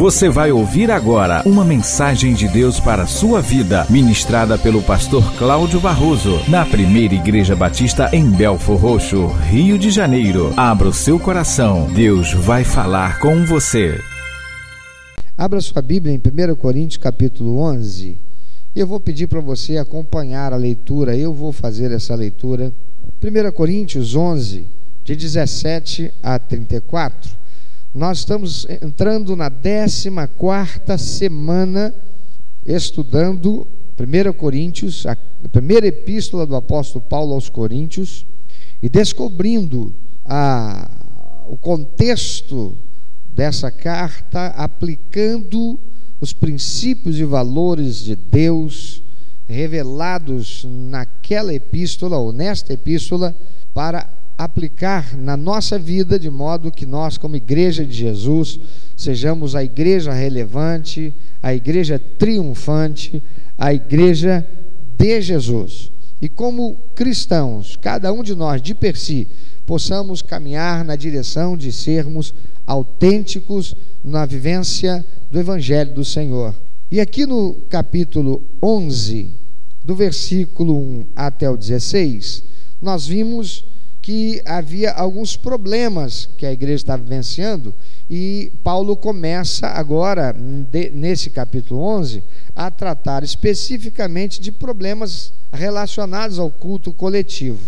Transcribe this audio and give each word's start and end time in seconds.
Você 0.00 0.30
vai 0.30 0.50
ouvir 0.50 0.90
agora 0.90 1.42
uma 1.44 1.62
mensagem 1.62 2.32
de 2.32 2.48
Deus 2.48 2.80
para 2.80 3.02
a 3.02 3.06
sua 3.06 3.42
vida, 3.42 3.86
ministrada 3.90 4.56
pelo 4.56 4.82
pastor 4.82 5.22
Cláudio 5.36 5.78
Barroso, 5.78 6.40
na 6.48 6.64
primeira 6.64 7.14
Igreja 7.14 7.54
Batista 7.54 8.08
em 8.10 8.30
Belfor 8.30 8.78
Roxo, 8.78 9.26
Rio 9.26 9.78
de 9.78 9.90
Janeiro. 9.90 10.54
Abra 10.56 10.88
o 10.88 10.92
seu 10.94 11.20
coração, 11.20 11.86
Deus 11.92 12.32
vai 12.32 12.64
falar 12.64 13.20
com 13.20 13.44
você. 13.44 14.00
Abra 15.36 15.60
sua 15.60 15.82
Bíblia 15.82 16.14
em 16.14 16.18
1 16.18 16.54
Coríntios 16.54 16.96
capítulo 16.96 17.58
11. 17.58 18.16
Eu 18.74 18.86
vou 18.86 19.00
pedir 19.00 19.26
para 19.26 19.40
você 19.40 19.76
acompanhar 19.76 20.54
a 20.54 20.56
leitura, 20.56 21.14
eu 21.14 21.34
vou 21.34 21.52
fazer 21.52 21.92
essa 21.92 22.14
leitura. 22.14 22.72
1 23.22 23.52
Coríntios 23.52 24.16
11, 24.16 24.66
de 25.04 25.14
17 25.14 26.10
a 26.22 26.38
34. 26.38 27.39
Nós 27.92 28.18
estamos 28.18 28.68
entrando 28.80 29.34
na 29.34 29.50
14 29.50 30.08
semana 30.96 31.92
estudando 32.64 33.66
1 33.98 34.32
Coríntios, 34.34 35.04
a 35.06 35.16
primeira 35.50 35.88
epístola 35.88 36.46
do 36.46 36.54
apóstolo 36.54 37.04
Paulo 37.04 37.34
aos 37.34 37.48
Coríntios, 37.48 38.24
e 38.80 38.88
descobrindo 38.88 39.92
a, 40.24 40.88
o 41.48 41.56
contexto 41.56 42.78
dessa 43.34 43.72
carta, 43.72 44.46
aplicando 44.48 45.76
os 46.20 46.32
princípios 46.32 47.18
e 47.18 47.24
valores 47.24 47.96
de 47.96 48.14
Deus 48.14 49.02
revelados 49.48 50.64
naquela 50.64 51.52
epístola 51.52 52.18
ou 52.18 52.32
nesta 52.32 52.72
epístola 52.72 53.34
para 53.74 54.08
aplicar 54.44 55.14
na 55.18 55.36
nossa 55.36 55.78
vida 55.78 56.18
de 56.18 56.30
modo 56.30 56.72
que 56.72 56.86
nós, 56.86 57.18
como 57.18 57.36
igreja 57.36 57.84
de 57.84 57.92
Jesus, 57.92 58.58
sejamos 58.96 59.54
a 59.54 59.62
igreja 59.62 60.14
relevante, 60.14 61.12
a 61.42 61.54
igreja 61.54 61.98
triunfante, 61.98 63.22
a 63.58 63.74
igreja 63.74 64.46
de 64.96 65.20
Jesus. 65.20 65.92
E 66.22 66.28
como 66.28 66.78
cristãos, 66.94 67.76
cada 67.76 68.10
um 68.14 68.22
de 68.22 68.34
nós 68.34 68.62
de 68.62 68.74
per 68.74 68.96
si, 68.96 69.28
possamos 69.66 70.22
caminhar 70.22 70.86
na 70.86 70.96
direção 70.96 71.54
de 71.54 71.70
sermos 71.70 72.32
autênticos 72.66 73.76
na 74.02 74.24
vivência 74.24 75.04
do 75.30 75.38
Evangelho 75.38 75.92
do 75.94 76.04
Senhor. 76.04 76.54
E 76.90 76.98
aqui 76.98 77.26
no 77.26 77.56
capítulo 77.68 78.42
11, 78.62 79.34
do 79.84 79.94
versículo 79.94 80.78
1 80.78 81.06
até 81.14 81.48
o 81.48 81.58
16, 81.58 82.42
nós 82.80 83.06
vimos 83.06 83.66
que 84.10 84.42
havia 84.44 84.90
alguns 84.90 85.36
problemas 85.36 86.28
que 86.36 86.44
a 86.44 86.50
igreja 86.50 86.74
estava 86.74 87.00
vivenciando 87.00 87.72
e 88.10 88.50
Paulo 88.64 88.96
começa 88.96 89.68
agora, 89.68 90.34
nesse 90.92 91.30
capítulo 91.30 91.80
11, 91.80 92.20
a 92.56 92.72
tratar 92.72 93.22
especificamente 93.22 94.40
de 94.40 94.50
problemas 94.50 95.32
relacionados 95.52 96.40
ao 96.40 96.50
culto 96.50 96.92
coletivo. 96.92 97.60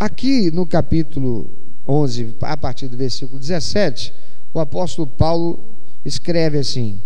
Aqui 0.00 0.50
no 0.50 0.66
capítulo 0.66 1.48
11, 1.86 2.34
a 2.40 2.56
partir 2.56 2.88
do 2.88 2.96
versículo 2.96 3.38
17, 3.38 4.12
o 4.52 4.58
apóstolo 4.58 5.06
Paulo 5.06 5.60
escreve 6.04 6.58
assim: 6.58 7.00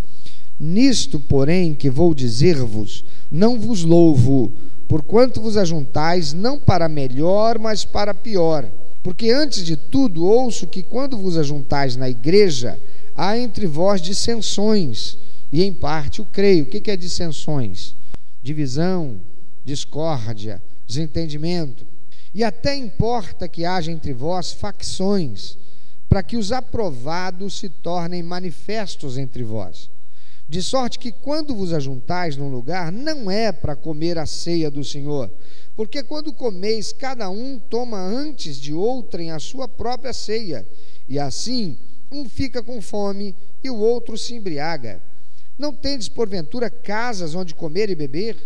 Nisto, 0.58 1.20
porém, 1.20 1.74
que 1.74 1.90
vou 1.90 2.14
dizer-vos, 2.14 3.04
não 3.30 3.58
vos 3.58 3.82
louvo 3.84 4.52
porquanto 4.88 5.40
vos 5.40 5.56
ajuntais 5.56 6.32
não 6.32 6.58
para 6.58 6.88
melhor, 6.88 7.58
mas 7.58 7.84
para 7.84 8.14
pior. 8.14 8.68
Porque 9.02 9.30
antes 9.30 9.64
de 9.64 9.76
tudo 9.76 10.24
ouço 10.24 10.66
que 10.66 10.82
quando 10.82 11.16
vos 11.16 11.36
ajuntais 11.36 11.96
na 11.96 12.08
igreja, 12.08 12.80
há 13.14 13.38
entre 13.38 13.66
vós 13.66 14.00
dissensões, 14.00 15.18
e 15.52 15.62
em 15.62 15.72
parte 15.72 16.20
o 16.20 16.24
creio. 16.24 16.64
O 16.64 16.66
que 16.66 16.90
é 16.90 16.96
dissensões? 16.96 17.94
Divisão, 18.42 19.20
discórdia, 19.64 20.62
desentendimento. 20.86 21.86
E 22.34 22.44
até 22.44 22.74
importa 22.76 23.48
que 23.48 23.64
haja 23.64 23.90
entre 23.90 24.12
vós 24.12 24.52
facções, 24.52 25.56
para 26.08 26.22
que 26.22 26.36
os 26.36 26.52
aprovados 26.52 27.58
se 27.58 27.68
tornem 27.68 28.22
manifestos 28.22 29.16
entre 29.18 29.42
vós. 29.42 29.88
De 30.48 30.62
sorte 30.62 30.98
que 30.98 31.10
quando 31.10 31.56
vos 31.56 31.72
ajuntais 31.72 32.36
num 32.36 32.48
lugar, 32.48 32.92
não 32.92 33.28
é 33.28 33.50
para 33.50 33.74
comer 33.74 34.16
a 34.16 34.26
ceia 34.26 34.70
do 34.70 34.84
Senhor, 34.84 35.28
porque 35.74 36.04
quando 36.04 36.32
comeis, 36.32 36.92
cada 36.92 37.28
um 37.28 37.58
toma 37.58 38.00
antes 38.00 38.56
de 38.56 38.72
outrem 38.72 39.32
a 39.32 39.40
sua 39.40 39.66
própria 39.66 40.12
ceia, 40.12 40.64
e 41.08 41.18
assim 41.18 41.76
um 42.12 42.28
fica 42.28 42.62
com 42.62 42.80
fome 42.80 43.34
e 43.62 43.68
o 43.68 43.76
outro 43.76 44.16
se 44.16 44.34
embriaga. 44.34 45.02
Não 45.58 45.74
tendes, 45.74 46.08
porventura, 46.08 46.70
casas 46.70 47.34
onde 47.34 47.52
comer 47.52 47.90
e 47.90 47.96
beber? 47.96 48.36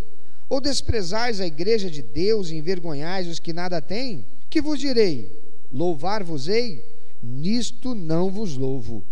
Ou 0.48 0.58
desprezais 0.58 1.38
a 1.38 1.46
igreja 1.46 1.90
de 1.90 2.00
Deus 2.00 2.48
e 2.48 2.56
envergonhais 2.56 3.28
os 3.28 3.38
que 3.38 3.52
nada 3.52 3.80
têm? 3.82 4.24
Que 4.48 4.62
vos 4.62 4.80
direi? 4.80 5.30
Louvar-vos-ei? 5.70 6.82
Nisto 7.22 7.94
não 7.94 8.30
vos 8.30 8.56
louvo 8.56 9.04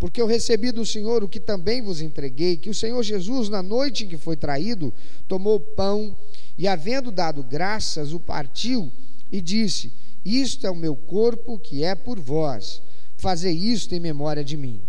porque 0.00 0.20
eu 0.20 0.26
recebi 0.26 0.72
do 0.72 0.86
Senhor 0.86 1.22
o 1.22 1.28
que 1.28 1.38
também 1.38 1.82
vos 1.82 2.00
entreguei, 2.00 2.56
que 2.56 2.70
o 2.70 2.74
Senhor 2.74 3.02
Jesus, 3.02 3.50
na 3.50 3.62
noite 3.62 4.04
em 4.04 4.08
que 4.08 4.16
foi 4.16 4.34
traído, 4.34 4.92
tomou 5.28 5.56
o 5.56 5.60
pão 5.60 6.16
e, 6.56 6.66
havendo 6.66 7.12
dado 7.12 7.44
graças, 7.44 8.14
o 8.14 8.18
partiu 8.18 8.90
e 9.30 9.42
disse: 9.42 9.92
Isto 10.24 10.66
é 10.66 10.70
o 10.70 10.74
meu 10.74 10.96
corpo 10.96 11.58
que 11.58 11.84
é 11.84 11.94
por 11.94 12.18
vós, 12.18 12.80
fazei 13.18 13.52
isto 13.52 13.94
em 13.94 14.00
memória 14.00 14.42
de 14.42 14.56
mim. 14.56 14.80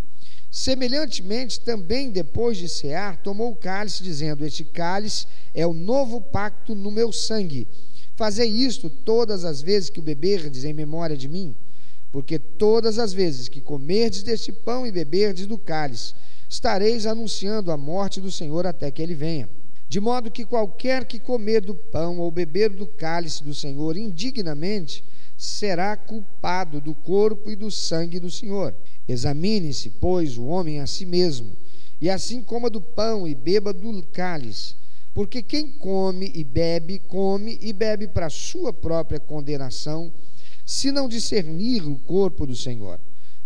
Semelhantemente, 0.50 1.60
também 1.60 2.10
depois 2.10 2.58
de 2.58 2.70
cear, 2.70 3.18
tomou 3.18 3.52
o 3.52 3.56
cálice, 3.56 4.04
dizendo: 4.04 4.46
Este 4.46 4.64
cálice 4.64 5.28
é 5.54 5.68
o 5.68 5.74
novo 5.74 6.22
pacto 6.22 6.74
no 6.74 6.90
meu 6.90 7.12
sangue. 7.12 7.68
Fazei 8.16 8.50
isto 8.50 8.90
todas 8.90 9.44
as 9.44 9.62
vezes 9.62 9.90
que 9.90 10.00
o 10.00 10.04
beberdes 10.04 10.64
em 10.64 10.74
memória 10.74 11.18
de 11.18 11.28
mim. 11.28 11.54
Porque 12.12 12.38
todas 12.38 13.00
as 13.00 13.14
vezes 13.14 13.48
que 13.48 13.62
comerdes 13.62 14.24
deste 14.24 14.52
pão 14.52 14.86
e 14.86 14.92
beberdes 14.92 15.48
do 15.48 15.58
cálice, 15.58 16.14
estareis 16.50 17.06
anunciando 17.06 17.72
a 17.72 17.78
morte 17.78 18.20
do 18.20 18.30
Senhor 18.30 18.68
até 18.68 18.92
que 18.92 19.02
ele 19.02 19.16
venha. 19.16 19.50
De 19.88 20.00
modo 20.00 20.32
que 20.32 20.46
qualquer 20.46 21.06
que 21.06 21.20
comer 21.20 21.62
do 21.62 21.76
pão 21.76 22.20
ou 22.20 22.30
beber 22.32 22.70
do 22.70 22.86
cálice 22.86 23.44
do 23.44 23.54
Senhor 23.54 23.96
indignamente, 23.96 25.04
será 25.38 25.98
culpado 25.98 26.80
do 26.80 26.94
corpo 26.94 27.50
e 27.50 27.56
do 27.56 27.72
sangue 27.72 28.20
do 28.20 28.30
Senhor. 28.30 28.76
Examine-se, 29.08 29.90
pois, 29.90 30.38
o 30.38 30.46
homem 30.46 30.80
a 30.80 30.88
si 30.88 31.06
mesmo, 31.06 31.52
e 32.00 32.10
assim 32.10 32.42
coma 32.42 32.70
do 32.70 32.80
pão 32.80 33.28
e 33.28 33.34
beba 33.34 33.74
do 33.74 34.04
cálice. 34.14 34.76
Porque 35.14 35.42
quem 35.42 35.72
come 35.72 36.32
e 36.34 36.44
bebe, 36.44 37.00
come 37.00 37.58
e 37.62 37.74
bebe 37.74 38.08
para 38.08 38.30
sua 38.30 38.72
própria 38.72 39.20
condenação 39.20 40.12
se 40.72 40.90
não 40.90 41.09
discernir 41.09 41.86
o 41.86 41.98
corpo 41.98 42.48
do 42.48 42.56
Senhor. 42.56 42.98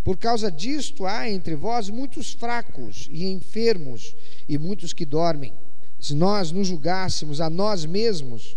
Por 0.04 0.16
causa 0.16 0.52
disto 0.52 1.08
há 1.08 1.28
entre 1.28 1.56
vós 1.56 1.90
muitos 1.90 2.34
fracos 2.34 3.10
e 3.12 3.26
enfermos 3.26 4.16
e 4.48 4.60
muitos 4.60 4.94
que 4.94 5.08
dormem. 5.08 5.52
Se 6.00 6.14
nós 6.14 6.52
nos 6.52 6.68
julgássemos 6.68 7.42
a 7.42 7.50
nós 7.50 7.84
mesmos, 7.84 8.56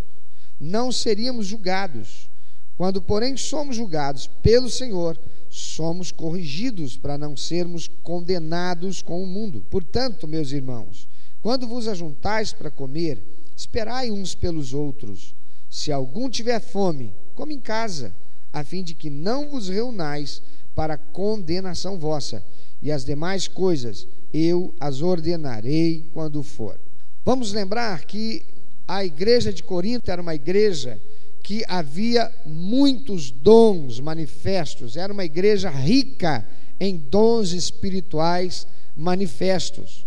não 0.59 0.91
seríamos 0.91 1.47
julgados. 1.47 2.29
Quando, 2.77 3.01
porém, 3.01 3.35
somos 3.35 3.75
julgados 3.75 4.27
pelo 4.43 4.69
Senhor, 4.69 5.19
somos 5.49 6.11
corrigidos 6.11 6.95
para 6.95 7.17
não 7.17 7.35
sermos 7.35 7.89
condenados 8.03 9.01
com 9.01 9.23
o 9.23 9.25
mundo. 9.25 9.65
Portanto, 9.71 10.27
meus 10.27 10.51
irmãos, 10.51 11.07
quando 11.41 11.65
vos 11.65 11.87
ajuntais 11.87 12.53
para 12.53 12.69
comer, 12.69 13.19
esperai 13.57 14.11
uns 14.11 14.35
pelos 14.35 14.75
outros. 14.75 15.33
Se 15.67 15.91
algum 15.91 16.29
tiver 16.29 16.59
fome, 16.59 17.11
come 17.33 17.55
em 17.55 17.59
casa 17.59 18.13
a 18.51 18.63
fim 18.63 18.83
de 18.83 18.93
que 18.93 19.09
não 19.09 19.49
vos 19.49 19.69
reunais 19.69 20.41
para 20.75 20.97
condenação 20.97 21.99
vossa, 21.99 22.43
e 22.81 22.91
as 22.91 23.03
demais 23.03 23.47
coisas 23.47 24.07
eu 24.33 24.73
as 24.79 25.01
ordenarei 25.01 26.09
quando 26.13 26.41
for. 26.43 26.79
Vamos 27.25 27.51
lembrar 27.51 28.05
que 28.05 28.45
a 28.87 29.03
igreja 29.03 29.51
de 29.51 29.61
Corinto 29.61 30.09
era 30.09 30.21
uma 30.21 30.33
igreja 30.33 30.99
que 31.43 31.63
havia 31.67 32.31
muitos 32.45 33.31
dons 33.31 33.99
manifestos, 33.99 34.95
era 34.97 35.11
uma 35.11 35.25
igreja 35.25 35.69
rica 35.69 36.45
em 36.79 36.95
dons 36.95 37.51
espirituais 37.51 38.67
manifestos. 38.95 40.05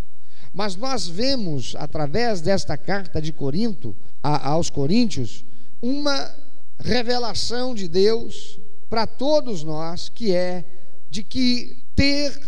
Mas 0.55 0.77
nós 0.77 1.07
vemos, 1.09 1.75
através 1.79 2.41
desta 2.41 2.77
carta 2.77 3.21
de 3.21 3.33
Corinto, 3.33 3.97
a, 4.23 4.51
aos 4.51 4.69
Coríntios, 4.69 5.45
uma 5.81 6.33
revelação 6.83 7.75
de 7.75 7.89
Deus 7.89 8.59
para 8.91 9.07
todos 9.07 9.63
nós, 9.63 10.09
que 10.09 10.35
é 10.35 10.65
de 11.09 11.23
que 11.23 11.77
ter 11.95 12.39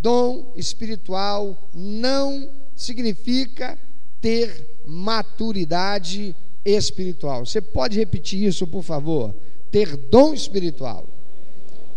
dom 0.00 0.52
espiritual 0.56 1.70
não 1.72 2.50
significa 2.74 3.78
ter 4.20 4.80
maturidade 4.86 6.34
espiritual. 6.64 7.46
Você 7.46 7.60
pode 7.60 7.98
repetir 7.98 8.42
isso, 8.42 8.66
por 8.66 8.82
favor? 8.82 9.34
Ter 9.70 9.96
dom 9.96 10.34
espiritual 10.34 11.06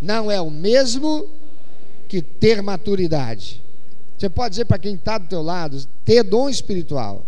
não 0.02 0.32
é 0.32 0.40
o 0.40 0.52
mesmo 0.52 1.28
que 2.08 2.22
ter 2.22 2.62
maturidade. 2.62 3.64
Você 4.18 4.30
pode 4.30 4.52
dizer 4.52 4.66
para 4.66 4.80
quem 4.80 4.96
está 4.96 5.18
do 5.18 5.28
teu 5.28 5.42
lado, 5.42 5.78
ter 6.06 6.24
dom 6.24 6.50
espiritual 6.50 7.26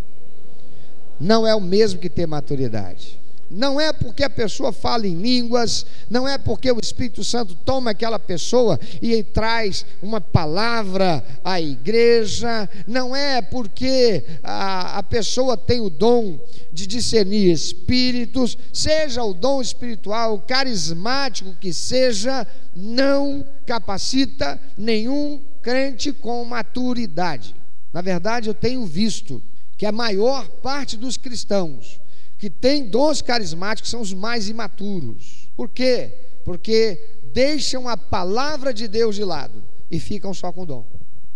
não 1.19 1.45
é 1.45 1.53
o 1.53 1.59
mesmo 1.59 1.99
que 1.99 2.09
ter 2.09 2.25
maturidade. 2.25 3.18
Não 3.49 3.81
é 3.81 3.91
porque 3.91 4.23
a 4.23 4.29
pessoa 4.29 4.71
fala 4.71 5.07
em 5.07 5.15
línguas, 5.15 5.85
não 6.09 6.27
é 6.27 6.37
porque 6.37 6.71
o 6.71 6.79
Espírito 6.79 7.23
Santo 7.23 7.55
toma 7.55 7.91
aquela 7.91 8.19
pessoa 8.19 8.79
e 9.01 9.23
traz 9.23 9.85
uma 10.01 10.21
palavra 10.21 11.23
à 11.43 11.59
igreja, 11.59 12.69
não 12.85 13.15
é 13.15 13.41
porque 13.41 14.23
a, 14.43 14.99
a 14.99 15.03
pessoa 15.03 15.57
tem 15.57 15.81
o 15.81 15.89
dom 15.89 16.39
de 16.71 16.85
discernir 16.85 17.51
espíritos, 17.51 18.57
seja 18.71 19.23
o 19.23 19.33
dom 19.33 19.61
espiritual, 19.61 20.43
carismático 20.47 21.55
que 21.59 21.73
seja, 21.73 22.45
não 22.75 23.43
capacita 23.65 24.59
nenhum 24.77 25.41
crente 25.61 26.11
com 26.13 26.45
maturidade. 26.45 27.55
Na 27.91 28.01
verdade, 28.01 28.47
eu 28.47 28.53
tenho 28.53 28.85
visto 28.85 29.41
que 29.75 29.85
a 29.85 29.91
maior 29.91 30.47
parte 30.61 30.95
dos 30.95 31.17
cristãos 31.17 31.99
que 32.39 32.49
têm 32.49 32.87
dons 32.87 33.21
carismáticos 33.21 33.91
são 33.91 33.99
os 33.99 34.13
mais 34.13 34.47
imaturos. 34.47 35.49
Por 35.57 35.67
quê? 35.69 36.39
Porque 36.45 37.19
deixam 37.33 37.87
a 37.87 37.97
palavra 37.97 38.73
de 38.73 38.87
Deus 38.87 39.15
de 39.15 39.25
lado 39.25 39.61
e 39.91 39.99
ficam 39.99 40.33
só 40.33 40.51
com 40.51 40.61
o 40.61 40.65
dom. 40.65 40.87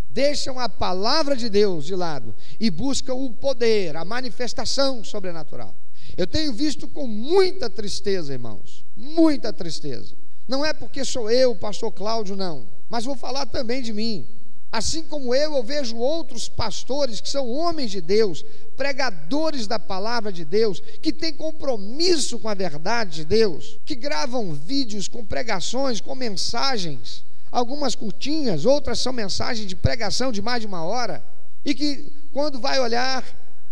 Deixam 0.10 0.58
a 0.58 0.70
palavra 0.70 1.36
de 1.36 1.50
Deus 1.50 1.86
de 1.86 1.94
lado 1.94 2.34
e 2.58 2.72
buscam 2.72 3.16
o 3.16 3.34
poder, 3.34 3.98
a 3.98 4.06
manifestação 4.06 5.04
sobrenatural. 5.04 5.76
Eu 6.16 6.26
tenho 6.26 6.54
visto 6.54 6.88
com 6.88 7.06
muita 7.06 7.70
tristeza, 7.70 8.32
irmãos, 8.32 8.86
muita 8.96 9.52
tristeza. 9.52 10.16
Não 10.48 10.64
é 10.64 10.72
porque 10.72 11.04
sou 11.04 11.30
eu, 11.30 11.54
pastor 11.56 11.92
Cláudio, 11.92 12.36
não, 12.36 12.68
mas 12.90 13.04
vou 13.04 13.16
falar 13.16 13.46
também 13.46 13.82
de 13.82 13.92
mim. 13.92 14.26
Assim 14.74 15.04
como 15.04 15.36
eu, 15.36 15.56
eu 15.56 15.62
vejo 15.62 15.96
outros 15.98 16.50
pastores 16.50 17.22
que 17.22 17.30
são 17.30 17.48
homens 17.48 17.92
de 17.92 18.02
Deus, 18.02 18.44
pregadores 18.76 19.68
da 19.68 19.78
palavra 19.78 20.34
de 20.34 20.44
Deus, 20.44 20.82
que 21.00 21.14
têm 21.14 21.32
compromisso 21.32 22.40
com 22.40 22.50
a 22.50 22.56
verdade 22.56 23.18
de 23.18 23.26
Deus, 23.26 23.78
que 23.86 23.94
gravam 23.94 24.52
vídeos 24.52 25.08
com 25.08 25.24
pregações, 25.24 26.02
com 26.02 26.16
mensagens, 26.16 27.24
algumas 27.52 27.94
curtinhas, 27.94 28.66
outras 28.66 28.98
são 28.98 29.14
mensagens 29.14 29.68
de 29.68 29.76
pregação 29.76 30.32
de 30.32 30.42
mais 30.42 30.62
de 30.62 30.66
uma 30.66 30.84
hora, 30.84 31.24
e 31.64 31.76
que 31.76 32.12
quando 32.32 32.60
vai 32.60 32.80
olhar, 32.80 33.24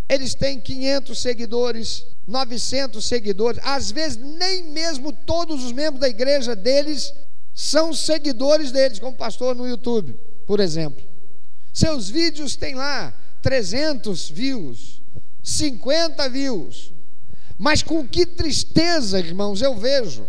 eles 0.07 0.35
têm 0.35 0.61
500 0.61 1.19
seguidores, 1.19 2.05
900 2.27 3.03
seguidores, 3.03 3.59
às 3.63 3.89
vezes 3.89 4.17
nem 4.17 4.61
mesmo 4.69 5.11
todos 5.11 5.63
os 5.63 5.71
membros 5.71 5.99
da 5.99 6.07
igreja 6.07 6.55
deles 6.55 7.11
são 7.55 7.91
seguidores 7.91 8.71
deles, 8.71 8.99
como 8.99 9.17
pastor 9.17 9.55
no 9.55 9.67
YouTube 9.67 10.15
por 10.45 10.59
exemplo. 10.59 11.03
Seus 11.73 12.09
vídeos 12.09 12.55
têm 12.55 12.75
lá 12.75 13.13
300 13.41 14.29
views, 14.29 15.01
50 15.43 16.29
views. 16.29 16.93
Mas 17.57 17.83
com 17.83 18.07
que 18.07 18.25
tristeza, 18.25 19.19
irmãos, 19.19 19.61
eu 19.61 19.75
vejo 19.75 20.27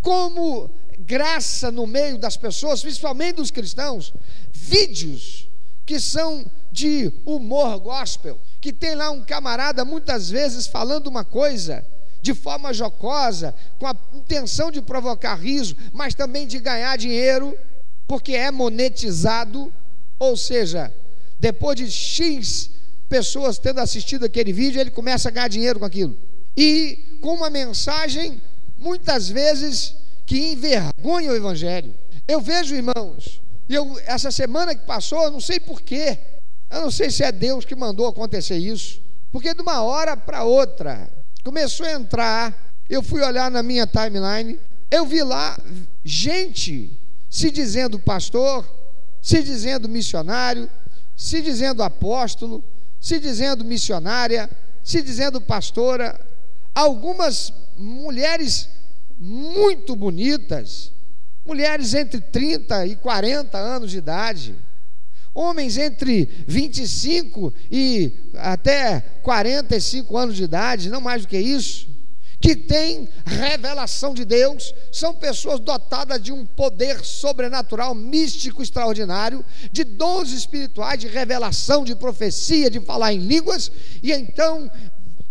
como 0.00 0.70
graça 0.98 1.70
no 1.70 1.86
meio 1.86 2.18
das 2.18 2.36
pessoas, 2.36 2.82
principalmente 2.82 3.36
dos 3.36 3.50
cristãos, 3.50 4.12
vídeos 4.52 5.48
que 5.86 6.00
são 6.00 6.44
de 6.70 7.12
humor 7.24 7.78
gospel, 7.78 8.40
que 8.60 8.72
tem 8.72 8.94
lá 8.94 9.10
um 9.10 9.22
camarada 9.22 9.84
muitas 9.84 10.30
vezes 10.30 10.66
falando 10.66 11.06
uma 11.06 11.24
coisa 11.24 11.84
de 12.20 12.34
forma 12.34 12.72
jocosa, 12.72 13.52
com 13.78 13.86
a 13.86 13.96
intenção 14.14 14.70
de 14.70 14.80
provocar 14.80 15.34
riso, 15.34 15.76
mas 15.92 16.14
também 16.14 16.46
de 16.46 16.60
ganhar 16.60 16.96
dinheiro 16.96 17.58
porque 18.06 18.32
é 18.34 18.50
monetizado, 18.50 19.72
ou 20.18 20.36
seja, 20.36 20.92
depois 21.38 21.76
de 21.76 21.90
X 21.90 22.70
pessoas 23.08 23.58
tendo 23.58 23.80
assistido 23.80 24.24
aquele 24.24 24.52
vídeo, 24.52 24.80
ele 24.80 24.90
começa 24.90 25.28
a 25.28 25.32
ganhar 25.32 25.48
dinheiro 25.48 25.78
com 25.78 25.84
aquilo. 25.84 26.16
E 26.56 27.18
com 27.20 27.34
uma 27.34 27.50
mensagem, 27.50 28.40
muitas 28.78 29.28
vezes, 29.28 29.94
que 30.26 30.52
envergonha 30.52 31.30
o 31.30 31.36
Evangelho. 31.36 31.94
Eu 32.26 32.40
vejo, 32.40 32.74
irmãos, 32.74 33.40
e 33.68 33.74
eu, 33.74 33.98
essa 34.06 34.30
semana 34.30 34.74
que 34.74 34.86
passou, 34.86 35.24
eu 35.24 35.30
não 35.30 35.40
sei 35.40 35.60
porquê, 35.60 36.18
eu 36.70 36.80
não 36.80 36.90
sei 36.90 37.10
se 37.10 37.22
é 37.22 37.30
Deus 37.30 37.64
que 37.64 37.74
mandou 37.74 38.06
acontecer 38.06 38.56
isso, 38.56 39.02
porque 39.30 39.54
de 39.54 39.60
uma 39.60 39.82
hora 39.82 40.16
para 40.16 40.44
outra, 40.44 41.10
começou 41.44 41.86
a 41.86 41.92
entrar, 41.92 42.74
eu 42.88 43.02
fui 43.02 43.22
olhar 43.22 43.50
na 43.50 43.62
minha 43.62 43.86
timeline, 43.86 44.58
eu 44.90 45.04
vi 45.04 45.22
lá 45.22 45.58
gente 46.04 46.98
se 47.32 47.50
dizendo 47.50 47.98
pastor, 47.98 48.62
se 49.22 49.42
dizendo 49.42 49.88
missionário, 49.88 50.68
se 51.16 51.40
dizendo 51.40 51.82
apóstolo, 51.82 52.62
se 53.00 53.18
dizendo 53.18 53.64
missionária, 53.64 54.50
se 54.84 55.00
dizendo 55.00 55.40
pastora, 55.40 56.20
algumas 56.74 57.50
mulheres 57.74 58.68
muito 59.18 59.96
bonitas, 59.96 60.92
mulheres 61.42 61.94
entre 61.94 62.20
30 62.20 62.86
e 62.88 62.96
40 62.96 63.56
anos 63.56 63.90
de 63.90 63.96
idade, 63.96 64.54
homens 65.34 65.78
entre 65.78 66.28
25 66.46 67.50
e 67.70 68.12
até 68.34 69.00
45 69.22 70.18
anos 70.18 70.36
de 70.36 70.44
idade, 70.44 70.90
não 70.90 71.00
mais 71.00 71.22
do 71.22 71.28
que 71.28 71.38
isso, 71.38 71.88
que 72.42 72.56
têm 72.56 73.08
revelação 73.24 74.12
de 74.12 74.24
Deus, 74.24 74.74
são 74.90 75.14
pessoas 75.14 75.60
dotadas 75.60 76.20
de 76.20 76.32
um 76.32 76.44
poder 76.44 77.04
sobrenatural, 77.04 77.94
místico, 77.94 78.64
extraordinário, 78.64 79.44
de 79.70 79.84
dons 79.84 80.32
espirituais, 80.32 80.98
de 80.98 81.06
revelação, 81.06 81.84
de 81.84 81.94
profecia, 81.94 82.68
de 82.68 82.80
falar 82.80 83.12
em 83.12 83.18
línguas, 83.18 83.70
e 84.02 84.12
então 84.12 84.68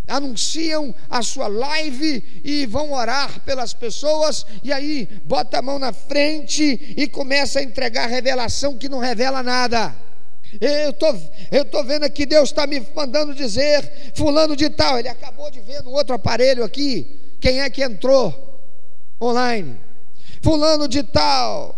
anunciam 0.08 0.94
a 1.08 1.22
sua 1.22 1.48
live 1.48 2.40
e 2.42 2.64
vão 2.64 2.92
orar 2.92 3.40
pelas 3.40 3.74
pessoas, 3.74 4.46
e 4.62 4.72
aí 4.72 5.06
bota 5.26 5.58
a 5.58 5.62
mão 5.62 5.78
na 5.78 5.92
frente 5.92 6.94
e 6.96 7.06
começa 7.06 7.58
a 7.58 7.62
entregar 7.62 8.06
revelação 8.06 8.78
que 8.78 8.88
não 8.88 8.98
revela 8.98 9.42
nada. 9.42 9.94
Eu 10.60 10.92
tô, 10.92 11.14
eu 11.50 11.64
tô 11.64 11.82
vendo 11.82 12.04
aqui, 12.04 12.26
Deus 12.26 12.50
está 12.50 12.66
me 12.66 12.84
mandando 12.94 13.34
dizer, 13.34 14.12
fulano 14.14 14.54
de 14.54 14.68
tal, 14.68 14.98
ele 14.98 15.08
acabou 15.08 15.50
de 15.50 15.60
ver 15.60 15.82
no 15.82 15.90
outro 15.92 16.14
aparelho 16.14 16.62
aqui, 16.62 17.36
quem 17.40 17.60
é 17.60 17.70
que 17.70 17.82
entrou 17.82 18.60
online? 19.20 19.80
Fulano 20.42 20.86
de 20.86 21.02
tal, 21.02 21.74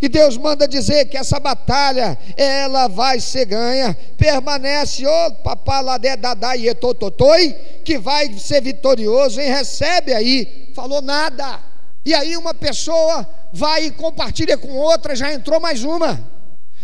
que 0.00 0.08
Deus 0.08 0.36
manda 0.36 0.66
dizer 0.66 1.04
que 1.04 1.16
essa 1.16 1.38
batalha 1.38 2.18
ela 2.36 2.88
vai 2.88 3.20
ser 3.20 3.44
ganha, 3.44 3.96
permanece 4.18 5.06
o 5.06 5.30
papaladé 5.44 6.16
dadá 6.16 6.56
e 6.56 6.68
etototoi, 6.68 7.52
que 7.84 7.96
vai 7.96 8.32
ser 8.38 8.60
vitorioso 8.60 9.40
e 9.40 9.46
recebe 9.46 10.12
aí, 10.12 10.72
falou 10.74 11.00
nada. 11.00 11.60
E 12.04 12.12
aí 12.12 12.36
uma 12.36 12.52
pessoa 12.52 13.26
vai 13.52 13.84
e 13.84 13.90
compartilha 13.92 14.58
com 14.58 14.76
outra, 14.76 15.14
já 15.14 15.32
entrou 15.32 15.60
mais 15.60 15.84
uma 15.84 16.33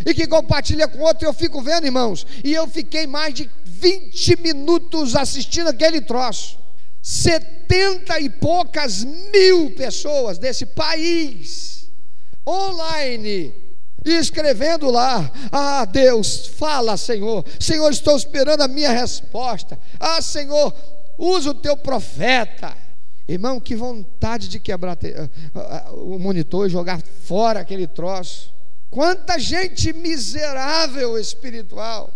e 0.05 0.15
que 0.15 0.27
compartilha 0.27 0.89
com 0.89 1.01
outro, 1.01 1.27
eu 1.27 1.33
fico 1.33 1.61
vendo, 1.63 1.87
irmãos, 1.87 2.27
e 2.45 2.53
eu 2.53 2.67
fiquei 2.67 3.07
mais 3.07 3.35
de 3.35 3.51
20 3.65 4.41
minutos 4.41 5.17
assistindo 5.17 5.69
aquele 5.69 6.01
troço. 6.01 6.59
Setenta 7.03 8.21
e 8.21 8.29
poucas 8.29 9.05
mil 9.05 9.71
pessoas 9.71 10.39
desse 10.39 10.67
país, 10.67 11.91
online, 12.47 13.55
escrevendo 14.05 14.91
lá: 14.91 15.31
Ah, 15.51 15.85
Deus, 15.85 16.47
fala, 16.47 16.97
Senhor. 16.97 17.45
Senhor, 17.59 17.91
estou 17.91 18.17
esperando 18.17 18.63
a 18.63 18.69
minha 18.69 18.91
resposta. 18.91 19.79
Ah, 19.99 20.21
Senhor, 20.21 20.75
usa 21.17 21.51
o 21.51 21.55
teu 21.55 21.77
profeta. 21.77 22.77
Irmão, 23.27 23.61
que 23.61 23.77
vontade 23.77 24.49
de 24.49 24.59
quebrar 24.59 24.99
o 25.93 26.19
monitor 26.19 26.67
e 26.67 26.71
jogar 26.71 27.01
fora 27.25 27.61
aquele 27.61 27.87
troço. 27.87 28.53
Quanta 28.91 29.39
gente 29.39 29.93
miserável 29.93 31.17
espiritual, 31.17 32.13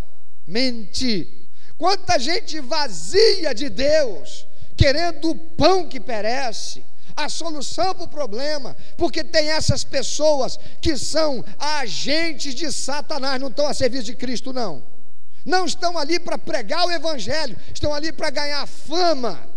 mente. 0.46 1.48
Quanta 1.78 2.18
gente 2.18 2.60
vazia 2.60 3.54
de 3.54 3.68
Deus, 3.68 4.46
querendo 4.76 5.30
o 5.30 5.34
pão 5.36 5.88
que 5.88 6.00
perece, 6.00 6.84
a 7.16 7.28
solução 7.28 7.94
para 7.94 8.04
o 8.04 8.08
problema, 8.08 8.76
porque 8.96 9.22
tem 9.22 9.50
essas 9.50 9.84
pessoas 9.84 10.58
que 10.80 10.96
são 10.96 11.44
agentes 11.58 12.54
de 12.54 12.72
Satanás, 12.72 13.40
não 13.40 13.48
estão 13.48 13.68
a 13.68 13.74
serviço 13.74 14.04
de 14.04 14.16
Cristo, 14.16 14.52
não. 14.52 14.82
Não 15.44 15.66
estão 15.66 15.96
ali 15.96 16.18
para 16.18 16.38
pregar 16.38 16.86
o 16.86 16.90
Evangelho, 16.90 17.56
estão 17.72 17.94
ali 17.94 18.10
para 18.12 18.30
ganhar 18.30 18.66
fama 18.66 19.53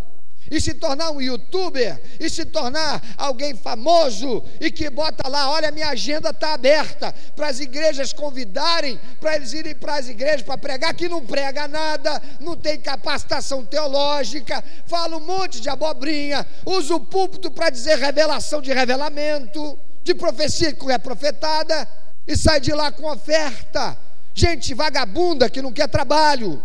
e 0.50 0.60
se 0.60 0.74
tornar 0.74 1.10
um 1.10 1.20
youtuber, 1.20 2.00
e 2.18 2.28
se 2.28 2.44
tornar 2.44 3.02
alguém 3.16 3.54
famoso, 3.54 4.44
e 4.60 4.70
que 4.70 4.88
bota 4.90 5.28
lá, 5.28 5.50
olha, 5.50 5.70
minha 5.70 5.88
agenda 5.88 6.30
está 6.30 6.54
aberta, 6.54 7.14
para 7.34 7.48
as 7.48 7.60
igrejas 7.60 8.12
convidarem, 8.12 8.98
para 9.20 9.36
eles 9.36 9.52
irem 9.52 9.74
para 9.74 9.96
as 9.96 10.08
igrejas 10.08 10.42
para 10.42 10.58
pregar, 10.58 10.94
que 10.94 11.08
não 11.08 11.24
prega 11.24 11.68
nada, 11.68 12.20
não 12.40 12.56
tem 12.56 12.80
capacitação 12.80 13.64
teológica, 13.64 14.62
fala 14.86 15.16
um 15.16 15.20
monte 15.20 15.60
de 15.60 15.68
abobrinha, 15.68 16.46
usa 16.64 16.94
o 16.94 17.00
púlpito 17.00 17.50
para 17.50 17.70
dizer 17.70 17.98
revelação 17.98 18.60
de 18.60 18.72
revelamento, 18.72 19.78
de 20.02 20.14
profecia 20.14 20.72
que 20.72 20.90
é 20.90 20.98
profetada, 20.98 21.88
e 22.26 22.36
sai 22.36 22.60
de 22.60 22.72
lá 22.72 22.92
com 22.92 23.10
oferta. 23.10 23.96
Gente 24.34 24.72
vagabunda 24.74 25.50
que 25.50 25.60
não 25.60 25.72
quer 25.72 25.88
trabalho, 25.88 26.62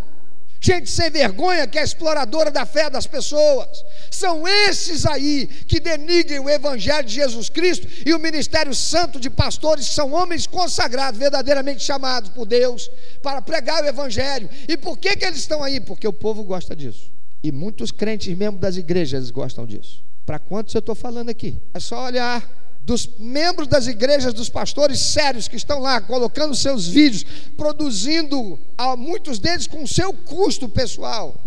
gente 0.63 0.89
sem 0.89 1.11
vergonha 1.11 1.67
que 1.67 1.77
é 1.77 1.83
exploradora 1.83 2.49
da 2.49 2.65
fé 2.65 2.89
das 2.89 3.05
pessoas. 3.05 3.83
São 4.09 4.47
esses 4.47 5.05
aí 5.05 5.47
que 5.67 5.79
denigrem 5.79 6.39
o 6.39 6.49
Evangelho 6.49 7.05
de 7.05 7.15
Jesus 7.15 7.49
Cristo 7.49 7.85
e 8.05 8.13
o 8.13 8.19
ministério 8.19 8.73
santo 8.73 9.19
de 9.19 9.29
pastores, 9.29 9.89
que 9.89 9.93
são 9.93 10.13
homens 10.13 10.47
consagrados, 10.47 11.19
verdadeiramente 11.19 11.83
chamados 11.83 12.29
por 12.29 12.45
Deus 12.45 12.89
para 13.21 13.41
pregar 13.41 13.83
o 13.83 13.87
Evangelho. 13.87 14.49
E 14.67 14.77
por 14.77 14.97
que, 14.97 15.17
que 15.17 15.25
eles 15.25 15.39
estão 15.39 15.61
aí? 15.61 15.81
Porque 15.81 16.07
o 16.07 16.13
povo 16.13 16.43
gosta 16.43 16.73
disso. 16.73 17.11
E 17.43 17.51
muitos 17.51 17.91
crentes, 17.91 18.35
membros 18.37 18.61
das 18.61 18.77
igrejas, 18.77 19.29
gostam 19.29 19.65
disso. 19.65 20.01
Para 20.25 20.39
quantos 20.39 20.73
eu 20.73 20.79
estou 20.79 20.95
falando 20.95 21.27
aqui? 21.27 21.61
É 21.73 21.79
só 21.79 22.05
olhar 22.05 22.62
dos 22.83 23.07
membros 23.17 23.67
das 23.67 23.87
igrejas, 23.87 24.33
dos 24.33 24.49
pastores 24.49 24.99
sérios 24.99 25.47
que 25.47 25.55
estão 25.55 25.79
lá 25.79 26.01
colocando 26.01 26.53
seus 26.53 26.85
vídeos, 26.85 27.23
produzindo 27.55 28.59
muitos 28.97 29.39
deles 29.39 29.67
com 29.67 29.87
seu 29.87 30.13
custo 30.13 30.67
pessoal, 30.67 31.41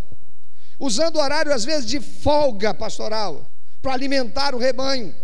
usando 0.80 1.18
horário 1.18 1.52
às 1.52 1.64
vezes 1.64 1.86
de 1.86 2.00
folga 2.00 2.72
pastoral 2.72 3.46
para 3.82 3.92
alimentar 3.92 4.54
o 4.54 4.58
rebanho, 4.58 5.14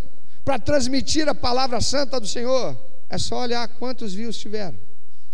para 0.45 0.59
transmitir 0.59 1.29
a 1.29 1.35
palavra 1.35 1.81
santa 1.81 2.21
do 2.21 2.27
Senhor. 2.27 2.77
É 3.09 3.17
só 3.17 3.41
olhar 3.41 3.67
quantos 3.69 4.13
views 4.13 4.37
tiveram 4.37 4.79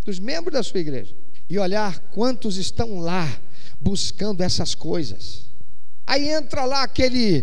dos 0.04 0.18
membros 0.18 0.54
da 0.54 0.62
sua 0.62 0.80
igreja 0.80 1.14
e 1.50 1.58
olhar 1.58 1.98
quantos 2.10 2.56
estão 2.56 3.00
lá 3.00 3.28
buscando 3.80 4.42
essas 4.42 4.74
coisas. 4.74 5.46
Aí 6.06 6.28
entra 6.28 6.64
lá 6.64 6.84
aquele 6.84 7.42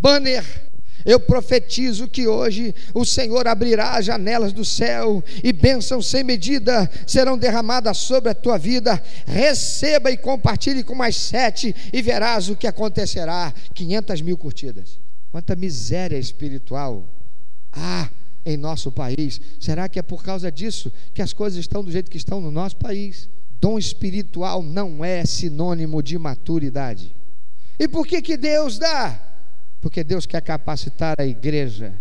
banner 0.00 0.67
eu 1.04 1.20
profetizo 1.20 2.08
que 2.08 2.26
hoje 2.26 2.74
o 2.94 3.04
Senhor 3.04 3.46
abrirá 3.46 3.96
as 3.96 4.04
janelas 4.04 4.52
do 4.52 4.64
céu 4.64 5.22
e 5.42 5.52
bênçãos 5.52 6.06
sem 6.06 6.24
medida 6.24 6.90
serão 7.06 7.38
derramadas 7.38 7.98
sobre 7.98 8.30
a 8.30 8.34
tua 8.34 8.58
vida. 8.58 9.02
Receba 9.26 10.10
e 10.10 10.16
compartilhe 10.16 10.82
com 10.82 10.94
mais 10.94 11.16
sete 11.16 11.74
e 11.92 12.02
verás 12.02 12.48
o 12.48 12.56
que 12.56 12.66
acontecerá. 12.66 13.52
500 13.74 14.20
mil 14.20 14.36
curtidas. 14.36 14.98
Quanta 15.30 15.54
miséria 15.54 16.18
espiritual 16.18 17.08
há 17.72 18.08
em 18.44 18.56
nosso 18.56 18.90
país. 18.90 19.40
Será 19.60 19.88
que 19.88 19.98
é 19.98 20.02
por 20.02 20.22
causa 20.22 20.50
disso 20.50 20.92
que 21.12 21.22
as 21.22 21.32
coisas 21.32 21.58
estão 21.58 21.84
do 21.84 21.92
jeito 21.92 22.10
que 22.10 22.16
estão 22.16 22.40
no 22.40 22.50
nosso 22.50 22.76
país? 22.76 23.28
Dom 23.60 23.78
espiritual 23.78 24.62
não 24.62 25.04
é 25.04 25.24
sinônimo 25.26 26.02
de 26.02 26.16
maturidade. 26.16 27.14
E 27.78 27.86
por 27.86 28.06
que 28.06 28.22
que 28.22 28.36
Deus 28.36 28.78
dá? 28.78 29.27
Porque 29.80 30.02
Deus 30.02 30.26
quer 30.26 30.40
capacitar 30.42 31.14
a 31.18 31.26
igreja. 31.26 31.98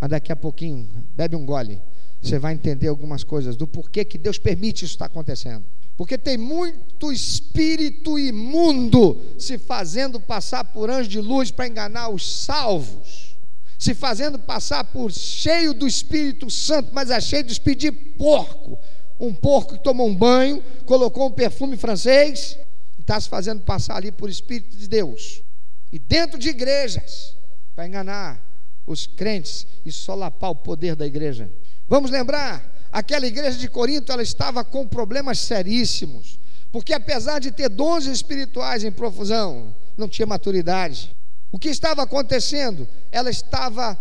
Mas 0.00 0.10
daqui 0.10 0.32
a 0.32 0.36
pouquinho, 0.36 0.88
bebe 1.14 1.36
um 1.36 1.44
gole, 1.46 1.80
você 2.20 2.38
vai 2.38 2.54
entender 2.54 2.88
algumas 2.88 3.22
coisas 3.22 3.56
do 3.56 3.66
porquê 3.66 4.04
que 4.04 4.18
Deus 4.18 4.38
permite 4.38 4.84
isso 4.84 4.94
estar 4.94 5.06
acontecendo. 5.06 5.64
Porque 5.96 6.16
tem 6.16 6.38
muito 6.38 7.12
espírito 7.12 8.18
imundo 8.18 9.20
se 9.38 9.58
fazendo 9.58 10.18
passar 10.18 10.64
por 10.64 10.90
anjo 10.90 11.08
de 11.08 11.20
luz 11.20 11.50
para 11.50 11.68
enganar 11.68 12.08
os 12.08 12.44
salvos, 12.44 13.36
se 13.78 13.94
fazendo 13.94 14.38
passar 14.38 14.84
por 14.84 15.12
cheio 15.12 15.74
do 15.74 15.86
Espírito 15.86 16.50
Santo, 16.50 16.90
mas 16.92 17.10
é 17.10 17.20
cheio 17.20 17.44
de 17.44 17.52
espírito 17.52 17.80
de 17.80 17.92
porco. 17.92 18.78
Um 19.20 19.34
porco 19.34 19.74
que 19.74 19.84
tomou 19.84 20.08
um 20.08 20.14
banho, 20.14 20.62
colocou 20.86 21.26
um 21.26 21.32
perfume 21.32 21.76
francês, 21.76 22.58
está 22.98 23.20
se 23.20 23.28
fazendo 23.28 23.62
passar 23.62 23.96
ali 23.96 24.10
por 24.10 24.30
Espírito 24.30 24.76
de 24.76 24.88
Deus 24.88 25.42
e 25.92 25.98
dentro 25.98 26.38
de 26.38 26.48
igrejas 26.48 27.36
para 27.74 27.86
enganar 27.86 28.42
os 28.86 29.06
crentes 29.06 29.66
e 29.84 29.92
solapar 29.92 30.50
o 30.50 30.56
poder 30.56 30.96
da 30.96 31.06
igreja. 31.06 31.50
Vamos 31.88 32.10
lembrar, 32.10 32.88
aquela 32.90 33.26
igreja 33.26 33.58
de 33.58 33.68
Corinto, 33.68 34.10
ela 34.10 34.22
estava 34.22 34.64
com 34.64 34.88
problemas 34.88 35.38
seríssimos, 35.38 36.38
porque 36.72 36.94
apesar 36.94 37.38
de 37.38 37.52
ter 37.52 37.68
dons 37.68 38.06
espirituais 38.06 38.82
em 38.82 38.90
profusão, 38.90 39.74
não 39.96 40.08
tinha 40.08 40.26
maturidade. 40.26 41.14
O 41.50 41.58
que 41.58 41.68
estava 41.68 42.02
acontecendo? 42.02 42.88
Ela 43.10 43.30
estava 43.30 43.98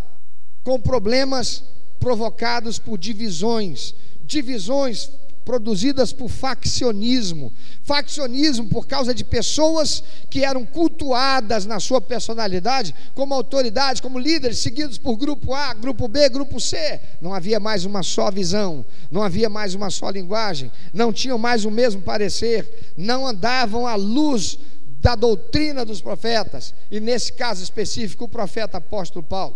com 0.63 0.79
problemas 0.79 1.63
provocados 1.99 2.79
por 2.79 2.97
divisões, 2.97 3.93
divisões 4.23 5.11
produzidas 5.43 6.13
por 6.13 6.29
faccionismo. 6.29 7.51
Faccionismo 7.83 8.67
por 8.69 8.87
causa 8.87 9.13
de 9.13 9.23
pessoas 9.23 10.03
que 10.29 10.43
eram 10.45 10.65
cultuadas 10.65 11.65
na 11.65 11.79
sua 11.79 11.99
personalidade 11.99 12.93
como 13.13 13.33
autoridades, 13.33 14.01
como 14.01 14.19
líderes, 14.19 14.59
seguidos 14.59 14.97
por 14.97 15.17
grupo 15.17 15.53
A, 15.53 15.73
grupo 15.73 16.07
B, 16.07 16.29
grupo 16.29 16.59
C. 16.59 17.01
Não 17.21 17.33
havia 17.33 17.59
mais 17.59 17.85
uma 17.85 18.03
só 18.03 18.29
visão, 18.31 18.85
não 19.09 19.21
havia 19.23 19.49
mais 19.49 19.73
uma 19.73 19.89
só 19.89 20.09
linguagem, 20.09 20.71
não 20.93 21.11
tinham 21.11 21.37
mais 21.37 21.65
o 21.65 21.71
mesmo 21.71 22.01
parecer, 22.01 22.93
não 22.95 23.25
andavam 23.27 23.87
à 23.87 23.95
luz 23.95 24.57
da 25.01 25.15
doutrina 25.15 25.83
dos 25.83 25.99
profetas, 25.99 26.75
e 26.91 26.99
nesse 26.99 27.33
caso 27.33 27.63
específico, 27.63 28.25
o 28.25 28.29
profeta 28.29 28.77
apóstolo 28.77 29.25
Paulo. 29.25 29.55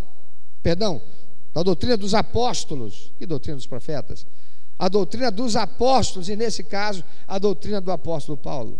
Perdão, 0.63 0.99
da 1.55 1.63
doutrina 1.63 1.95
dos 1.95 2.13
apóstolos. 2.13 3.13
Que 3.17 3.25
doutrina 3.25 3.55
dos 3.55 3.65
profetas? 3.65 4.27
A 4.77 4.89
doutrina 4.89 5.31
dos 5.31 5.55
apóstolos, 5.55 6.29
e 6.29 6.35
nesse 6.35 6.63
caso, 6.63 7.03
a 7.27 7.39
doutrina 7.39 7.79
do 7.79 7.91
apóstolo 7.91 8.37
Paulo. 8.37 8.79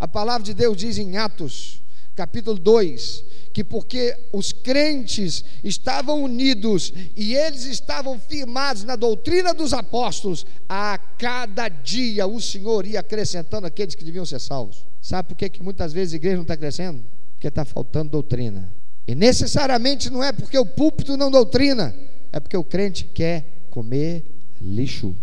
A 0.00 0.08
palavra 0.08 0.42
de 0.42 0.54
Deus 0.54 0.76
diz 0.76 0.98
em 0.98 1.16
Atos, 1.16 1.82
capítulo 2.14 2.58
2, 2.58 3.24
que 3.52 3.62
porque 3.62 4.16
os 4.32 4.52
crentes 4.52 5.44
estavam 5.62 6.22
unidos 6.22 6.92
e 7.16 7.34
eles 7.34 7.64
estavam 7.64 8.18
firmados 8.18 8.84
na 8.84 8.96
doutrina 8.96 9.54
dos 9.54 9.72
apóstolos, 9.72 10.44
a 10.68 10.98
cada 11.18 11.68
dia 11.68 12.26
o 12.26 12.40
Senhor 12.40 12.86
ia 12.86 13.00
acrescentando 13.00 13.66
aqueles 13.66 13.94
que 13.94 14.04
deviam 14.04 14.26
ser 14.26 14.40
salvos. 14.40 14.84
Sabe 15.00 15.28
por 15.28 15.36
que, 15.36 15.48
que 15.48 15.62
muitas 15.62 15.92
vezes 15.92 16.14
a 16.14 16.16
igreja 16.16 16.36
não 16.36 16.42
está 16.42 16.56
crescendo? 16.56 17.04
Porque 17.34 17.48
está 17.48 17.64
faltando 17.64 18.10
doutrina. 18.10 18.72
E 19.06 19.14
necessariamente 19.14 20.10
não 20.10 20.22
é 20.22 20.32
porque 20.32 20.58
o 20.58 20.66
púlpito 20.66 21.16
não 21.16 21.30
doutrina, 21.30 21.94
é 22.32 22.40
porque 22.40 22.56
o 22.56 22.64
crente 22.64 23.04
quer 23.04 23.66
comer 23.70 24.24
lixo 24.60 25.14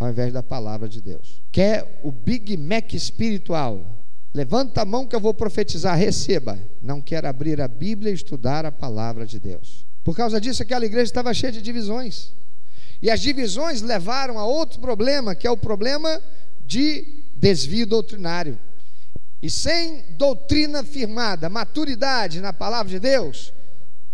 ao 0.00 0.08
invés 0.08 0.32
da 0.32 0.42
palavra 0.42 0.88
de 0.88 0.98
Deus. 1.02 1.42
Quer 1.52 2.00
o 2.02 2.10
Big 2.10 2.56
Mac 2.56 2.94
espiritual? 2.94 3.98
Levanta 4.32 4.80
a 4.80 4.84
mão 4.86 5.06
que 5.06 5.14
eu 5.14 5.20
vou 5.20 5.34
profetizar, 5.34 5.96
receba. 5.96 6.58
Não 6.80 7.02
quer 7.02 7.26
abrir 7.26 7.60
a 7.60 7.68
Bíblia 7.68 8.10
e 8.10 8.14
estudar 8.14 8.64
a 8.64 8.72
palavra 8.72 9.26
de 9.26 9.38
Deus. 9.38 9.84
Por 10.02 10.16
causa 10.16 10.40
disso, 10.40 10.62
aquela 10.62 10.86
igreja 10.86 11.04
estava 11.04 11.34
cheia 11.34 11.52
de 11.52 11.60
divisões. 11.60 12.32
E 13.02 13.10
as 13.10 13.20
divisões 13.20 13.82
levaram 13.82 14.38
a 14.38 14.46
outro 14.46 14.80
problema, 14.80 15.34
que 15.34 15.46
é 15.46 15.50
o 15.50 15.56
problema 15.56 16.20
de 16.64 17.24
desvio 17.36 17.86
doutrinário. 17.86 18.58
E 19.42 19.50
sem 19.50 20.04
doutrina 20.16 20.82
firmada, 20.82 21.50
maturidade 21.50 22.40
na 22.40 22.52
palavra 22.52 22.90
de 22.90 23.00
Deus, 23.00 23.52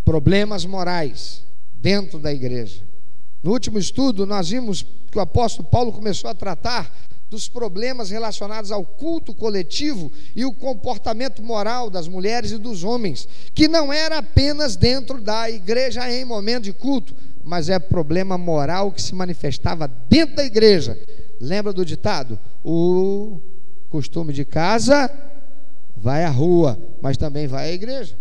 problemas 0.03 0.65
morais 0.65 1.43
dentro 1.73 2.19
da 2.19 2.33
igreja. 2.33 2.86
No 3.47 3.53
último 3.53 3.79
estudo, 3.79 4.25
nós 4.25 4.49
vimos 4.49 4.85
que 5.09 5.17
o 5.17 5.21
apóstolo 5.21 5.69
Paulo 5.69 5.93
começou 5.93 6.29
a 6.29 6.35
tratar 6.35 6.93
dos 7.29 7.47
problemas 7.47 8.09
relacionados 8.09 8.73
ao 8.73 8.83
culto 8.83 9.33
coletivo 9.33 10.11
e 10.35 10.43
o 10.43 10.51
comportamento 10.51 11.41
moral 11.41 11.89
das 11.89 12.09
mulheres 12.09 12.51
e 12.51 12.57
dos 12.57 12.83
homens, 12.83 13.25
que 13.55 13.69
não 13.69 13.93
era 13.93 14.17
apenas 14.17 14.75
dentro 14.75 15.21
da 15.21 15.49
igreja 15.49 16.11
em 16.11 16.25
momento 16.25 16.65
de 16.65 16.73
culto, 16.73 17.15
mas 17.41 17.69
é 17.69 17.79
problema 17.79 18.37
moral 18.37 18.91
que 18.91 19.01
se 19.01 19.15
manifestava 19.15 19.87
dentro 19.87 20.35
da 20.35 20.43
igreja. 20.43 20.99
Lembra 21.39 21.71
do 21.71 21.85
ditado? 21.85 22.37
O 22.61 23.39
costume 23.89 24.33
de 24.33 24.43
casa 24.43 25.09
vai 25.95 26.25
à 26.25 26.29
rua, 26.29 26.77
mas 27.01 27.15
também 27.15 27.47
vai 27.47 27.69
à 27.69 27.73
igreja. 27.73 28.19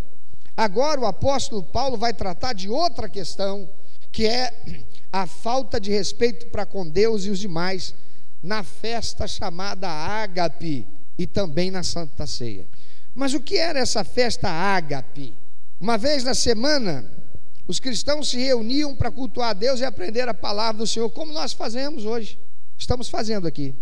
Agora 0.57 1.01
o 1.01 1.05
apóstolo 1.05 1.65
Paulo 1.65 1.97
vai 1.97 2.15
tratar 2.15 2.53
de 2.53 2.69
outra 2.69 3.09
questão, 3.09 3.69
que 4.13 4.25
é 4.25 4.85
a 5.13 5.27
falta 5.27 5.81
de 5.81 5.91
respeito 5.91 6.47
para 6.47 6.67
com 6.67 6.89
Deus 6.89 7.25
e 7.25 7.31
os 7.31 7.39
demais 7.39 7.95
na 8.43 8.63
festa 8.63 9.27
chamada 9.27 9.89
Ágape 9.89 10.87
e 11.19 11.27
também 11.27 11.71
na 11.71 11.83
Santa 11.83 12.27
Ceia. 12.27 12.67
Mas 13.15 13.35
o 13.35 13.41
que 13.41 13.57
era 13.57 13.79
essa 13.79 14.05
festa 14.05 14.49
Ágape? 14.49 15.33
Uma 15.81 15.97
vez 15.97 16.23
na 16.23 16.35
semana, 16.35 17.11
os 17.67 17.81
cristãos 17.81 18.29
se 18.29 18.39
reuniam 18.39 18.95
para 18.95 19.11
cultuar 19.11 19.51
a 19.51 19.55
Deus 19.55 19.81
e 19.81 19.85
aprender 19.85 20.29
a 20.29 20.35
palavra 20.35 20.79
do 20.79 20.87
Senhor, 20.87 21.11
como 21.11 21.33
nós 21.33 21.53
fazemos 21.53 22.05
hoje. 22.05 22.39
Estamos 22.79 23.09
fazendo 23.09 23.47
aqui. 23.47 23.75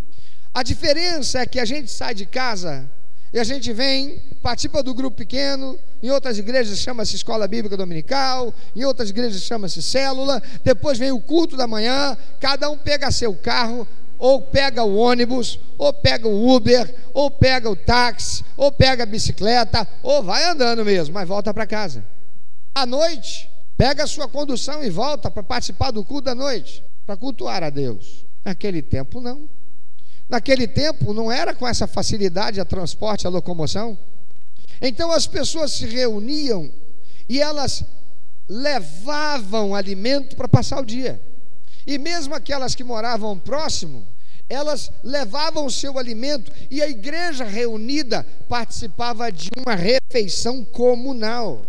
A 0.53 0.63
diferença 0.63 1.41
é 1.41 1.47
que 1.47 1.59
a 1.59 1.65
gente 1.65 1.91
sai 1.91 2.15
de 2.15 2.27
casa 2.27 2.89
e 3.35 3.39
a 3.41 3.43
gente 3.43 3.73
vem, 3.73 4.23
participa 4.41 4.81
do 4.81 4.95
grupo 4.95 5.17
pequeno, 5.17 5.77
em 6.01 6.09
outras 6.09 6.39
igrejas 6.39 6.79
chama-se 6.79 7.17
escola 7.17 7.49
bíblica 7.49 7.77
dominical, 7.77 8.55
em 8.77 8.85
outras 8.85 9.11
igrejas 9.11 9.43
chama-se 9.43 9.83
célula, 9.83 10.41
depois 10.63 10.97
vem 10.99 11.11
o 11.11 11.21
culto 11.21 11.57
da 11.57 11.67
manhã, 11.67 12.17
cada 12.39 12.71
um 12.71 12.79
pega 12.79 13.11
seu 13.11 13.35
carro, 13.35 13.89
ou 14.21 14.41
pega 14.41 14.85
o 14.85 14.95
ônibus, 14.95 15.59
ou 15.77 15.93
pega 15.93 16.29
o 16.29 16.55
Uber, 16.55 16.95
ou 17.13 17.29
pega 17.29 17.69
o 17.69 17.75
táxi, 17.75 18.45
ou 18.57 18.71
pega 18.71 19.03
a 19.03 19.07
bicicleta, 19.07 19.85
ou 20.01 20.23
vai 20.23 20.45
andando 20.45 20.85
mesmo, 20.85 21.13
mas 21.13 21.27
volta 21.27 21.53
para 21.53 21.67
casa. 21.67 22.05
À 22.73 22.87
noite, 22.87 23.51
pega 23.77 24.05
a 24.05 24.07
sua 24.07 24.29
condução 24.29 24.85
e 24.85 24.89
volta 24.89 25.29
para 25.29 25.43
participar 25.43 25.91
do 25.91 26.05
culto 26.05 26.27
da 26.27 26.37
noite, 26.37 26.85
para 27.05 27.17
cultuar 27.17 27.65
a 27.65 27.71
Deus. 27.71 28.25
Naquele 28.45 28.81
tempo, 28.81 29.21
não. 29.21 29.49
Naquele 30.29 30.67
tempo 30.67 31.13
não 31.13 31.31
era 31.31 31.55
com 31.55 31.67
essa 31.67 31.87
facilidade 31.87 32.61
a 32.61 32.65
transporte, 32.65 33.27
a 33.27 33.31
locomoção. 33.31 33.99
Então 34.81 35.13
as 35.13 35.27
pessoas 35.27 35.73
se 35.73 35.87
reuniam 35.87 36.71
e 37.29 37.41
elas 37.41 37.85
levavam 38.49 39.75
alimento 39.75 40.37
para 40.37 40.49
passar 40.49 40.81
o 40.81 40.87
dia. 40.87 41.21
E 41.87 41.99
mesmo 41.99 42.35
aquelas 42.35 42.75
que 42.75 42.85
moravam 42.85 43.39
próximo, 43.39 44.07
elas 44.49 44.91
levavam 45.03 45.67
o 45.67 45.71
seu 45.71 45.99
alimento 45.99 46.53
e 46.71 46.83
a 46.83 46.89
igreja 46.89 47.45
reunida 47.45 48.27
participava 48.49 49.31
de 49.31 49.49
uma 49.57 49.75
refeição 49.75 50.65
comunal, 50.65 51.63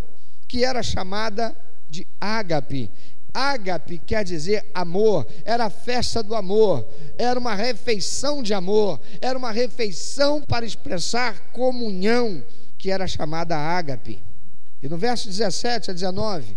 que 0.48 0.64
era 0.64 0.84
chamada 0.84 1.56
de 1.90 2.06
ágape. 2.20 2.90
Ágape 3.36 3.98
quer 3.98 4.24
dizer 4.24 4.66
amor, 4.74 5.28
era 5.44 5.66
a 5.66 5.70
festa 5.70 6.24
do 6.24 6.34
amor, 6.34 6.88
era 7.18 7.38
uma 7.38 7.54
refeição 7.54 8.42
de 8.42 8.54
amor, 8.54 8.98
era 9.20 9.38
uma 9.38 9.52
refeição 9.52 10.42
para 10.42 10.66
expressar 10.66 11.52
comunhão, 11.52 12.42
que 12.78 12.90
era 12.90 13.06
chamada 13.06 13.58
ágape. 13.58 14.24
E 14.82 14.88
no 14.88 14.98
verso 14.98 15.28
17 15.28 15.92
a 15.92 15.94
19, 15.94 16.56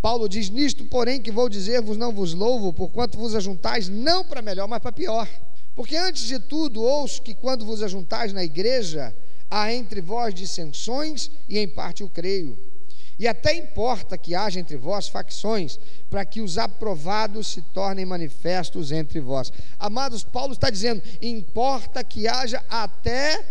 Paulo 0.00 0.28
diz: 0.28 0.48
Nisto, 0.48 0.86
porém, 0.86 1.20
que 1.20 1.30
vou 1.30 1.48
dizer-vos, 1.48 1.98
não 1.98 2.10
vos 2.10 2.32
louvo, 2.32 2.72
porquanto 2.72 3.18
vos 3.18 3.34
ajuntais, 3.34 3.88
não 3.88 4.24
para 4.24 4.40
melhor, 4.40 4.66
mas 4.66 4.80
para 4.80 4.92
pior. 4.92 5.28
Porque 5.74 5.94
antes 5.94 6.22
de 6.22 6.38
tudo, 6.38 6.82
ouço 6.82 7.20
que 7.20 7.34
quando 7.34 7.66
vos 7.66 7.82
ajuntais 7.82 8.32
na 8.32 8.42
igreja, 8.42 9.14
há 9.50 9.72
entre 9.72 10.00
vós 10.00 10.34
dissensões, 10.34 11.30
e 11.48 11.58
em 11.58 11.68
parte 11.68 12.02
o 12.02 12.08
creio. 12.08 12.58
E 13.18 13.26
até 13.26 13.52
importa 13.52 14.16
que 14.16 14.34
haja 14.34 14.60
entre 14.60 14.76
vós 14.76 15.08
facções, 15.08 15.78
para 16.08 16.24
que 16.24 16.40
os 16.40 16.56
aprovados 16.56 17.48
se 17.48 17.62
tornem 17.62 18.06
manifestos 18.06 18.92
entre 18.92 19.18
vós. 19.20 19.52
Amados, 19.78 20.22
Paulo 20.22 20.52
está 20.52 20.70
dizendo: 20.70 21.02
importa 21.20 22.04
que 22.04 22.28
haja 22.28 22.62
até 22.70 23.44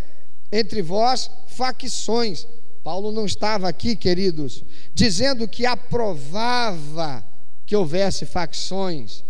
entre 0.50 0.80
vós 0.80 1.30
facções. 1.48 2.46
Paulo 2.82 3.12
não 3.12 3.26
estava 3.26 3.68
aqui, 3.68 3.94
queridos, 3.94 4.64
dizendo 4.94 5.46
que 5.46 5.66
aprovava 5.66 7.22
que 7.66 7.76
houvesse 7.76 8.24
facções, 8.24 9.22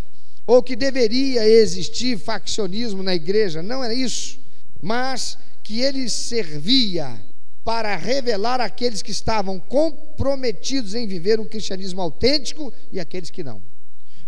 ou 0.46 0.62
que 0.62 0.76
deveria 0.76 1.44
existir 1.48 2.16
faccionismo 2.16 3.02
na 3.02 3.14
igreja, 3.14 3.60
não 3.60 3.82
era 3.82 3.92
isso, 3.92 4.38
mas 4.80 5.36
que 5.64 5.80
ele 5.80 6.08
servia 6.08 7.20
para 7.68 7.94
revelar 7.96 8.62
aqueles 8.62 9.02
que 9.02 9.10
estavam 9.10 9.60
comprometidos 9.60 10.94
em 10.94 11.06
viver 11.06 11.38
um 11.38 11.44
cristianismo 11.44 12.00
autêntico 12.00 12.72
e 12.90 12.98
aqueles 12.98 13.30
que 13.30 13.44
não. 13.44 13.60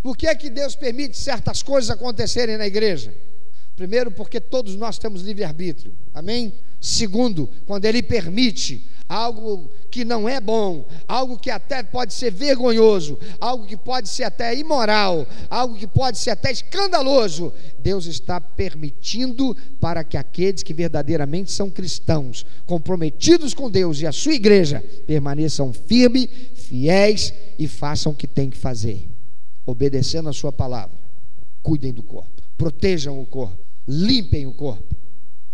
Por 0.03 0.15
que 0.15 0.27
é 0.27 0.35
que 0.35 0.47
Deus 0.47 0.75
permite 0.75 1.17
certas 1.17 1.63
coisas 1.63 1.89
acontecerem 1.89 2.55
na 2.55 2.67
igreja? 2.67 3.11
Primeiro, 3.75 4.11
porque 4.11 4.39
todos 4.39 4.75
nós 4.75 4.99
temos 4.99 5.23
livre-arbítrio, 5.23 5.91
amém? 6.13 6.53
Segundo, 6.81 7.47
quando 7.67 7.85
Ele 7.85 8.01
permite 8.01 8.89
algo 9.07 9.69
que 9.91 10.03
não 10.03 10.27
é 10.27 10.39
bom, 10.39 10.87
algo 11.07 11.37
que 11.37 11.51
até 11.51 11.83
pode 11.83 12.13
ser 12.13 12.31
vergonhoso, 12.31 13.19
algo 13.39 13.67
que 13.67 13.75
pode 13.77 14.09
ser 14.09 14.23
até 14.23 14.55
imoral, 14.55 15.27
algo 15.49 15.75
que 15.75 15.85
pode 15.85 16.17
ser 16.17 16.31
até 16.31 16.49
escandaloso, 16.49 17.53
Deus 17.77 18.05
está 18.05 18.39
permitindo 18.41 19.55
para 19.79 20.03
que 20.03 20.15
aqueles 20.15 20.63
que 20.63 20.73
verdadeiramente 20.73 21.51
são 21.51 21.69
cristãos, 21.69 22.45
comprometidos 22.65 23.53
com 23.53 23.69
Deus 23.69 23.99
e 23.99 24.07
a 24.07 24.13
sua 24.13 24.33
igreja, 24.33 24.83
permaneçam 25.05 25.73
firmes, 25.73 26.29
fiéis 26.55 27.33
e 27.59 27.67
façam 27.67 28.13
o 28.13 28.15
que 28.15 28.25
tem 28.25 28.49
que 28.49 28.57
fazer, 28.57 29.07
obedecendo 29.65 30.29
a 30.29 30.33
sua 30.33 30.53
palavra. 30.53 30.97
Cuidem 31.61 31.93
do 31.93 32.01
corpo, 32.01 32.41
protejam 32.57 33.21
o 33.21 33.25
corpo, 33.25 33.59
limpem 33.85 34.47
o 34.47 34.53
corpo, 34.53 35.00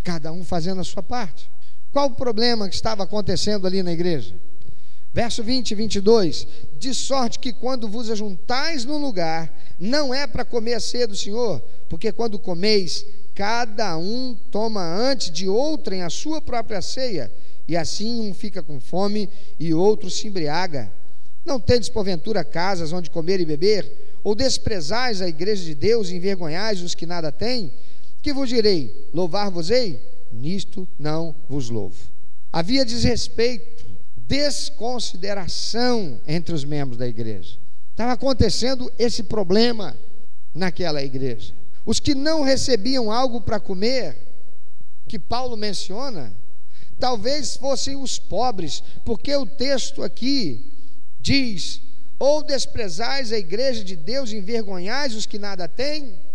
cada 0.07 0.31
um 0.31 0.41
fazendo 0.41 0.79
a 0.79 0.85
sua 0.85 1.03
parte. 1.03 1.51
Qual 1.91 2.07
o 2.07 2.15
problema 2.15 2.69
que 2.69 2.75
estava 2.75 3.03
acontecendo 3.03 3.67
ali 3.67 3.83
na 3.83 3.91
igreja? 3.91 4.33
Verso 5.13 5.43
20 5.43 5.71
e 5.71 5.75
22: 5.75 6.47
De 6.79 6.93
sorte 6.93 7.37
que 7.37 7.51
quando 7.51 7.89
vos 7.89 8.09
ajuntais 8.09 8.85
num 8.85 8.99
lugar, 8.99 9.53
não 9.77 10.13
é 10.13 10.25
para 10.25 10.45
comer 10.45 10.75
a 10.75 10.79
ceia 10.79 11.05
do 11.05 11.15
Senhor, 11.15 11.61
porque 11.89 12.13
quando 12.13 12.39
comeis, 12.39 13.05
cada 13.35 13.97
um 13.97 14.33
toma 14.49 14.81
antes 14.81 15.29
de 15.29 15.49
outrem 15.49 16.03
a 16.03 16.09
sua 16.09 16.39
própria 16.39 16.81
ceia, 16.81 17.29
e 17.67 17.75
assim 17.75 18.29
um 18.29 18.33
fica 18.33 18.63
com 18.63 18.79
fome 18.79 19.29
e 19.59 19.73
outro 19.73 20.09
se 20.09 20.25
embriaga. 20.25 20.89
Não 21.45 21.59
tendes 21.59 21.89
porventura 21.89 22.45
casas 22.45 22.93
onde 22.93 23.09
comer 23.09 23.41
e 23.41 23.45
beber? 23.45 24.19
Ou 24.23 24.33
desprezais 24.33 25.21
a 25.21 25.27
igreja 25.27 25.65
de 25.65 25.75
Deus 25.75 26.09
e 26.09 26.15
envergonhais 26.15 26.81
os 26.81 26.95
que 26.95 27.05
nada 27.05 27.29
têm? 27.29 27.73
Que 28.27 28.33
vos 28.33 28.49
direi? 28.49 29.07
Louvar-vos-ei? 29.13 30.01
nisto 30.29 30.85
não 30.99 31.33
vos 31.47 31.69
louvo. 31.69 31.95
Havia 32.51 32.83
desrespeito, 32.83 33.85
desconsideração 34.17 36.19
entre 36.27 36.53
os 36.53 36.65
membros 36.65 36.97
da 36.97 37.07
igreja. 37.07 37.57
Estava 37.91 38.11
acontecendo 38.11 38.91
esse 38.99 39.23
problema 39.23 39.95
naquela 40.53 41.01
igreja. 41.01 41.53
Os 41.85 42.01
que 42.01 42.13
não 42.13 42.41
recebiam 42.41 43.09
algo 43.09 43.39
para 43.39 43.61
comer, 43.61 44.17
que 45.07 45.17
Paulo 45.17 45.55
menciona, 45.55 46.33
talvez 46.99 47.55
fossem 47.55 47.95
os 47.95 48.19
pobres, 48.19 48.83
porque 49.05 49.33
o 49.37 49.45
texto 49.45 50.03
aqui 50.03 50.69
diz: 51.21 51.81
ou 52.19 52.43
desprezais 52.43 53.31
a 53.31 53.37
igreja 53.37 53.85
de 53.85 53.95
Deus, 53.95 54.33
envergonhais 54.33 55.15
os 55.15 55.25
que 55.25 55.39
nada 55.39 55.65
têm. 55.65 56.26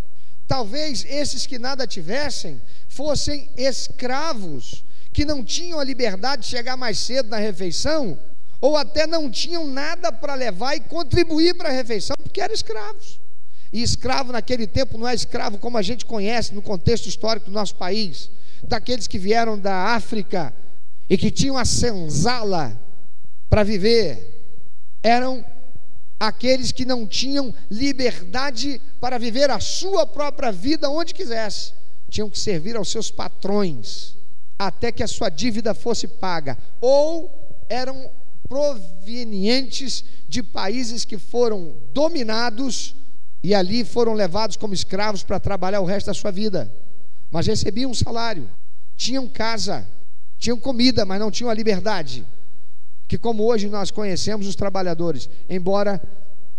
Talvez 0.47 1.05
esses 1.05 1.47
que 1.47 1.59
nada 1.59 1.87
tivessem 1.87 2.61
fossem 2.89 3.49
escravos, 3.57 4.85
que 5.13 5.25
não 5.25 5.45
tinham 5.45 5.81
a 5.81 5.85
liberdade 5.85 6.43
de 6.43 6.49
chegar 6.49 6.77
mais 6.77 6.99
cedo 6.99 7.29
na 7.29 7.39
refeição, 7.39 8.19
ou 8.61 8.77
até 8.77 9.07
não 9.07 9.31
tinham 9.31 9.67
nada 9.67 10.13
para 10.13 10.35
levar 10.35 10.77
e 10.77 10.81
contribuir 10.81 11.55
para 11.55 11.69
a 11.69 11.73
refeição, 11.73 12.15
porque 12.23 12.41
eram 12.41 12.55
escravos. 12.55 13.21
E 13.73 13.83
escravo 13.83 14.33
naquele 14.33 14.67
tempo 14.67 14.99
não 14.99 15.09
é 15.09 15.15
escravo 15.15 15.59
como 15.59 15.79
a 15.79 15.83
gente 15.83 16.05
conhece 16.05 16.55
no 16.55 16.61
contexto 16.61 17.09
histórico 17.09 17.47
do 17.47 17.53
nosso 17.53 17.75
país, 17.75 18.31
daqueles 18.63 19.07
que 19.07 19.19
vieram 19.19 19.59
da 19.59 19.95
África 19.95 20.55
e 21.09 21.17
que 21.17 21.31
tinham 21.31 21.57
a 21.57 21.65
senzala 21.65 22.79
para 23.49 23.63
viver. 23.63 24.29
Eram 25.03 25.45
aqueles 26.23 26.71
que 26.71 26.85
não 26.85 27.05
tinham 27.05 27.53
liberdade 27.69 28.81
para 29.01 29.19
viver 29.19 29.51
a 29.51 29.59
sua 29.59 30.07
própria 30.07 30.53
vida 30.53 30.89
onde 30.89 31.13
quisesse. 31.13 31.73
Tinham 32.09 32.31
que 32.31 32.39
servir 32.39 32.77
aos 32.77 32.93
seus 32.93 33.11
patrões 33.11 34.15
até 34.57 34.93
que 34.93 35.03
a 35.03 35.09
sua 35.09 35.29
dívida 35.29 35.75
fosse 35.75 36.07
paga, 36.07 36.57
ou 36.81 37.29
eram 37.69 38.09
provenientes 38.49 40.05
de 40.29 40.45
países 40.45 41.05
que 41.05 41.19
foram 41.19 41.75
dominados 41.93 42.95
e 43.43 43.53
ali 43.53 43.85
foram 43.85 44.13
levados 44.13 44.57
como 44.57 44.73
escravos 44.73 45.25
para 45.25 45.41
trabalhar 45.41 45.81
o 45.81 45.85
resto 45.85 46.07
da 46.07 46.15
sua 46.15 46.31
vida, 46.31 46.73
mas 47.33 47.49
recebiam 47.49 47.91
um 47.91 47.95
salário, 47.95 48.49
tinham 48.97 49.27
casa, 49.27 49.85
tinham 50.39 50.57
comida, 50.57 51.05
mas 51.05 51.19
não 51.19 51.33
tinham 51.33 51.51
a 51.51 51.55
liberdade 51.55 52.25
que 53.13 53.19
como 53.19 53.45
hoje 53.45 53.69
nós 53.69 53.91
conhecemos 53.91 54.47
os 54.47 54.57
trabalhadores, 54.57 55.29
embora 55.47 56.01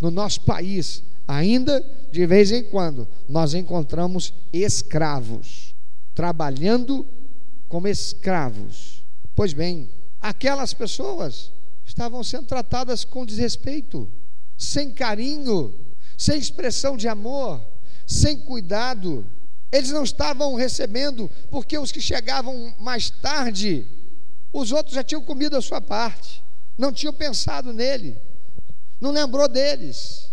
no 0.00 0.08
nosso 0.08 0.40
país 0.42 1.02
Ainda 1.26 1.84
de 2.12 2.26
vez 2.26 2.52
em 2.52 2.62
quando 2.62 3.08
nós 3.28 3.54
encontramos 3.54 4.32
escravos, 4.52 5.74
trabalhando 6.14 7.06
como 7.68 7.88
escravos. 7.88 9.02
Pois 9.34 9.52
bem, 9.52 9.88
aquelas 10.20 10.74
pessoas 10.74 11.50
estavam 11.84 12.22
sendo 12.22 12.46
tratadas 12.46 13.04
com 13.04 13.24
desrespeito, 13.24 14.08
sem 14.56 14.92
carinho, 14.92 15.74
sem 16.16 16.38
expressão 16.38 16.96
de 16.96 17.08
amor, 17.08 17.60
sem 18.06 18.38
cuidado. 18.40 19.26
Eles 19.72 19.90
não 19.90 20.04
estavam 20.04 20.54
recebendo, 20.54 21.28
porque 21.50 21.76
os 21.78 21.90
que 21.90 22.02
chegavam 22.02 22.74
mais 22.78 23.08
tarde, 23.10 23.86
os 24.54 24.70
outros 24.70 24.94
já 24.94 25.02
tinham 25.02 25.20
comido 25.20 25.56
a 25.56 25.60
sua 25.60 25.80
parte, 25.80 26.40
não 26.78 26.92
tinham 26.92 27.12
pensado 27.12 27.72
nele, 27.72 28.16
não 29.00 29.10
lembrou 29.10 29.48
deles. 29.48 30.30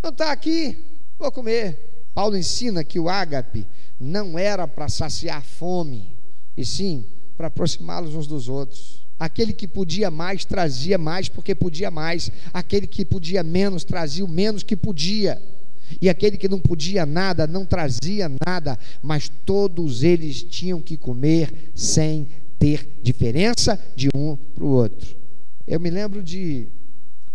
Não 0.00 0.10
está 0.10 0.30
aqui, 0.30 0.78
vou 1.18 1.32
comer. 1.32 2.06
Paulo 2.14 2.36
ensina 2.36 2.84
que 2.84 3.00
o 3.00 3.08
ágape 3.08 3.66
não 3.98 4.38
era 4.38 4.68
para 4.68 4.88
saciar 4.88 5.42
fome, 5.42 6.16
e 6.56 6.64
sim 6.64 7.04
para 7.36 7.48
aproximá-los 7.48 8.14
uns 8.14 8.28
dos 8.28 8.48
outros. 8.48 9.04
Aquele 9.18 9.52
que 9.52 9.66
podia 9.66 10.08
mais 10.08 10.44
trazia 10.44 10.96
mais 10.96 11.28
porque 11.28 11.54
podia 11.54 11.90
mais, 11.90 12.30
aquele 12.52 12.86
que 12.86 13.04
podia 13.04 13.42
menos 13.42 13.82
trazia 13.82 14.24
o 14.24 14.28
menos 14.28 14.62
que 14.62 14.76
podia. 14.76 15.42
E 16.00 16.08
aquele 16.08 16.36
que 16.36 16.48
não 16.48 16.60
podia 16.60 17.04
nada, 17.04 17.46
não 17.46 17.66
trazia 17.66 18.30
nada, 18.46 18.78
mas 19.02 19.28
todos 19.44 20.04
eles 20.04 20.42
tinham 20.42 20.80
que 20.80 20.96
comer 20.96 21.72
sem 21.74 22.28
ter 22.64 22.88
diferença 23.02 23.78
de 23.94 24.08
um 24.14 24.36
para 24.36 24.64
o 24.64 24.68
outro. 24.68 25.14
Eu 25.66 25.78
me 25.78 25.90
lembro 25.90 26.22
de 26.22 26.66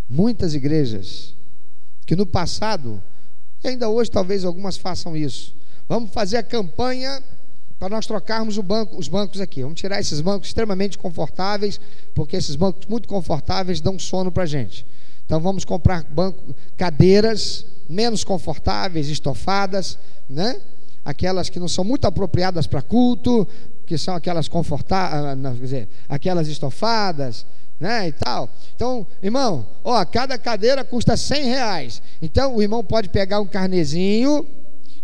muitas 0.08 0.54
igrejas 0.54 1.36
que 2.04 2.16
no 2.16 2.26
passado, 2.26 3.00
e 3.62 3.68
ainda 3.68 3.88
hoje 3.88 4.10
talvez 4.10 4.44
algumas 4.44 4.76
façam 4.76 5.16
isso, 5.16 5.54
vamos 5.88 6.10
fazer 6.10 6.38
a 6.38 6.42
campanha 6.42 7.22
para 7.78 7.88
nós 7.90 8.08
trocarmos 8.08 8.58
banco, 8.58 8.98
os 8.98 9.06
bancos 9.06 9.40
aqui. 9.40 9.62
Vamos 9.62 9.80
tirar 9.80 10.00
esses 10.00 10.20
bancos 10.20 10.48
extremamente 10.48 10.98
confortáveis, 10.98 11.80
porque 12.12 12.36
esses 12.36 12.56
bancos 12.56 12.86
muito 12.88 13.08
confortáveis 13.08 13.80
dão 13.80 14.00
sono 14.00 14.32
para 14.32 14.42
a 14.42 14.46
gente. 14.46 14.84
Então 15.24 15.40
vamos 15.40 15.64
comprar 15.64 16.02
banco, 16.10 16.56
cadeiras 16.76 17.64
menos 17.88 18.24
confortáveis, 18.24 19.08
estofadas, 19.08 19.96
né? 20.28 20.60
Aquelas 21.04 21.48
que 21.48 21.58
não 21.58 21.68
são 21.68 21.84
muito 21.84 22.06
apropriadas 22.06 22.66
para 22.66 22.82
culto, 22.82 23.46
que 23.86 23.96
são 23.96 24.14
aquelas 24.14 24.48
confortáveis, 24.48 25.44
ah, 25.44 25.52
quer 25.52 25.60
dizer, 25.60 25.88
aquelas 26.08 26.48
estofadas, 26.48 27.46
né, 27.78 28.08
e 28.08 28.12
tal. 28.12 28.48
Então, 28.76 29.06
irmão, 29.22 29.66
ó, 29.82 30.04
cada 30.04 30.36
cadeira 30.38 30.84
custa 30.84 31.16
100 31.16 31.44
reais. 31.44 32.02
Então, 32.20 32.56
o 32.56 32.62
irmão 32.62 32.84
pode 32.84 33.08
pegar 33.08 33.40
um 33.40 33.46
carnezinho 33.46 34.46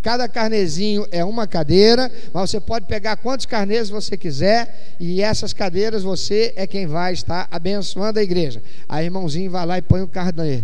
Cada 0.07 0.29
carnezinho 0.29 1.05
é 1.11 1.25
uma 1.25 1.49
cadeira, 1.49 2.09
mas 2.33 2.49
você 2.49 2.61
pode 2.61 2.87
pegar 2.87 3.17
quantos 3.17 3.45
carnês 3.45 3.89
você 3.89 4.17
quiser, 4.17 4.95
e 5.01 5.21
essas 5.21 5.53
cadeiras 5.53 6.05
você 6.05 6.53
é 6.55 6.65
quem 6.65 6.87
vai 6.87 7.13
estar 7.13 7.49
abençoando 7.51 8.21
a 8.21 8.23
igreja. 8.23 8.63
Aí 8.89 9.07
irmãozinho 9.07 9.51
vai 9.51 9.67
lá 9.67 9.79
e 9.79 9.83
põe 9.83 10.03
o 10.03 10.07
carnê. 10.07 10.63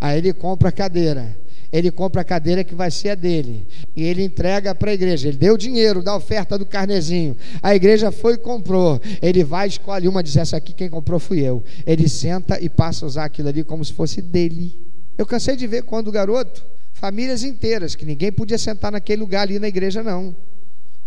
Aí 0.00 0.16
ele 0.16 0.32
compra 0.32 0.70
a 0.70 0.72
cadeira. 0.72 1.36
Ele 1.72 1.90
compra 1.90 2.22
a 2.22 2.24
cadeira 2.24 2.64
que 2.64 2.74
vai 2.74 2.90
ser 2.90 3.10
a 3.10 3.14
dele. 3.14 3.66
E 3.94 4.02
ele 4.02 4.22
entrega 4.22 4.74
para 4.74 4.90
a 4.90 4.94
igreja. 4.94 5.28
Ele 5.28 5.36
deu 5.36 5.56
dinheiro 5.56 6.02
da 6.02 6.14
oferta 6.16 6.58
do 6.58 6.66
carnezinho. 6.66 7.36
A 7.62 7.74
igreja 7.74 8.10
foi 8.10 8.34
e 8.34 8.38
comprou. 8.38 9.00
Ele 9.20 9.44
vai, 9.44 9.68
escolhe 9.68 10.08
uma, 10.08 10.22
diz: 10.22 10.36
Essa 10.36 10.56
aqui 10.56 10.72
quem 10.72 10.88
comprou 10.88 11.18
fui 11.18 11.40
eu. 11.40 11.62
Ele 11.86 12.08
senta 12.08 12.60
e 12.60 12.68
passa 12.68 13.04
a 13.04 13.08
usar 13.08 13.24
aquilo 13.24 13.48
ali 13.48 13.64
como 13.64 13.84
se 13.84 13.92
fosse 13.92 14.22
dele. 14.22 14.78
Eu 15.18 15.26
cansei 15.26 15.56
de 15.56 15.66
ver 15.66 15.82
quando 15.82 16.08
o 16.08 16.12
garoto 16.12 16.76
famílias 16.96 17.42
inteiras, 17.42 17.94
que 17.94 18.06
ninguém 18.06 18.32
podia 18.32 18.58
sentar 18.58 18.90
naquele 18.90 19.20
lugar 19.20 19.42
ali 19.42 19.58
na 19.58 19.68
igreja, 19.68 20.02
não. 20.02 20.34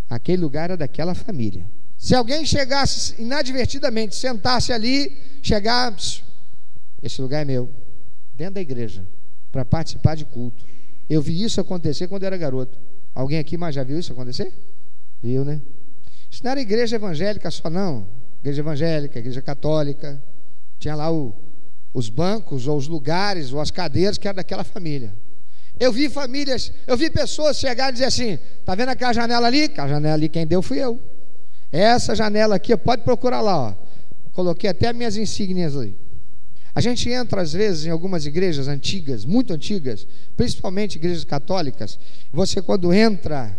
Aquele 0.10 0.42
lugar 0.42 0.66
era 0.66 0.78
daquela 0.78 1.16
família. 1.16 1.66
Se 1.98 2.16
alguém 2.16 2.46
chegasse 2.46 3.16
inadvertidamente, 3.20 4.16
sentasse 4.16 4.72
ali, 4.72 5.18
chegasse, 5.42 6.24
esse 7.02 7.22
lugar 7.22 7.42
é 7.42 7.46
meu, 7.46 7.70
dentro 8.36 8.56
da 8.56 8.62
igreja, 8.62 9.06
para 9.52 9.66
participar 9.66 10.16
de 10.16 10.26
culto. 10.26 10.64
Eu 11.10 11.22
vi 11.22 11.44
isso 11.44 11.60
acontecer 11.60 12.08
quando 12.08 12.24
era 12.24 12.38
garoto. 12.38 12.78
Alguém 13.16 13.40
aqui 13.40 13.58
mais 13.58 13.74
já 13.76 13.84
viu 13.84 14.00
isso 14.00 14.14
acontecer? 14.14 14.54
Viu, 15.22 15.44
né? 15.44 15.62
Isso 16.30 16.44
não 16.44 16.52
era 16.52 16.62
igreja 16.62 16.96
evangélica 16.96 17.50
só, 17.50 17.70
não. 17.70 18.08
Igreja 18.42 18.62
evangélica, 18.62 19.20
igreja 19.20 19.42
católica. 19.42 20.22
Tinha 20.78 20.96
lá 20.96 21.12
o, 21.12 21.34
os 21.94 22.10
bancos, 22.10 22.68
ou 22.68 22.78
os 22.78 22.88
lugares, 22.88 23.52
ou 23.52 23.60
as 23.60 23.72
cadeiras 23.72 24.18
que 24.18 24.28
eram 24.28 24.38
daquela 24.38 24.64
família. 24.64 25.14
Eu 25.80 25.92
vi 25.92 26.10
famílias, 26.10 26.72
eu 26.86 26.98
vi 26.98 27.10
pessoas 27.10 27.58
chegar 27.58 27.90
e 27.90 27.94
dizer 27.94 28.06
assim: 28.06 28.38
tá 28.66 28.76
vendo 28.76 28.90
aquela 28.90 29.14
janela 29.14 29.48
ali? 29.48 29.64
Aquela 29.64 29.88
janela 29.88 30.14
ali, 30.14 30.30
quem 30.30 30.46
deu 30.46 30.62
fui 30.62 30.78
eu. 30.78 31.00
Essa 31.72 32.16
janela 32.16 32.56
aqui, 32.56 32.76
pode 32.78 33.04
procurar 33.04 33.42
lá, 33.42 33.70
ó. 33.70 33.74
Coloquei 34.34 34.70
até 34.70 34.94
minhas 34.94 35.18
insígnias 35.18 35.76
ali. 35.76 35.96
A 36.74 36.82
gente 36.82 37.10
entra 37.10 37.42
às 37.42 37.54
vezes 37.54 37.86
em 37.86 37.90
algumas 37.90 38.26
igrejas 38.26 38.68
antigas, 38.68 39.26
muito 39.26 39.54
antigas, 39.54 40.08
principalmente 40.38 40.98
igrejas 40.98 41.24
católicas. 41.24 41.98
Você 42.32 42.62
quando 42.62 42.94
entra, 42.94 43.56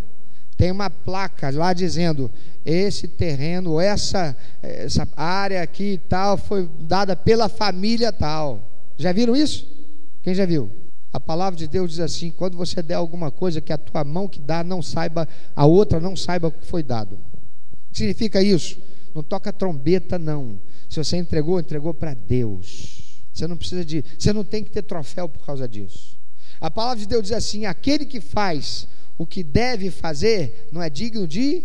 tem 0.56 0.70
uma 0.70 0.90
placa 0.90 1.50
lá 1.50 1.72
dizendo: 1.72 2.30
esse 2.64 3.08
terreno, 3.08 3.80
essa, 3.80 4.36
essa 4.62 5.08
área 5.16 5.62
aqui 5.62 5.94
e 5.94 5.98
tal, 5.98 6.36
foi 6.36 6.68
dada 6.80 7.16
pela 7.16 7.48
família 7.48 8.12
tal. 8.12 8.70
Já 8.96 9.12
viram 9.12 9.34
isso? 9.34 9.66
Quem 10.22 10.34
já 10.34 10.44
viu? 10.44 10.70
A 11.12 11.18
palavra 11.18 11.58
de 11.58 11.66
Deus 11.66 11.90
diz 11.92 12.00
assim: 12.00 12.30
quando 12.30 12.56
você 12.56 12.82
der 12.82 12.94
alguma 12.94 13.30
coisa 13.30 13.60
que 13.60 13.72
a 13.72 13.78
tua 13.78 14.04
mão 14.04 14.28
que 14.28 14.38
dá 14.38 14.62
não 14.62 14.80
saiba, 14.80 15.26
a 15.56 15.66
outra 15.66 15.98
não 15.98 16.14
saiba 16.14 16.48
o 16.48 16.52
que 16.52 16.66
foi 16.66 16.82
dado. 16.82 17.18
Significa 17.92 18.40
isso? 18.42 18.78
Não 19.14 19.22
toca 19.22 19.52
trombeta, 19.52 20.18
não. 20.18 20.60
Se 20.88 21.02
você 21.02 21.16
entregou, 21.16 21.58
entregou 21.58 21.94
para 21.94 22.14
Deus. 22.14 23.22
Você 23.32 23.46
não 23.46 23.56
precisa 23.56 23.84
de, 23.84 24.04
você 24.18 24.32
não 24.32 24.44
tem 24.44 24.62
que 24.64 24.70
ter 24.70 24.82
troféu 24.82 25.28
por 25.28 25.44
causa 25.44 25.68
disso. 25.68 26.18
A 26.60 26.70
palavra 26.70 26.98
de 26.98 27.06
Deus 27.06 27.22
diz 27.22 27.32
assim: 27.32 27.64
aquele 27.64 28.04
que 28.04 28.20
faz 28.20 28.86
o 29.16 29.26
que 29.26 29.42
deve 29.42 29.90
fazer 29.90 30.68
não 30.72 30.82
é 30.82 30.90
digno 30.90 31.26
de 31.26 31.64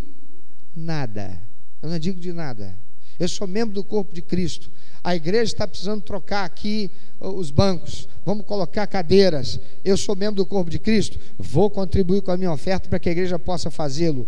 nada. 0.76 1.42
Eu 1.82 1.90
não 1.90 1.96
é 1.96 2.00
digno 2.00 2.22
de 2.22 2.34
nada. 2.34 2.78
Eu 3.20 3.28
sou 3.28 3.48
membro 3.48 3.74
do 3.74 3.84
corpo 3.84 4.14
de 4.14 4.22
Cristo. 4.22 4.70
A 5.04 5.16
igreja 5.16 5.54
está 5.54 5.68
precisando 5.68 6.02
trocar 6.02 6.46
aqui 6.46 6.90
os 7.20 7.52
bancos, 7.52 8.10
vamos 8.26 8.46
colocar 8.46 8.88
cadeiras. 8.88 9.60
Eu 9.84 9.96
sou 9.96 10.16
membro 10.16 10.36
do 10.36 10.46
corpo 10.46 10.70
de 10.70 10.80
Cristo, 10.80 11.20
vou 11.38 11.70
contribuir 11.70 12.22
com 12.22 12.32
a 12.32 12.38
minha 12.38 12.52
oferta 12.52 12.90
para 12.90 13.00
que 13.00 13.08
a 13.08 13.12
igreja 13.12 13.38
possa 13.38 13.70
fazê-lo. 13.70 14.28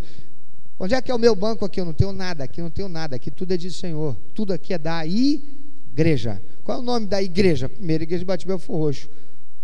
Onde 0.80 0.94
é 0.94 1.02
que 1.02 1.10
é 1.12 1.16
o 1.16 1.20
meu 1.20 1.36
banco 1.36 1.66
aqui? 1.66 1.80
Eu 1.80 1.86
não 1.86 1.94
tenho 1.94 2.12
nada, 2.12 2.44
aqui 2.44 2.62
não 2.62 2.70
tenho 2.70 2.88
nada, 2.88 3.16
aqui 3.16 3.32
tudo 3.32 3.54
é 3.54 3.58
de 3.58 3.72
Senhor, 3.72 4.16
tudo 4.36 4.54
aqui 4.54 4.74
é 4.74 4.78
da 4.78 5.06
igreja. 5.06 6.42
Qual 6.64 6.78
é 6.78 6.82
o 6.82 6.84
nome 6.84 7.08
da 7.08 7.22
igreja? 7.22 7.68
Primeira 7.68 8.04
igreja 8.04 8.20
de 8.20 8.26
Batibel 8.26 8.58
Roxo. 8.58 9.10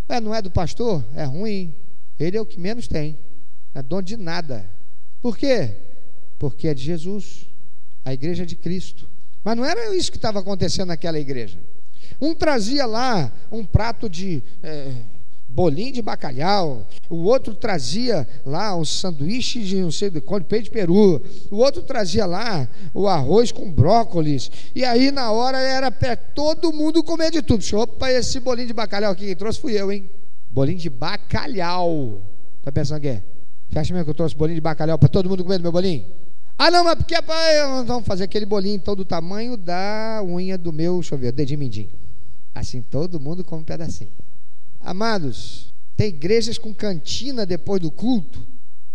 É, 0.09 0.19
não 0.19 0.33
é 0.33 0.41
do 0.41 0.49
pastor? 0.49 1.03
É 1.15 1.23
ruim. 1.23 1.73
Ele 2.19 2.37
é 2.37 2.41
o 2.41 2.45
que 2.45 2.59
menos 2.59 2.87
tem. 2.87 3.17
É 3.75 3.81
dono 3.81 4.03
de 4.03 4.17
nada. 4.17 4.69
Por 5.21 5.37
quê? 5.37 5.75
Porque 6.39 6.67
é 6.67 6.73
de 6.73 6.83
Jesus. 6.83 7.47
A 8.03 8.13
igreja 8.13 8.43
é 8.43 8.45
de 8.45 8.55
Cristo. 8.55 9.07
Mas 9.43 9.57
não 9.57 9.65
era 9.65 9.95
isso 9.95 10.11
que 10.11 10.17
estava 10.17 10.39
acontecendo 10.39 10.87
naquela 10.87 11.19
igreja. 11.19 11.59
Um 12.19 12.33
trazia 12.33 12.85
lá 12.85 13.31
um 13.51 13.65
prato 13.65 14.09
de 14.09 14.43
é, 14.61 14.93
bolinho 15.53 15.93
de 15.93 16.01
bacalhau, 16.01 16.87
o 17.07 17.17
outro 17.25 17.53
trazia 17.53 18.27
lá 18.43 18.75
um 18.75 18.83
sanduíche 18.83 19.61
de 19.61 19.75
não 19.81 19.91
sei 19.91 20.09
de 20.09 20.19
quanto, 20.19 20.45
peito 20.45 20.65
de 20.65 20.71
peru, 20.71 21.21
o 21.51 21.57
outro 21.57 21.83
trazia 21.83 22.25
lá 22.25 22.67
o 22.91 23.07
arroz 23.07 23.51
com 23.51 23.71
brócolis, 23.71 24.49
e 24.73 24.83
aí 24.83 25.11
na 25.11 25.31
hora 25.31 25.59
era 25.59 25.91
para 25.91 26.15
todo 26.15 26.73
mundo 26.73 27.03
comer 27.03 27.29
de 27.29 27.43
tudo. 27.43 27.63
Opa, 27.77 28.09
esse 28.11 28.39
bolinho 28.39 28.67
de 28.67 28.73
bacalhau 28.73 29.11
aqui 29.11 29.27
que 29.27 29.35
trouxe 29.35 29.59
fui 29.59 29.79
eu, 29.79 29.91
hein? 29.91 30.09
Bolinho 30.49 30.79
de 30.79 30.89
bacalhau. 30.89 32.19
Tá 32.63 32.71
pensando 32.71 33.01
que 33.01 33.09
é? 33.09 33.23
Você 33.69 33.79
acha 33.79 33.93
mesmo 33.93 34.05
que 34.05 34.09
eu 34.11 34.15
trouxe 34.15 34.35
bolinho 34.35 34.55
de 34.55 34.61
bacalhau 34.61 34.97
para 34.97 35.09
todo 35.09 35.29
mundo 35.29 35.43
comer 35.43 35.59
do 35.59 35.63
meu 35.63 35.71
bolinho? 35.71 36.03
Ah, 36.57 36.71
não, 36.71 36.83
mas 36.83 36.95
porque 36.95 37.19
para. 37.21 37.83
Vamos 37.83 38.05
fazer 38.05 38.23
aquele 38.23 38.45
bolinho 38.45 38.75
então 38.75 38.95
do 38.95 39.05
tamanho 39.05 39.55
da 39.55 40.21
unha 40.23 40.57
do 40.57 40.73
meu, 40.73 40.95
deixa 40.95 41.13
eu 41.13 41.19
ver, 41.19 41.31
dedinho 41.31 41.59
mindinho. 41.59 41.89
Assim 42.55 42.81
todo 42.81 43.19
mundo 43.19 43.43
come 43.43 43.61
um 43.61 43.65
pedacinho. 43.65 44.11
Amados, 44.83 45.73
tem 45.95 46.09
igrejas 46.09 46.57
com 46.57 46.73
cantina 46.73 47.45
depois 47.45 47.81
do 47.81 47.89
culto. 47.89 48.45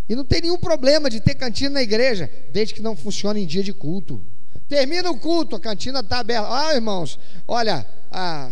E 0.09 0.14
não 0.14 0.24
tem 0.24 0.42
nenhum 0.42 0.59
problema 0.59 1.09
de 1.09 1.20
ter 1.20 1.35
cantina 1.35 1.70
na 1.70 1.83
igreja, 1.83 2.31
desde 2.53 2.74
que 2.74 2.83
não 2.83 2.94
funcione 2.94 3.42
em 3.42 3.46
dia 3.46 3.62
de 3.62 3.72
culto. 3.72 4.22
Termina 4.68 5.11
o 5.11 5.18
culto, 5.18 5.57
a 5.57 5.61
cantina 5.61 6.01
está 6.01 6.18
aberta. 6.18 6.48
Ah, 6.51 6.74
irmãos, 6.74 7.18
olha, 7.46 7.87
a, 8.11 8.51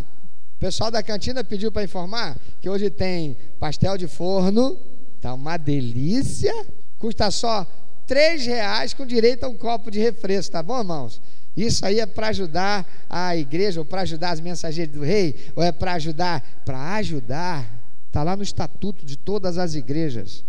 o 0.57 0.59
pessoal 0.59 0.91
da 0.91 1.03
cantina 1.03 1.45
pediu 1.45 1.71
para 1.71 1.85
informar 1.85 2.39
que 2.61 2.69
hoje 2.69 2.89
tem 2.89 3.37
pastel 3.61 3.99
de 3.99 4.09
forno, 4.09 4.79
tá 5.21 5.35
uma 5.35 5.59
delícia, 5.59 6.55
custa 6.99 7.31
só 7.31 7.67
três 8.07 8.47
reais 8.47 8.95
com 8.95 9.05
direito 9.05 9.45
a 9.45 9.49
um 9.49 9.57
copo 9.57 9.91
de 9.91 9.99
refresco, 9.99 10.53
tá 10.53 10.63
bom, 10.63 10.79
irmãos? 10.79 11.21
Isso 11.57 11.87
aí 11.87 12.01
é 12.01 12.07
para 12.07 12.29
ajudar 12.29 12.87
a 13.09 13.37
igreja, 13.37 13.81
ou 13.81 13.87
para 13.87 14.03
ajudar 14.03 14.31
as 14.31 14.41
mensageiras 14.41 14.95
do 14.95 15.03
rei, 15.03 15.35
ou 15.57 15.63
é 15.63 15.73
para 15.73 15.95
ajudar? 15.95 16.43
Para 16.65 16.95
ajudar. 16.97 17.67
Está 18.07 18.23
lá 18.23 18.37
no 18.37 18.43
estatuto 18.43 19.07
de 19.07 19.17
todas 19.17 19.57
as 19.57 19.75
igrejas. 19.75 20.45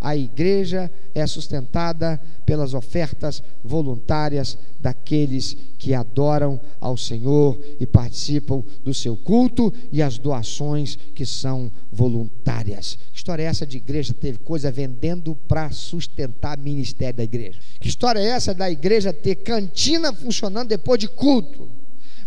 A 0.00 0.16
igreja 0.16 0.90
é 1.14 1.26
sustentada 1.26 2.18
pelas 2.46 2.72
ofertas 2.72 3.42
voluntárias 3.62 4.56
daqueles 4.80 5.54
que 5.78 5.92
adoram 5.92 6.58
ao 6.80 6.96
Senhor 6.96 7.60
e 7.78 7.86
participam 7.86 8.64
do 8.82 8.94
seu 8.94 9.14
culto 9.14 9.72
e 9.92 10.00
as 10.00 10.16
doações 10.16 10.96
que 11.14 11.26
são 11.26 11.70
voluntárias. 11.92 12.98
Que 13.12 13.18
história 13.18 13.42
é 13.42 13.46
essa 13.46 13.66
de 13.66 13.76
igreja 13.76 14.14
teve 14.14 14.38
coisa 14.38 14.72
vendendo 14.72 15.36
para 15.46 15.70
sustentar 15.70 16.58
o 16.58 16.62
ministério 16.62 17.18
da 17.18 17.24
igreja? 17.24 17.60
Que 17.78 17.88
história 17.88 18.20
é 18.20 18.28
essa 18.28 18.54
da 18.54 18.70
igreja 18.70 19.12
ter 19.12 19.36
cantina 19.36 20.14
funcionando 20.14 20.68
depois 20.68 20.98
de 20.98 21.08
culto? 21.08 21.79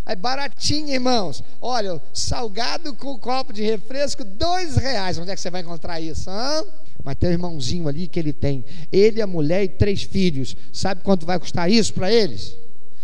É 0.06 0.16
baratinho, 0.16 0.90
irmãos. 0.90 1.44
Olha, 1.62 2.02
salgado 2.14 2.94
com 2.94 3.14
um 3.14 3.20
copo 3.20 3.54
de 3.54 3.64
refresco, 3.64 4.24
dois 4.24 4.76
reais. 4.76 5.18
Onde 5.18 5.32
é 5.32 5.36
que 5.36 5.42
você 5.42 5.50
vai 5.50 5.62
encontrar 5.62 6.02
isso? 6.02 6.30
Hã? 6.30 6.66
Mas 7.04 7.16
tem 7.16 7.30
um 7.30 7.34
irmãozinho 7.34 7.88
ali 7.88 8.08
que 8.08 8.20
ele 8.20 8.34
tem. 8.34 8.66
Ele, 8.92 9.22
a 9.22 9.28
mulher 9.28 9.64
e 9.64 9.70
três 9.70 10.04
filhos. 10.04 10.56
Sabe 10.72 11.02
quanto 11.04 11.26
vai 11.26 11.40
custar 11.40 11.70
isso 11.72 11.94
para 11.94 12.12
eles? 12.12 12.58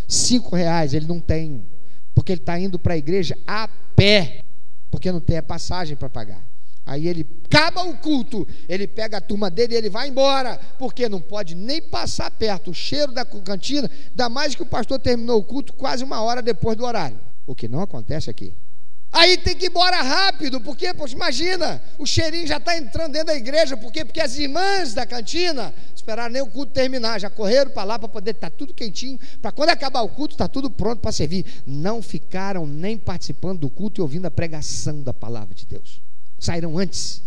Cinco 0.08 0.56
reais. 0.56 0.94
Ele 0.94 1.08
não 1.08 1.20
tem. 1.20 1.66
Porque 2.14 2.34
ele 2.34 2.42
está 2.42 2.60
indo 2.60 2.78
para 2.78 2.94
a 2.94 2.98
igreja 2.98 3.38
a 3.48 3.70
pé. 3.96 4.42
Porque 4.92 5.12
não 5.12 5.22
tem 5.22 5.38
a 5.38 5.44
passagem 5.44 5.96
para 5.96 6.10
pagar. 6.10 6.46
Aí 6.86 7.08
ele 7.08 7.28
acaba 7.46 7.84
o 7.84 7.98
culto, 7.98 8.48
ele 8.68 8.88
pega 8.88 9.18
a 9.18 9.22
turma 9.22 9.50
dele 9.50 9.76
e 9.76 9.78
ele 9.78 9.90
vai 9.90 10.08
embora, 10.08 10.60
porque 10.80 11.08
não 11.08 11.22
pode 11.22 11.54
nem 11.54 11.82
passar 11.82 12.32
perto 12.32 12.72
o 12.72 12.74
cheiro 12.74 13.12
da 13.12 13.24
cantina, 13.24 13.90
ainda 14.10 14.30
mais 14.30 14.56
que 14.56 14.64
o 14.64 14.66
pastor 14.66 15.00
terminou 15.00 15.40
o 15.40 15.44
culto 15.44 15.74
quase 15.74 16.04
uma 16.04 16.22
hora 16.22 16.42
depois 16.42 16.76
do 16.76 16.86
horário. 16.86 17.20
O 17.46 17.54
que 17.54 17.68
não 17.68 17.82
acontece 17.82 18.30
aqui. 18.30 18.54
Aí 19.12 19.38
tem 19.38 19.56
que 19.56 19.66
ir 19.66 19.70
embora 19.70 20.02
rápido, 20.02 20.62
porque, 20.62 20.94
poxa, 20.94 21.16
imagina, 21.16 21.82
o 21.98 22.06
cheirinho 22.06 22.46
já 22.46 22.58
está 22.58 22.78
entrando 22.78 23.14
dentro 23.14 23.28
da 23.28 23.36
igreja, 23.36 23.76
por 23.76 23.92
quê? 23.92 24.06
Porque 24.06 24.22
as 24.22 24.36
irmãs 24.38 24.94
da 24.94 25.06
cantina 25.06 25.74
esperaram 25.96 26.32
nem 26.32 26.42
o 26.44 26.48
culto 26.48 26.72
terminar, 26.72 27.20
já 27.20 27.30
correram 27.30 27.72
para 27.72 27.84
lá 27.84 28.00
para 28.00 28.08
poder 28.08 28.32
estar 28.32 28.52
tá 28.52 28.56
tudo 28.56 28.74
quentinho, 28.74 29.20
para 29.42 29.52
quando 29.52 29.70
acabar 29.70 30.02
o 30.02 30.10
culto, 30.10 30.36
está 30.36 30.48
tudo 30.48 30.70
pronto 30.70 31.00
para 31.02 31.12
servir. 31.12 31.44
Não 31.66 32.04
ficaram 32.04 32.68
nem 32.68 32.98
participando 32.98 33.62
do 33.62 33.70
culto 33.70 34.00
e 34.00 34.04
ouvindo 34.04 34.28
a 34.28 34.32
pregação 34.32 35.02
da 35.02 35.14
palavra 35.14 35.56
de 35.56 35.66
Deus. 35.66 36.00
Saíram 36.40 36.78
antes, 36.78 37.22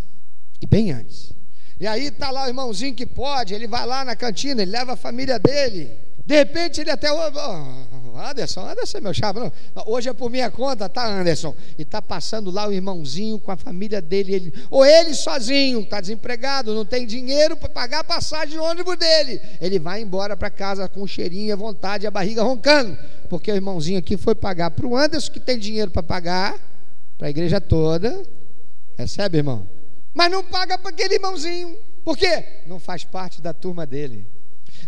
e 0.61 0.67
bem 0.67 0.91
antes. 0.91 1.33
E 1.79 1.87
aí 1.87 2.07
está 2.07 2.31
lá 2.31 2.45
o 2.45 2.49
irmãozinho 2.49 2.95
que 2.95 3.05
pode, 3.05 3.55
ele 3.55 3.67
vai 3.67 3.85
lá 3.87 4.05
na 4.05 4.17
cantina, 4.17 4.63
ele 4.63 4.71
leva 4.71 4.93
a 4.93 4.97
família 4.97 5.39
dele. 5.39 5.91
De 6.25 6.37
repente 6.37 6.81
ele 6.81 6.91
até. 6.91 7.13
Oh, 7.13 8.17
Anderson, 8.17 8.61
Anderson 8.69 8.99
é 8.99 9.01
meu 9.01 9.13
chapa. 9.13 9.53
Hoje 9.87 10.09
é 10.09 10.13
por 10.13 10.31
minha 10.31 10.51
conta, 10.51 10.89
tá, 10.89 11.05
Anderson? 11.05 11.55
E 11.77 11.85
tá 11.85 12.01
passando 12.01 12.51
lá 12.51 12.69
o 12.69 12.73
irmãozinho 12.73 13.39
com 13.39 13.51
a 13.51 13.57
família 13.57 14.01
dele, 14.01 14.35
ele, 14.35 14.55
ou 14.71 14.85
ele 14.85 15.15
sozinho, 15.15 15.81
está 15.81 16.01
desempregado, 16.01 16.75
não 16.75 16.85
tem 16.85 17.07
dinheiro 17.07 17.57
para 17.57 17.69
pagar 17.69 18.01
a 18.01 18.05
passagem 18.05 18.51
de 18.51 18.59
ônibus 18.59 18.97
dele. 18.97 19.41
Ele 19.61 19.79
vai 19.79 20.01
embora 20.03 20.37
para 20.37 20.51
casa 20.51 20.89
com 20.89 21.03
um 21.03 21.07
cheirinho, 21.07 21.53
a 21.53 21.57
vontade, 21.57 22.07
a 22.07 22.11
barriga 22.11 22.43
roncando, 22.43 22.97
porque 23.29 23.51
o 23.51 23.55
irmãozinho 23.55 23.99
aqui 23.99 24.17
foi 24.17 24.35
pagar 24.35 24.71
para 24.71 24.87
o 24.87 24.97
Anderson, 24.97 25.33
que 25.33 25.41
tem 25.41 25.59
dinheiro 25.59 25.91
para 25.91 26.03
pagar, 26.03 26.59
para 27.19 27.27
a 27.27 27.31
igreja 27.31 27.61
toda. 27.61 28.23
Recebe, 28.97 29.39
irmão? 29.39 29.67
Mas 30.15 30.31
não 30.31 30.45
paga 30.45 30.77
para 30.79 30.91
aquele 30.91 31.15
irmãozinho. 31.15 31.77
Por 32.05 32.17
quê? 32.17 32.63
Não 32.67 32.79
faz 32.79 33.05
parte 33.05 33.41
da 33.41 33.53
turma 33.53 33.87
dele 33.87 34.27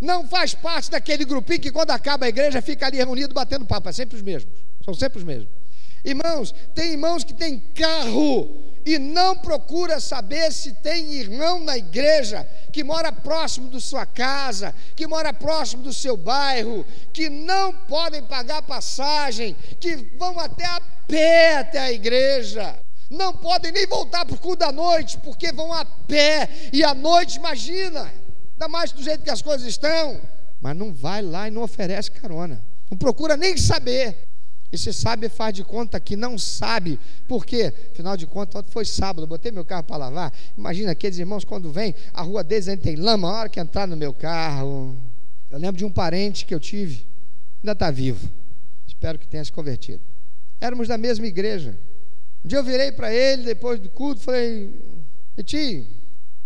não 0.00 0.26
faz 0.26 0.54
parte 0.54 0.90
daquele 0.90 1.24
grupinho 1.24 1.60
que 1.60 1.72
quando 1.72 1.90
acaba 1.90 2.26
a 2.26 2.28
igreja 2.28 2.60
fica 2.62 2.86
ali 2.86 2.96
reunido 2.96 3.34
batendo 3.34 3.66
papo, 3.66 3.88
é 3.88 3.92
sempre 3.92 4.16
os 4.16 4.22
mesmos, 4.22 4.52
são 4.84 4.94
sempre 4.94 5.18
os 5.18 5.24
mesmos. 5.24 5.48
Irmãos, 6.04 6.54
tem 6.74 6.92
irmãos 6.92 7.24
que 7.24 7.32
têm 7.32 7.58
carro 7.58 8.62
e 8.84 8.98
não 8.98 9.38
procura 9.38 9.98
saber 9.98 10.52
se 10.52 10.74
tem 10.74 11.14
irmão 11.14 11.58
na 11.60 11.78
igreja 11.78 12.46
que 12.70 12.84
mora 12.84 13.10
próximo 13.10 13.70
da 13.70 13.80
sua 13.80 14.04
casa, 14.04 14.74
que 14.94 15.06
mora 15.06 15.32
próximo 15.32 15.82
do 15.82 15.92
seu 15.94 16.16
bairro, 16.16 16.84
que 17.12 17.30
não 17.30 17.72
podem 17.72 18.22
pagar 18.22 18.60
passagem, 18.60 19.56
que 19.80 19.96
vão 20.18 20.38
até 20.38 20.66
a 20.66 20.82
pé 21.08 21.56
até 21.56 21.78
a 21.78 21.92
igreja. 21.92 22.83
Não 23.14 23.32
podem 23.32 23.70
nem 23.70 23.86
voltar 23.86 24.24
para 24.24 24.34
o 24.34 24.38
culto 24.38 24.58
da 24.58 24.72
noite, 24.72 25.18
porque 25.18 25.52
vão 25.52 25.72
a 25.72 25.84
pé, 25.84 26.48
e 26.72 26.82
à 26.82 26.94
noite, 26.94 27.38
imagina, 27.38 28.12
ainda 28.52 28.68
mais 28.68 28.90
do 28.92 29.02
jeito 29.02 29.22
que 29.22 29.30
as 29.30 29.40
coisas 29.40 29.66
estão, 29.66 30.20
mas 30.60 30.76
não 30.76 30.92
vai 30.92 31.22
lá 31.22 31.46
e 31.46 31.50
não 31.50 31.62
oferece 31.62 32.10
carona, 32.10 32.60
não 32.90 32.98
procura 32.98 33.36
nem 33.36 33.56
saber. 33.56 34.16
E 34.72 34.78
se 34.78 34.92
sabe, 34.92 35.28
faz 35.28 35.54
de 35.54 35.62
conta 35.62 36.00
que 36.00 36.16
não 36.16 36.36
sabe. 36.36 36.98
Por 37.28 37.46
quê? 37.46 37.72
Afinal 37.92 38.16
de 38.16 38.26
contas, 38.26 38.64
foi 38.70 38.84
sábado, 38.84 39.24
botei 39.24 39.52
meu 39.52 39.64
carro 39.64 39.84
para 39.84 39.98
lavar. 39.98 40.32
Imagina 40.58 40.90
aqueles 40.90 41.16
irmãos 41.16 41.44
quando 41.44 41.70
vêm, 41.70 41.94
a 42.12 42.22
rua 42.22 42.42
deles 42.42 42.66
ainda 42.66 42.82
tem 42.82 42.96
lama, 42.96 43.28
a 43.28 43.38
hora 43.38 43.48
que 43.48 43.60
entrar 43.60 43.86
no 43.86 43.96
meu 43.96 44.12
carro. 44.12 44.96
Eu 45.48 45.58
lembro 45.58 45.76
de 45.76 45.84
um 45.84 45.90
parente 45.92 46.44
que 46.44 46.52
eu 46.52 46.58
tive, 46.58 47.06
ainda 47.62 47.70
está 47.70 47.88
vivo. 47.92 48.28
Espero 48.88 49.16
que 49.16 49.28
tenha 49.28 49.44
se 49.44 49.52
convertido. 49.52 50.02
Éramos 50.60 50.88
da 50.88 50.98
mesma 50.98 51.26
igreja. 51.28 51.78
Um 52.44 52.48
dia 52.48 52.58
eu 52.58 52.64
virei 52.64 52.92
para 52.92 53.12
ele, 53.12 53.44
depois 53.44 53.80
do 53.80 53.88
culto, 53.88 54.20
falei: 54.20 54.70
Tio, 55.44 55.86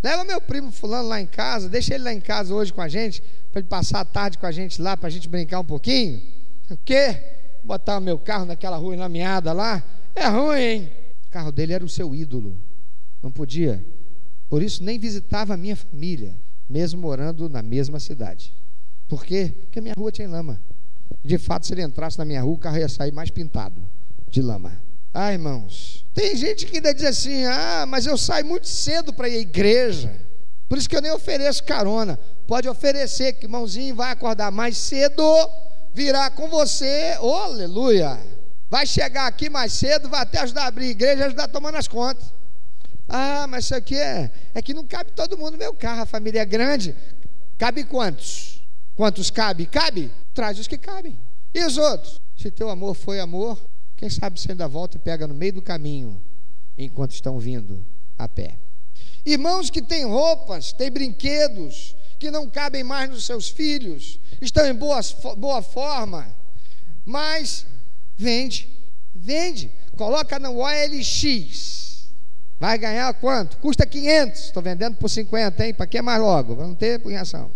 Leva 0.02 0.22
meu 0.22 0.40
primo 0.40 0.70
fulano 0.70 1.08
lá 1.08 1.20
em 1.20 1.26
casa, 1.26 1.68
deixa 1.68 1.94
ele 1.94 2.04
lá 2.04 2.12
em 2.12 2.20
casa 2.20 2.54
hoje 2.54 2.72
com 2.72 2.80
a 2.80 2.88
gente, 2.88 3.20
para 3.50 3.60
ele 3.60 3.68
passar 3.68 4.00
a 4.00 4.04
tarde 4.04 4.38
com 4.38 4.46
a 4.46 4.52
gente 4.52 4.80
lá, 4.80 4.96
para 4.96 5.08
a 5.08 5.10
gente 5.10 5.28
brincar 5.28 5.58
um 5.58 5.64
pouquinho. 5.64 6.22
O 6.70 6.76
quê? 6.76 7.20
Botar 7.64 7.98
o 7.98 8.00
meu 8.00 8.16
carro 8.16 8.46
naquela 8.46 8.76
rua 8.76 8.94
enlameada 8.94 9.52
lá? 9.52 9.82
É 10.14 10.28
ruim, 10.28 10.60
hein? 10.60 10.92
O 11.26 11.30
carro 11.30 11.50
dele 11.50 11.72
era 11.72 11.84
o 11.84 11.88
seu 11.88 12.14
ídolo. 12.14 12.56
Não 13.20 13.32
podia. 13.32 13.84
Por 14.48 14.62
isso 14.62 14.84
nem 14.84 14.98
visitava 15.00 15.54
a 15.54 15.56
minha 15.56 15.74
família, 15.74 16.38
mesmo 16.68 17.00
morando 17.00 17.48
na 17.48 17.60
mesma 17.60 17.98
cidade. 17.98 18.54
Por 19.08 19.24
quê? 19.24 19.52
Porque 19.62 19.80
a 19.80 19.82
minha 19.82 19.94
rua 19.98 20.12
tinha 20.12 20.28
lama. 20.28 20.60
De 21.24 21.38
fato, 21.38 21.66
se 21.66 21.74
ele 21.74 21.82
entrasse 21.82 22.16
na 22.18 22.24
minha 22.24 22.42
rua, 22.42 22.54
o 22.54 22.58
carro 22.58 22.78
ia 22.78 22.88
sair 22.88 23.12
mais 23.12 23.30
pintado 23.30 23.82
de 24.30 24.40
lama. 24.40 24.80
Ah, 25.20 25.32
irmãos, 25.32 26.06
tem 26.14 26.36
gente 26.36 26.64
que 26.64 26.76
ainda 26.76 26.94
diz 26.94 27.04
assim: 27.04 27.44
ah, 27.44 27.84
mas 27.88 28.06
eu 28.06 28.16
saio 28.16 28.46
muito 28.46 28.68
cedo 28.68 29.12
para 29.12 29.28
ir 29.28 29.38
à 29.38 29.40
igreja, 29.40 30.14
por 30.68 30.78
isso 30.78 30.88
que 30.88 30.96
eu 30.96 31.02
nem 31.02 31.10
ofereço 31.10 31.64
carona. 31.64 32.16
Pode 32.46 32.68
oferecer, 32.68 33.32
que 33.32 33.46
irmãozinho 33.46 33.96
vai 33.96 34.12
acordar 34.12 34.52
mais 34.52 34.78
cedo, 34.78 35.24
virá 35.92 36.30
com 36.30 36.46
você, 36.46 37.18
oh, 37.20 37.34
aleluia. 37.34 38.16
Vai 38.70 38.86
chegar 38.86 39.26
aqui 39.26 39.50
mais 39.50 39.72
cedo, 39.72 40.08
vai 40.08 40.20
até 40.20 40.38
ajudar 40.38 40.62
a 40.62 40.66
abrir 40.68 40.86
a 40.86 40.90
igreja, 40.90 41.26
ajudar 41.26 41.48
tomando 41.48 41.74
as 41.74 41.88
contas. 41.88 42.32
Ah, 43.08 43.48
mas 43.48 43.64
isso 43.64 43.74
aqui 43.74 43.96
é, 43.96 44.30
é 44.54 44.62
que 44.62 44.72
não 44.72 44.86
cabe 44.86 45.10
todo 45.10 45.36
mundo 45.36 45.52
no 45.52 45.58
meu 45.58 45.74
carro, 45.74 46.02
a 46.02 46.06
família 46.06 46.42
é 46.42 46.46
grande. 46.46 46.94
Cabe 47.58 47.82
quantos? 47.82 48.62
Quantos 48.94 49.32
cabe? 49.32 49.66
Cabe? 49.66 50.12
Traz 50.32 50.60
os 50.60 50.68
que 50.68 50.78
cabem. 50.78 51.18
E 51.52 51.64
os 51.64 51.76
outros? 51.76 52.20
Se 52.36 52.52
teu 52.52 52.70
amor 52.70 52.94
foi 52.94 53.18
amor, 53.18 53.58
quem 53.98 54.08
sabe 54.08 54.40
você 54.40 54.52
ainda 54.52 54.68
volta 54.68 54.96
e 54.96 55.00
pega 55.00 55.26
no 55.26 55.34
meio 55.34 55.54
do 55.54 55.60
caminho, 55.60 56.22
enquanto 56.78 57.10
estão 57.10 57.38
vindo 57.40 57.84
a 58.16 58.28
pé. 58.28 58.56
Irmãos 59.26 59.70
que 59.70 59.82
têm 59.82 60.04
roupas, 60.04 60.72
têm 60.72 60.88
brinquedos, 60.88 61.96
que 62.16 62.30
não 62.30 62.48
cabem 62.48 62.84
mais 62.84 63.10
nos 63.10 63.26
seus 63.26 63.48
filhos, 63.48 64.20
estão 64.40 64.64
em 64.64 64.74
boa, 64.74 65.00
boa 65.36 65.60
forma, 65.62 66.32
mas 67.04 67.66
vende, 68.16 68.68
vende, 69.12 69.72
coloca 69.96 70.38
no 70.38 70.58
OLX. 70.58 72.08
Vai 72.60 72.78
ganhar 72.78 73.12
quanto? 73.14 73.56
Custa 73.58 73.84
500. 73.84 74.40
Estou 74.44 74.62
vendendo 74.62 74.96
por 74.96 75.08
50, 75.08 75.66
hein? 75.66 75.74
Para 75.74 75.86
que 75.86 76.00
mais 76.02 76.20
logo? 76.20 76.54
Vamos 76.54 76.78
ter 76.78 77.00
punhação. 77.00 77.50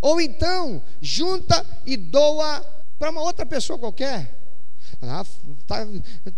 Ou 0.00 0.20
então, 0.20 0.82
junta 1.00 1.64
e 1.84 1.96
doa 1.96 2.60
para 2.98 3.10
uma 3.10 3.22
outra 3.22 3.44
pessoa 3.44 3.78
qualquer. 3.78 4.43
Está 5.04 5.86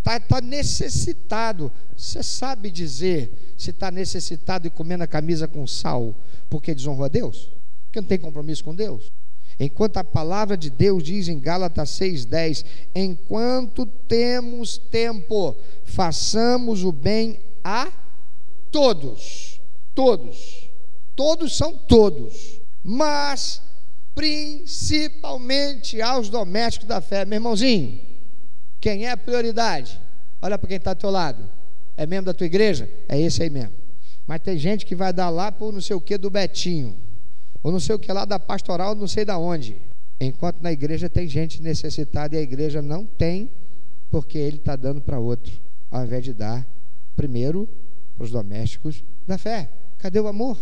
tá, 0.03 0.19
tá 0.19 0.41
necessitado. 0.41 1.71
Você 1.95 2.21
sabe 2.21 2.69
dizer 2.69 3.53
se 3.57 3.71
está 3.71 3.89
necessitado 3.89 4.67
e 4.67 4.69
comendo 4.69 5.03
a 5.03 5.07
camisa 5.07 5.47
com 5.47 5.65
sal 5.65 6.15
porque 6.49 6.75
desonrou 6.75 7.05
a 7.05 7.07
Deus? 7.07 7.49
Porque 7.85 8.01
não 8.01 8.07
tem 8.07 8.19
compromisso 8.19 8.63
com 8.63 8.75
Deus? 8.75 9.11
Enquanto 9.59 9.97
a 9.97 10.03
palavra 10.03 10.55
de 10.55 10.69
Deus 10.69 11.03
diz 11.03 11.27
em 11.27 11.39
Gálatas 11.39 11.89
6,10: 11.91 12.63
Enquanto 12.93 13.85
temos 14.07 14.77
tempo, 14.77 15.55
façamos 15.83 16.83
o 16.83 16.91
bem 16.91 17.39
a 17.63 17.91
todos. 18.71 19.59
Todos. 19.95 20.69
Todos 21.15 21.57
são 21.57 21.73
todos. 21.73 22.61
Mas 22.83 23.61
principalmente 24.17 26.01
aos 26.01 26.29
domésticos 26.29 26.87
da 26.87 26.99
fé. 27.01 27.23
Meu 27.23 27.37
irmãozinho, 27.37 28.01
quem 28.79 29.05
é 29.05 29.11
a 29.11 29.17
prioridade? 29.17 29.99
Olha 30.41 30.57
para 30.57 30.67
quem 30.67 30.77
está 30.77 30.91
ao 30.91 30.95
teu 30.95 31.09
lado. 31.09 31.49
É 31.95 32.05
membro 32.05 32.25
da 32.25 32.33
tua 32.33 32.45
igreja? 32.45 32.89
É 33.07 33.19
esse 33.19 33.41
aí 33.41 33.49
mesmo. 33.49 33.73
Mas 34.25 34.41
tem 34.41 34.57
gente 34.57 34.85
que 34.85 34.95
vai 34.95 35.11
dar 35.11 35.29
lá 35.29 35.51
por 35.51 35.73
não 35.73 35.81
sei 35.81 35.95
o 35.95 36.01
que 36.01 36.17
do 36.17 36.29
Betinho. 36.29 36.95
Ou 37.63 37.71
não 37.71 37.79
sei 37.79 37.95
o 37.95 37.99
que 37.99 38.11
lá 38.11 38.25
da 38.25 38.39
pastoral, 38.39 38.93
não 38.93 39.07
sei 39.07 39.25
da 39.25 39.37
onde. 39.37 39.77
Enquanto 40.19 40.61
na 40.61 40.71
igreja 40.71 41.09
tem 41.09 41.27
gente 41.27 41.61
necessitada 41.61 42.35
e 42.35 42.39
a 42.39 42.41
igreja 42.41 42.81
não 42.81 43.05
tem, 43.05 43.49
porque 44.09 44.37
ele 44.37 44.57
está 44.57 44.75
dando 44.75 45.01
para 45.01 45.19
outro, 45.19 45.59
ao 45.91 46.03
invés 46.03 46.23
de 46.23 46.33
dar 46.33 46.67
primeiro 47.15 47.67
para 48.15 48.25
os 48.25 48.31
domésticos 48.31 49.03
da 49.25 49.37
fé. 49.37 49.69
Cadê 49.97 50.19
o 50.19 50.27
amor? 50.27 50.57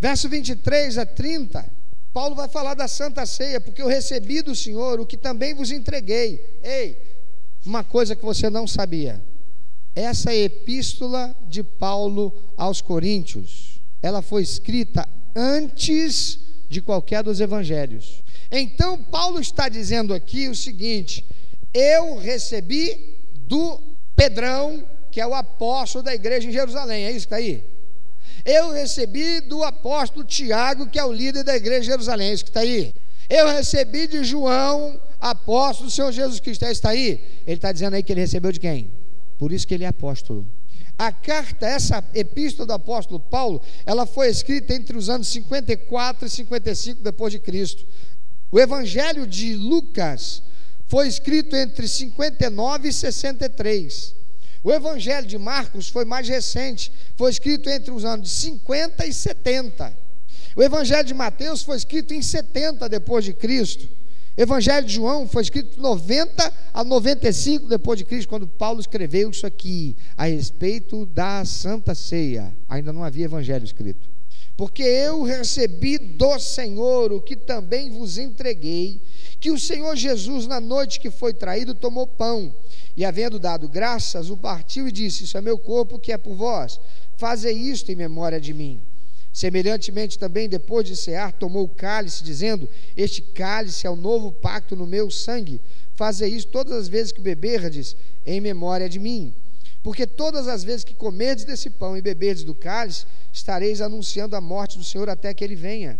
Verso 0.00 0.28
23 0.28 0.98
a 0.98 1.06
30, 1.06 1.66
Paulo 2.12 2.34
vai 2.34 2.48
falar 2.48 2.74
da 2.74 2.86
Santa 2.86 3.26
Ceia, 3.26 3.60
porque 3.60 3.82
eu 3.82 3.88
recebi 3.88 4.40
do 4.40 4.54
Senhor 4.54 5.00
o 5.00 5.06
que 5.06 5.16
também 5.16 5.54
vos 5.54 5.70
entreguei. 5.70 6.60
Ei, 6.62 6.96
uma 7.64 7.82
coisa 7.82 8.14
que 8.14 8.24
você 8.24 8.50
não 8.50 8.66
sabia. 8.66 9.22
Essa 9.94 10.34
epístola 10.34 11.34
de 11.48 11.62
Paulo 11.62 12.32
aos 12.56 12.80
Coríntios, 12.80 13.80
ela 14.02 14.22
foi 14.22 14.42
escrita 14.42 15.08
antes 15.34 16.38
de 16.68 16.82
qualquer 16.82 17.22
dos 17.22 17.40
evangelhos. 17.40 18.22
Então, 18.50 19.02
Paulo 19.02 19.40
está 19.40 19.68
dizendo 19.68 20.12
aqui 20.12 20.48
o 20.48 20.54
seguinte: 20.54 21.24
eu 21.72 22.16
recebi 22.16 23.16
do 23.46 23.80
Pedrão, 24.16 24.86
que 25.10 25.20
é 25.20 25.26
o 25.26 25.34
apóstolo 25.34 26.04
da 26.04 26.14
igreja 26.14 26.48
em 26.48 26.52
Jerusalém, 26.52 27.04
é 27.04 27.10
isso 27.10 27.28
que 27.28 27.34
está 27.34 27.36
aí? 27.36 27.64
Eu 28.44 28.72
recebi 28.72 29.40
do 29.40 29.62
apóstolo 29.62 30.24
Tiago, 30.24 30.88
que 30.88 30.98
é 30.98 31.04
o 31.04 31.12
líder 31.12 31.44
da 31.44 31.56
igreja 31.56 31.80
em 31.80 31.92
Jerusalém, 31.92 32.30
é 32.30 32.34
isso 32.34 32.44
que 32.44 32.50
está 32.50 32.60
aí? 32.60 32.92
Eu 33.28 33.48
recebi 33.48 34.06
de 34.06 34.22
João, 34.22 35.00
apóstolo 35.24 35.88
do 35.88 35.92
Senhor 35.92 36.12
Jesus 36.12 36.38
Cristo. 36.38 36.64
Está 36.66 36.90
aí? 36.90 37.20
Ele 37.46 37.56
está 37.56 37.72
dizendo 37.72 37.94
aí 37.94 38.02
que 38.02 38.12
ele 38.12 38.20
recebeu 38.20 38.52
de 38.52 38.60
quem? 38.60 38.90
Por 39.38 39.52
isso 39.52 39.66
que 39.66 39.72
ele 39.72 39.84
é 39.84 39.88
apóstolo. 39.88 40.46
A 40.98 41.10
carta, 41.10 41.66
essa 41.66 42.04
epístola 42.14 42.66
do 42.66 42.72
apóstolo 42.74 43.18
Paulo, 43.18 43.60
ela 43.86 44.06
foi 44.06 44.28
escrita 44.28 44.74
entre 44.74 44.96
os 44.96 45.08
anos 45.08 45.28
54 45.28 46.26
e 46.26 46.30
55 46.30 47.02
depois 47.02 47.32
de 47.32 47.38
Cristo. 47.38 47.84
O 48.52 48.60
evangelho 48.60 49.26
de 49.26 49.54
Lucas 49.54 50.42
foi 50.86 51.08
escrito 51.08 51.56
entre 51.56 51.88
59 51.88 52.88
e 52.88 52.92
63. 52.92 54.14
O 54.62 54.72
Evangelho 54.72 55.26
de 55.26 55.36
Marcos 55.36 55.88
foi 55.88 56.06
mais 56.06 56.26
recente, 56.26 56.90
foi 57.16 57.30
escrito 57.30 57.68
entre 57.68 57.90
os 57.90 58.04
anos 58.04 58.30
de 58.30 58.34
50 58.34 59.06
e 59.06 59.12
70. 59.12 59.94
O 60.56 60.62
Evangelho 60.62 61.04
de 61.04 61.12
Mateus 61.12 61.62
foi 61.62 61.76
escrito 61.76 62.14
em 62.14 62.22
70 62.22 62.88
depois 62.88 63.24
de 63.24 63.34
Cristo. 63.34 63.86
Evangelho 64.36 64.84
de 64.84 64.94
João 64.94 65.28
foi 65.28 65.42
escrito 65.42 65.80
90 65.80 66.52
a 66.72 66.82
95 66.82 67.68
depois 67.68 67.98
de 67.98 68.04
Cristo, 68.04 68.28
quando 68.28 68.48
Paulo 68.48 68.80
escreveu 68.80 69.30
isso 69.30 69.46
aqui 69.46 69.96
a 70.16 70.24
respeito 70.24 71.06
da 71.06 71.44
Santa 71.44 71.94
Ceia. 71.94 72.52
Ainda 72.68 72.92
não 72.92 73.04
havia 73.04 73.26
evangelho 73.26 73.64
escrito. 73.64 74.08
Porque 74.56 74.82
eu 74.82 75.22
recebi 75.22 75.98
do 75.98 76.38
Senhor 76.38 77.12
o 77.12 77.20
que 77.20 77.36
também 77.36 77.90
vos 77.90 78.18
entreguei, 78.18 79.00
que 79.40 79.50
o 79.50 79.58
Senhor 79.58 79.94
Jesus, 79.96 80.46
na 80.46 80.60
noite 80.60 80.98
que 80.98 81.10
foi 81.10 81.32
traído, 81.32 81.74
tomou 81.74 82.06
pão 82.06 82.54
e, 82.96 83.04
havendo 83.04 83.38
dado 83.38 83.68
graças, 83.68 84.30
o 84.30 84.36
partiu 84.36 84.88
e 84.88 84.92
disse: 84.92 85.24
Isso 85.24 85.36
é 85.36 85.40
meu 85.40 85.58
corpo 85.58 85.98
que 85.98 86.12
é 86.12 86.18
por 86.18 86.34
vós. 86.34 86.80
Fazei 87.16 87.54
isto 87.54 87.90
em 87.90 87.96
memória 87.96 88.40
de 88.40 88.52
mim. 88.52 88.80
Semelhantemente 89.34 90.16
também, 90.16 90.48
depois 90.48 90.86
de 90.86 90.96
cear, 90.96 91.32
tomou 91.32 91.64
o 91.64 91.68
cálice, 91.68 92.22
dizendo: 92.22 92.68
Este 92.96 93.20
cálice 93.20 93.84
é 93.84 93.90
o 93.90 93.96
novo 93.96 94.30
pacto 94.30 94.76
no 94.76 94.86
meu 94.86 95.10
sangue. 95.10 95.60
Fazei 95.96 96.30
isso 96.30 96.46
todas 96.46 96.72
as 96.72 96.86
vezes 96.86 97.10
que 97.10 97.20
beberdes, 97.20 97.96
em 98.24 98.40
memória 98.40 98.88
de 98.88 99.00
mim. 99.00 99.34
Porque 99.82 100.06
todas 100.06 100.46
as 100.46 100.62
vezes 100.62 100.84
que 100.84 100.94
comerdes 100.94 101.44
desse 101.44 101.68
pão 101.68 101.96
e 101.96 102.00
beberdes 102.00 102.44
do 102.44 102.54
cálice, 102.54 103.06
estareis 103.32 103.80
anunciando 103.80 104.36
a 104.36 104.40
morte 104.40 104.78
do 104.78 104.84
Senhor 104.84 105.10
até 105.10 105.34
que 105.34 105.42
ele 105.42 105.56
venha. 105.56 105.98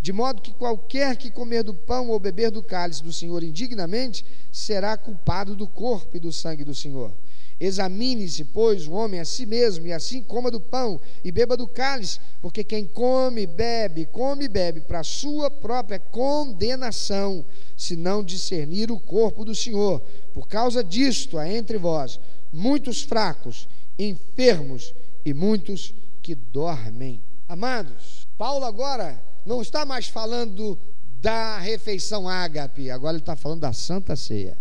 De 0.00 0.10
modo 0.10 0.40
que 0.40 0.54
qualquer 0.54 1.18
que 1.18 1.30
comer 1.30 1.62
do 1.62 1.74
pão 1.74 2.08
ou 2.08 2.18
beber 2.18 2.50
do 2.50 2.62
cálice 2.62 3.04
do 3.04 3.12
Senhor 3.12 3.42
indignamente, 3.44 4.24
será 4.50 4.96
culpado 4.96 5.54
do 5.54 5.68
corpo 5.68 6.16
e 6.16 6.20
do 6.20 6.32
sangue 6.32 6.64
do 6.64 6.74
Senhor. 6.74 7.12
Examine-se, 7.60 8.44
pois, 8.44 8.86
o 8.86 8.92
homem 8.92 9.20
a 9.20 9.24
si 9.24 9.44
mesmo, 9.44 9.86
e 9.86 9.92
assim 9.92 10.22
coma 10.22 10.50
do 10.50 10.58
pão 10.58 10.98
e 11.22 11.30
beba 11.30 11.58
do 11.58 11.68
cálice, 11.68 12.18
porque 12.40 12.64
quem 12.64 12.86
come 12.86 13.46
bebe, 13.46 14.06
come 14.06 14.46
e 14.46 14.48
bebe 14.48 14.80
para 14.80 15.04
sua 15.04 15.50
própria 15.50 15.98
condenação, 15.98 17.44
se 17.76 17.96
não 17.96 18.24
discernir 18.24 18.90
o 18.90 18.98
corpo 18.98 19.44
do 19.44 19.54
Senhor. 19.54 20.00
Por 20.32 20.48
causa 20.48 20.82
disto 20.82 21.36
há 21.36 21.46
entre 21.46 21.76
vós 21.76 22.18
muitos 22.50 23.02
fracos, 23.02 23.68
enfermos 23.98 24.94
e 25.22 25.34
muitos 25.34 25.94
que 26.22 26.34
dormem. 26.34 27.22
Amados, 27.46 28.26
Paulo 28.38 28.64
agora 28.64 29.22
não 29.44 29.60
está 29.60 29.84
mais 29.84 30.06
falando 30.06 30.78
da 31.20 31.58
refeição 31.58 32.26
ágape, 32.26 32.90
agora 32.90 33.12
ele 33.12 33.22
está 33.22 33.36
falando 33.36 33.60
da 33.60 33.74
Santa 33.74 34.16
Ceia. 34.16 34.56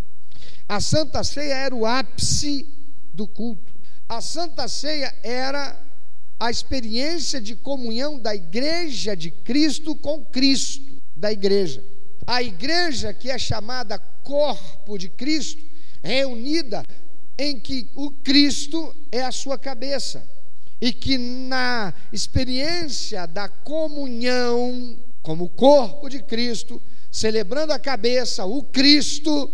A 0.68 0.82
Santa 0.82 1.24
Ceia 1.24 1.54
era 1.54 1.76
o 1.76 1.86
ápice 1.86 2.68
do 3.20 3.28
culto. 3.28 3.74
A 4.08 4.22
Santa 4.22 4.68
Ceia 4.70 5.14
era 5.22 5.78
a 6.40 6.50
experiência 6.50 7.42
de 7.42 7.54
comunhão 7.54 8.18
da 8.18 8.34
igreja 8.34 9.14
de 9.14 9.30
Cristo 9.30 9.94
com 9.94 10.24
Cristo, 10.24 11.02
da 11.16 11.32
igreja. 11.32 11.84
A 12.26 12.42
igreja 12.42 13.14
que 13.14 13.30
é 13.30 13.38
chamada 13.38 14.00
corpo 14.24 14.98
de 14.98 15.10
Cristo, 15.10 15.62
reunida 16.02 16.82
em 17.38 17.60
que 17.60 17.90
o 17.94 18.10
Cristo 18.12 18.96
é 19.12 19.22
a 19.22 19.34
sua 19.34 19.58
cabeça 19.60 20.26
e 20.80 20.94
que 20.94 21.18
na 21.18 21.94
experiência 22.14 23.26
da 23.26 23.50
comunhão 23.50 24.98
como 25.22 25.50
corpo 25.50 26.08
de 26.08 26.24
Cristo, 26.24 26.82
celebrando 27.12 27.74
a 27.74 27.80
cabeça, 27.80 28.46
o 28.46 28.64
Cristo, 28.64 29.52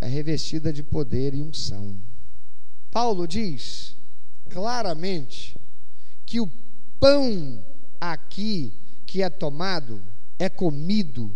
é 0.00 0.08
revestida 0.08 0.72
de 0.72 0.82
poder 0.82 1.32
e 1.32 1.40
unção. 1.40 1.96
Paulo 2.94 3.26
diz 3.26 3.96
claramente 4.48 5.56
que 6.24 6.38
o 6.40 6.48
pão 7.00 7.60
aqui 8.00 8.72
que 9.04 9.20
é 9.20 9.28
tomado, 9.28 10.00
é 10.38 10.48
comido, 10.48 11.34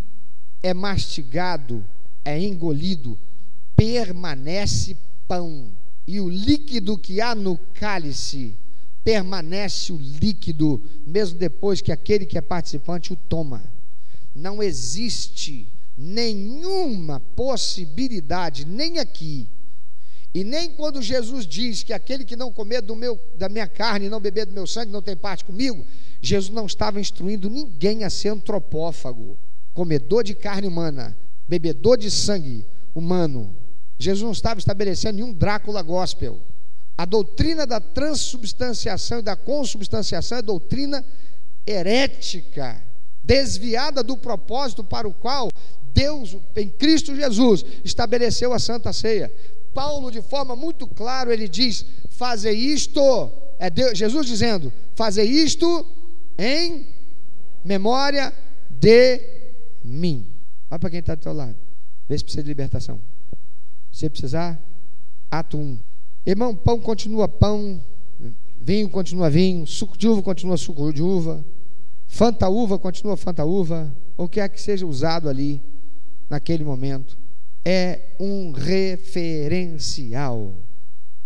é 0.63 0.73
mastigado, 0.73 1.83
é 2.23 2.39
engolido, 2.41 3.19
permanece 3.75 4.95
pão. 5.27 5.69
E 6.07 6.21
o 6.21 6.29
líquido 6.29 6.97
que 6.97 7.19
há 7.19 7.35
no 7.35 7.57
cálice 7.73 8.55
permanece 9.03 9.91
o 9.91 9.97
líquido, 9.97 10.81
mesmo 11.05 11.37
depois 11.37 11.81
que 11.81 11.91
aquele 11.91 12.25
que 12.25 12.37
é 12.37 12.41
participante 12.41 13.11
o 13.11 13.17
toma. 13.17 13.61
Não 14.33 14.63
existe 14.63 15.67
nenhuma 15.97 17.19
possibilidade, 17.35 18.63
nem 18.63 18.97
aqui, 18.99 19.45
e 20.39 20.43
nem 20.45 20.69
quando 20.69 21.01
Jesus 21.01 21.45
diz 21.45 21.83
que 21.83 21.91
aquele 21.91 22.23
que 22.23 22.37
não 22.37 22.49
comer 22.49 22.81
do 22.81 22.95
meu, 22.95 23.19
da 23.35 23.49
minha 23.49 23.67
carne 23.67 24.05
e 24.05 24.09
não 24.09 24.21
beber 24.21 24.45
do 24.45 24.53
meu 24.53 24.65
sangue 24.65 24.89
não 24.89 25.01
tem 25.01 25.13
parte 25.13 25.43
comigo, 25.43 25.85
Jesus 26.21 26.49
não 26.49 26.65
estava 26.65 26.97
instruindo 26.97 27.49
ninguém 27.49 28.05
a 28.05 28.09
ser 28.09 28.29
antropófago, 28.29 29.37
comedor 29.73 30.23
de 30.23 30.33
carne 30.33 30.65
humana, 30.65 31.13
bebedor 31.45 31.97
de 31.97 32.09
sangue 32.09 32.65
humano. 32.95 33.53
Jesus 33.97 34.23
não 34.23 34.31
estava 34.31 34.61
estabelecendo 34.61 35.17
nenhum 35.17 35.33
Drácula 35.33 35.81
gospel. 35.81 36.39
A 36.97 37.03
doutrina 37.03 37.67
da 37.67 37.81
transubstanciação 37.81 39.19
e 39.19 39.23
da 39.23 39.35
consubstanciação 39.35 40.37
é 40.37 40.41
doutrina 40.41 41.05
herética, 41.67 42.81
desviada 43.21 44.01
do 44.01 44.15
propósito 44.15 44.85
para 44.85 45.05
o 45.05 45.13
qual 45.13 45.49
Deus, 45.93 46.37
em 46.55 46.69
Cristo 46.69 47.13
Jesus, 47.13 47.65
estabeleceu 47.83 48.53
a 48.53 48.59
Santa 48.59 48.93
Ceia. 48.93 49.29
Paulo, 49.73 50.11
de 50.11 50.21
forma 50.21 50.55
muito 50.55 50.87
clara, 50.87 51.33
ele 51.33 51.47
diz: 51.47 51.85
Fazer 52.09 52.51
isto, 52.51 53.31
é 53.59 53.69
Deus, 53.69 53.97
Jesus 53.97 54.27
dizendo: 54.27 54.71
Fazer 54.95 55.23
isto 55.23 55.85
em 56.37 56.87
memória 57.63 58.33
de 58.69 59.21
mim. 59.83 60.25
Olha 60.71 60.79
para 60.79 60.89
quem 60.89 60.99
está 60.99 61.15
do 61.15 61.21
teu 61.21 61.33
lado. 61.33 61.55
Vê 62.07 62.17
se 62.17 62.23
precisa 62.23 62.43
de 62.43 62.49
libertação. 62.49 62.99
Se 63.91 64.09
precisar, 64.09 64.59
ato 65.29 65.57
1. 65.57 65.79
Irmão, 66.25 66.55
pão 66.55 66.79
continua 66.79 67.27
pão, 67.27 67.81
vinho 68.59 68.89
continua 68.89 69.29
vinho, 69.29 69.65
suco 69.65 69.97
de 69.97 70.07
uva 70.07 70.21
continua 70.21 70.57
suco 70.57 70.93
de 70.93 71.01
uva, 71.01 71.43
fanta 72.07 72.47
uva 72.49 72.77
continua 72.77 73.17
fanta 73.17 73.45
uva, 73.45 73.93
o 74.17 74.27
que 74.27 74.39
é 74.39 74.49
que 74.49 74.61
seja 74.61 74.85
usado 74.85 75.29
ali 75.29 75.61
naquele 76.29 76.63
momento. 76.63 77.17
É 77.71 77.99
um 78.19 78.51
referencial. 78.51 80.55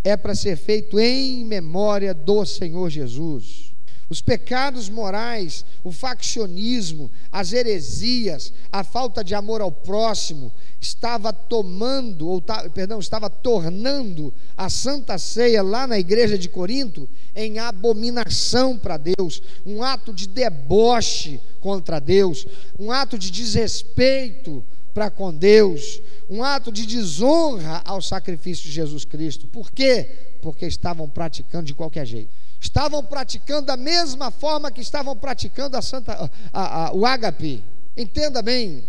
É 0.04 0.18
para 0.18 0.36
ser 0.36 0.58
feito 0.58 1.00
em 1.00 1.46
memória 1.46 2.14
do 2.14 2.46
Senhor 2.46 2.90
Jesus. 2.90 3.72
Os 4.10 4.20
pecados 4.20 4.90
morais, 4.90 5.64
o 5.86 5.92
faccionismo, 5.94 7.10
as 7.32 7.54
heresias, 7.54 8.52
a 8.70 8.84
falta 8.84 9.24
de 9.24 9.34
amor 9.34 9.62
ao 9.62 9.72
próximo, 9.72 10.52
estava 10.82 11.32
tomando, 11.32 12.28
ou 12.28 12.44
perdão, 12.74 13.00
estava 13.00 13.30
tornando 13.30 14.34
a 14.58 14.70
Santa 14.70 15.18
Ceia 15.18 15.64
lá 15.64 15.88
na 15.88 15.98
igreja 15.98 16.38
de 16.38 16.50
Corinto 16.50 17.08
em 17.34 17.58
abominação 17.58 18.78
para 18.78 18.98
Deus, 18.98 19.42
um 19.66 19.82
ato 19.82 20.14
de 20.14 20.28
deboche 20.28 21.40
contra 21.62 22.02
Deus, 22.02 22.46
um 22.78 22.92
ato 22.92 23.18
de 23.18 23.32
desrespeito 23.32 24.62
para 24.94 25.10
com 25.10 25.34
Deus, 25.34 26.02
um 26.30 26.44
ato 26.44 26.72
de 26.72 26.86
desonra 26.86 27.82
ao 27.84 28.02
sacrifício 28.02 28.66
de 28.66 28.72
Jesus 28.72 29.06
Cristo. 29.06 29.48
Por 29.48 29.72
quê? 29.72 30.10
Porque 30.42 30.66
estavam 30.66 31.10
praticando 31.10 31.66
de 31.66 31.74
qualquer 31.74 32.06
jeito 32.06 32.44
estavam 32.64 33.04
praticando 33.04 33.68
da 33.68 33.76
mesma 33.76 34.32
forma 34.32 34.72
que 34.72 34.80
estavam 34.80 35.18
praticando 35.18 35.76
a 35.76 35.82
Santa, 35.82 36.32
a, 36.54 36.86
a, 36.86 36.94
o 36.94 37.06
ágape. 37.06 37.62
Entenda 37.96 38.42
bem, 38.42 38.86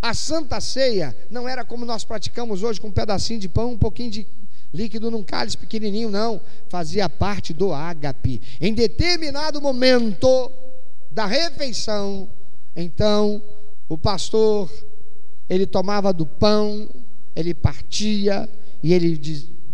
a 0.00 0.12
Santa 0.12 0.60
Ceia 0.60 1.16
não 1.30 1.48
era 1.48 1.64
como 1.64 1.86
nós 1.86 2.04
praticamos 2.04 2.62
hoje 2.62 2.78
com 2.78 2.88
um 2.88 2.92
pedacinho 2.92 3.40
de 3.40 3.48
pão, 3.48 3.72
um 3.72 3.78
pouquinho 3.78 4.10
de 4.10 4.26
líquido 4.72 5.10
num 5.10 5.24
cálice 5.24 5.56
pequenininho, 5.56 6.10
não. 6.10 6.38
Fazia 6.68 7.08
parte 7.08 7.54
do 7.54 7.72
ágape. 7.72 8.42
Em 8.60 8.74
determinado 8.74 9.60
momento 9.60 10.52
da 11.10 11.24
refeição, 11.24 12.28
então 12.76 13.42
o 13.88 13.96
pastor 13.96 14.70
ele 15.48 15.66
tomava 15.66 16.12
do 16.12 16.26
pão, 16.26 16.88
ele 17.34 17.54
partia 17.54 18.48
e 18.82 18.92
ele 18.92 19.16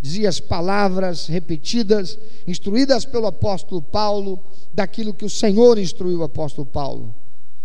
dizia 0.01 0.29
as 0.29 0.41
palavras 0.41 1.27
repetidas, 1.27 2.19
instruídas 2.47 3.05
pelo 3.05 3.27
apóstolo 3.27 3.83
Paulo, 3.83 4.43
daquilo 4.73 5.15
que 5.15 5.25
o 5.25 5.31
Senhor 5.31 5.79
instruiu 5.79 6.21
o 6.21 6.25
apóstolo 6.25 6.67
Paulo. 6.67 7.15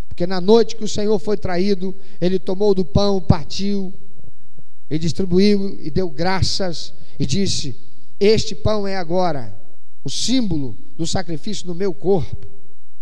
Porque 0.07 0.25
na 0.25 0.41
noite 0.41 0.75
que 0.75 0.83
o 0.83 0.89
Senhor 0.89 1.17
foi 1.19 1.37
traído, 1.37 1.95
ele 2.19 2.39
tomou 2.39 2.73
do 2.73 2.83
pão, 2.83 3.21
partiu, 3.21 3.93
e 4.89 4.97
distribuiu 4.97 5.77
e 5.79 5.91
deu 5.91 6.09
graças 6.09 6.93
e 7.19 7.25
disse: 7.25 7.75
Este 8.19 8.55
pão 8.55 8.87
é 8.87 8.95
agora 8.97 9.55
o 10.03 10.09
símbolo 10.09 10.75
do 10.97 11.05
sacrifício 11.05 11.65
do 11.65 11.75
meu 11.75 11.93
corpo, 11.93 12.47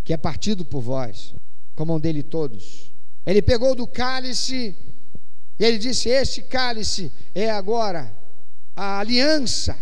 que 0.03 0.13
é 0.13 0.17
partido 0.17 0.65
por 0.65 0.81
vós. 0.81 1.33
Comam 1.75 1.99
dele 1.99 2.23
todos. 2.23 2.91
Ele 3.25 3.41
pegou 3.41 3.75
do 3.75 3.87
cálice 3.87 4.75
e 5.59 5.65
ele 5.65 5.77
disse: 5.77 6.09
Este 6.09 6.41
cálice 6.41 7.11
é 7.33 7.49
agora 7.49 8.11
a 8.75 8.99
aliança 8.99 9.77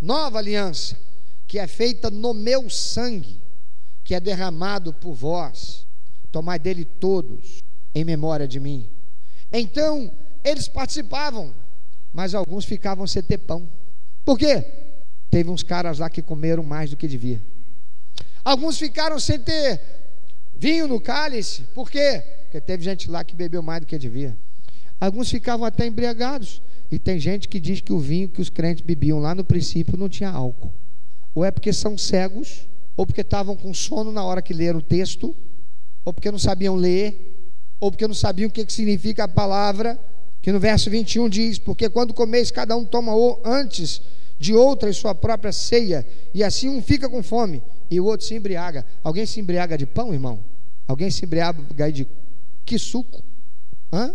nova 0.00 0.38
aliança, 0.38 0.96
que 1.46 1.58
é 1.58 1.66
feita 1.66 2.10
no 2.10 2.34
meu 2.34 2.68
sangue, 2.68 3.40
que 4.04 4.14
é 4.14 4.20
derramado 4.20 4.92
por 4.92 5.12
vós. 5.12 5.86
Tomai 6.30 6.58
dele 6.58 6.84
todos, 6.84 7.62
em 7.94 8.04
memória 8.04 8.46
de 8.46 8.60
mim. 8.60 8.88
Então, 9.52 10.12
eles 10.44 10.68
participavam, 10.68 11.54
mas 12.12 12.34
alguns 12.34 12.64
ficavam 12.64 13.06
sem 13.06 13.22
ter 13.22 13.38
pão. 13.38 13.68
Por 14.24 14.38
quê? 14.38 14.64
Teve 15.30 15.50
uns 15.50 15.62
caras 15.62 15.98
lá 15.98 16.10
que 16.10 16.22
comeram 16.22 16.62
mais 16.62 16.90
do 16.90 16.96
que 16.96 17.08
devia. 17.08 17.42
Alguns 18.44 18.78
ficaram 18.78 19.18
sem 19.18 19.40
ter 19.40 19.80
vinho 20.54 20.86
no 20.86 21.00
cálice. 21.00 21.62
Por 21.74 21.90
quê? 21.90 22.22
Porque 22.42 22.60
teve 22.60 22.84
gente 22.84 23.10
lá 23.10 23.24
que 23.24 23.34
bebeu 23.34 23.62
mais 23.62 23.80
do 23.80 23.86
que 23.86 23.98
devia. 23.98 24.36
Alguns 25.00 25.30
ficavam 25.30 25.64
até 25.66 25.86
embriagados. 25.86 26.62
E 26.90 26.98
tem 26.98 27.18
gente 27.18 27.48
que 27.48 27.58
diz 27.58 27.80
que 27.80 27.92
o 27.92 27.98
vinho 27.98 28.28
que 28.28 28.40
os 28.40 28.48
crentes 28.48 28.84
bebiam 28.84 29.18
lá 29.18 29.34
no 29.34 29.44
princípio 29.44 29.96
não 29.96 30.08
tinha 30.08 30.30
álcool. 30.30 30.72
Ou 31.34 31.44
é 31.44 31.50
porque 31.50 31.72
são 31.72 31.98
cegos, 31.98 32.68
ou 32.96 33.04
porque 33.04 33.20
estavam 33.20 33.56
com 33.56 33.74
sono 33.74 34.12
na 34.12 34.24
hora 34.24 34.40
que 34.40 34.54
leram 34.54 34.78
o 34.78 34.82
texto, 34.82 35.36
ou 36.04 36.12
porque 36.12 36.30
não 36.30 36.38
sabiam 36.38 36.76
ler, 36.76 37.50
ou 37.80 37.90
porque 37.90 38.06
não 38.06 38.14
sabiam 38.14 38.48
o 38.48 38.50
que 38.50 38.64
significa 38.72 39.24
a 39.24 39.28
palavra, 39.28 39.98
que 40.40 40.52
no 40.52 40.60
verso 40.60 40.88
21 40.88 41.28
diz: 41.28 41.58
Porque 41.58 41.90
quando 41.90 42.14
comeis, 42.14 42.50
cada 42.50 42.76
um 42.76 42.84
toma 42.84 43.12
antes 43.44 44.00
de 44.38 44.54
outra 44.54 44.88
em 44.88 44.92
sua 44.92 45.14
própria 45.14 45.52
ceia, 45.52 46.06
e 46.32 46.44
assim 46.44 46.68
um 46.68 46.80
fica 46.80 47.08
com 47.08 47.22
fome 47.22 47.62
e 47.90 48.00
o 48.00 48.04
outro 48.04 48.26
se 48.26 48.34
embriaga. 48.34 48.84
Alguém 49.02 49.26
se 49.26 49.40
embriaga 49.40 49.76
de 49.76 49.86
pão, 49.86 50.12
irmão? 50.12 50.40
Alguém 50.86 51.10
se 51.10 51.24
embriaga 51.24 51.62
de 51.92 52.06
que 52.64 52.78
suco? 52.78 53.22
Hã? 53.92 54.14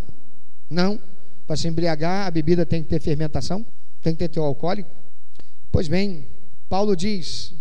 Não. 0.72 0.99
Para 1.45 1.57
se 1.57 1.67
embriagar, 1.67 2.28
a 2.28 2.32
bebida 2.32 2.65
tem 2.65 2.82
que 2.82 2.89
ter 2.89 3.01
fermentação, 3.01 3.65
tem 4.01 4.13
que 4.13 4.19
ter 4.19 4.30
teu 4.30 4.43
alcoólico. 4.43 4.89
Pois 5.72 5.88
bem, 5.88 6.26
Paulo 6.69 6.95
diz: 6.95 7.53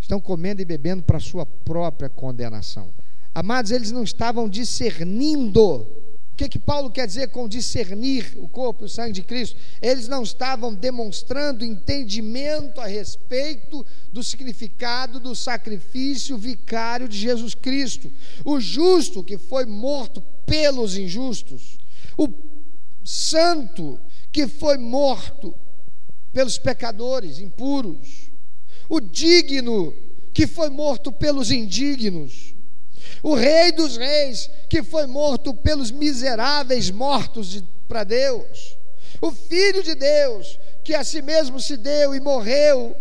estão 0.00 0.20
comendo 0.20 0.60
e 0.60 0.64
bebendo 0.64 1.02
para 1.02 1.18
sua 1.18 1.46
própria 1.46 2.08
condenação. 2.08 2.90
Amados, 3.34 3.70
eles 3.70 3.90
não 3.90 4.02
estavam 4.02 4.48
discernindo 4.48 5.86
que, 6.38 6.48
que 6.48 6.58
Paulo 6.60 6.88
quer 6.88 7.04
dizer 7.04 7.28
com 7.30 7.48
discernir 7.48 8.34
o 8.36 8.48
corpo 8.48 8.84
e 8.84 8.86
o 8.86 8.88
sangue 8.88 9.12
de 9.12 9.24
Cristo? 9.24 9.56
Eles 9.82 10.06
não 10.06 10.22
estavam 10.22 10.72
demonstrando 10.72 11.64
entendimento 11.64 12.80
a 12.80 12.86
respeito 12.86 13.84
do 14.12 14.22
significado 14.22 15.18
do 15.18 15.34
sacrifício 15.34 16.38
vicário 16.38 17.08
de 17.08 17.18
Jesus 17.18 17.56
Cristo. 17.56 18.08
O 18.44 18.60
justo 18.60 19.24
que 19.24 19.36
foi 19.36 19.66
morto 19.66 20.22
pelos 20.46 20.96
injustos, 20.96 21.76
o 22.16 22.28
santo 23.08 23.98
que 24.32 24.46
foi 24.46 24.76
morto 24.76 25.54
pelos 26.32 26.58
pecadores 26.58 27.38
impuros, 27.38 28.30
o 28.88 29.00
digno 29.00 29.94
que 30.34 30.46
foi 30.46 30.68
morto 30.68 31.10
pelos 31.10 31.50
indignos 31.50 32.54
o 33.22 33.34
Rei 33.34 33.72
dos 33.72 33.96
Reis, 33.96 34.50
que 34.68 34.82
foi 34.82 35.06
morto 35.06 35.52
pelos 35.54 35.90
miseráveis 35.90 36.90
mortos 36.90 37.62
para 37.88 38.04
Deus, 38.04 38.76
o 39.20 39.32
Filho 39.32 39.82
de 39.82 39.94
Deus, 39.94 40.58
que 40.84 40.94
a 40.94 41.02
si 41.02 41.20
mesmo 41.20 41.60
se 41.60 41.76
deu 41.76 42.14
e 42.14 42.20
morreu 42.20 42.96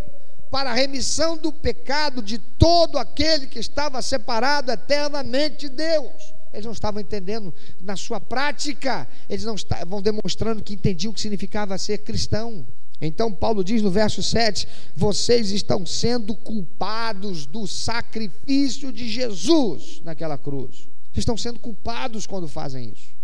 para 0.49 0.71
a 0.71 0.73
remissão 0.73 1.37
do 1.37 1.51
pecado 1.51 2.21
de 2.21 2.37
todo 2.37 2.97
aquele 2.97 3.47
que 3.47 3.59
estava 3.59 4.01
separado 4.01 4.71
eternamente 4.71 5.67
de 5.67 5.69
Deus. 5.69 6.33
Eles 6.57 6.65
não 6.65 6.73
estavam 6.73 6.99
entendendo 6.99 7.53
na 7.79 7.95
sua 7.95 8.19
prática, 8.19 9.07
eles 9.29 9.45
não 9.45 9.53
estavam 9.53 10.01
demonstrando 10.01 10.63
que 10.63 10.73
entendiam 10.73 11.11
o 11.11 11.13
que 11.13 11.21
significava 11.21 11.77
ser 11.77 11.99
cristão. 11.99 12.65
Então, 12.99 13.31
Paulo 13.31 13.63
diz 13.63 13.83
no 13.83 13.91
verso 13.91 14.23
7: 14.23 14.67
vocês 14.95 15.51
estão 15.51 15.85
sendo 15.85 16.33
culpados 16.33 17.45
do 17.45 17.67
sacrifício 17.67 18.91
de 18.91 19.07
Jesus 19.07 20.01
naquela 20.03 20.35
cruz. 20.35 20.87
Vocês 21.11 21.19
estão 21.19 21.37
sendo 21.37 21.59
culpados 21.59 22.25
quando 22.25 22.47
fazem 22.47 22.89
isso. 22.89 23.15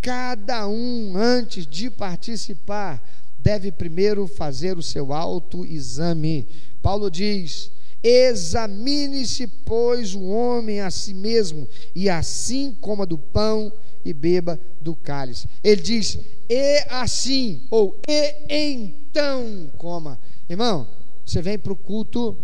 Cada 0.00 0.66
um, 0.66 1.16
antes 1.16 1.66
de 1.66 1.90
participar, 1.90 3.00
deve 3.38 3.70
primeiro 3.70 4.26
fazer 4.26 4.76
o 4.76 4.82
seu 4.82 5.12
autoexame. 5.12 6.48
Paulo 6.82 7.08
diz: 7.08 7.70
examine-se, 8.02 9.46
pois, 9.46 10.14
o 10.14 10.22
homem 10.22 10.80
a 10.80 10.90
si 10.90 11.14
mesmo, 11.14 11.68
e 11.94 12.08
assim 12.08 12.76
coma 12.80 13.04
do 13.04 13.18
pão 13.18 13.72
e 14.04 14.12
beba 14.12 14.58
do 14.80 14.94
cálice. 14.94 15.48
Ele 15.62 15.80
diz: 15.80 16.18
e 16.48 16.84
assim, 16.88 17.66
ou 17.70 18.00
e 18.08 18.34
então 18.48 19.70
coma. 19.76 20.18
Irmão, 20.48 20.88
você 21.24 21.40
vem 21.40 21.58
para 21.58 21.72
o 21.72 21.76
culto, 21.76 22.36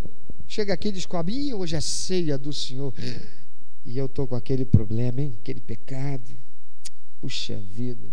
chega 0.47 0.73
aqui 0.73 0.89
e 0.89 0.93
descobre, 0.93 1.35
Ih, 1.35 1.55
hoje 1.55 1.75
é 1.75 1.81
ceia 1.81 2.39
do 2.39 2.53
Senhor. 2.53 2.95
E 3.85 3.97
eu 3.99 4.07
estou 4.07 4.27
com 4.27 4.35
aquele 4.35 4.65
problema, 4.65 5.21
hein? 5.21 5.37
Aquele 5.41 5.61
pecado. 5.61 6.37
Puxa 7.21 7.57
vida, 7.57 8.09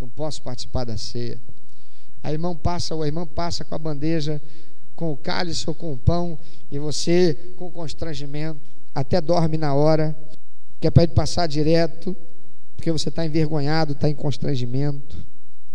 não 0.00 0.08
posso 0.08 0.42
participar 0.42 0.84
da 0.84 0.96
ceia. 0.96 1.40
A 2.22 2.32
irmã 2.32 2.54
passa, 2.56 2.94
o 2.94 3.04
irmão 3.04 3.26
passa 3.26 3.64
com 3.64 3.74
a 3.74 3.78
bandeja, 3.78 4.40
com 4.98 5.12
o 5.12 5.16
cálice 5.16 5.64
ou 5.68 5.74
com 5.76 5.92
o 5.92 5.96
pão, 5.96 6.36
e 6.72 6.76
você, 6.76 7.54
com 7.56 7.70
constrangimento, 7.70 8.58
até 8.92 9.20
dorme 9.20 9.56
na 9.56 9.72
hora, 9.72 10.18
que 10.80 10.88
é 10.88 10.90
para 10.90 11.04
ele 11.04 11.12
passar 11.12 11.46
direto, 11.46 12.16
porque 12.74 12.90
você 12.90 13.08
está 13.08 13.24
envergonhado, 13.24 13.92
está 13.92 14.08
em 14.08 14.14
constrangimento 14.16 15.16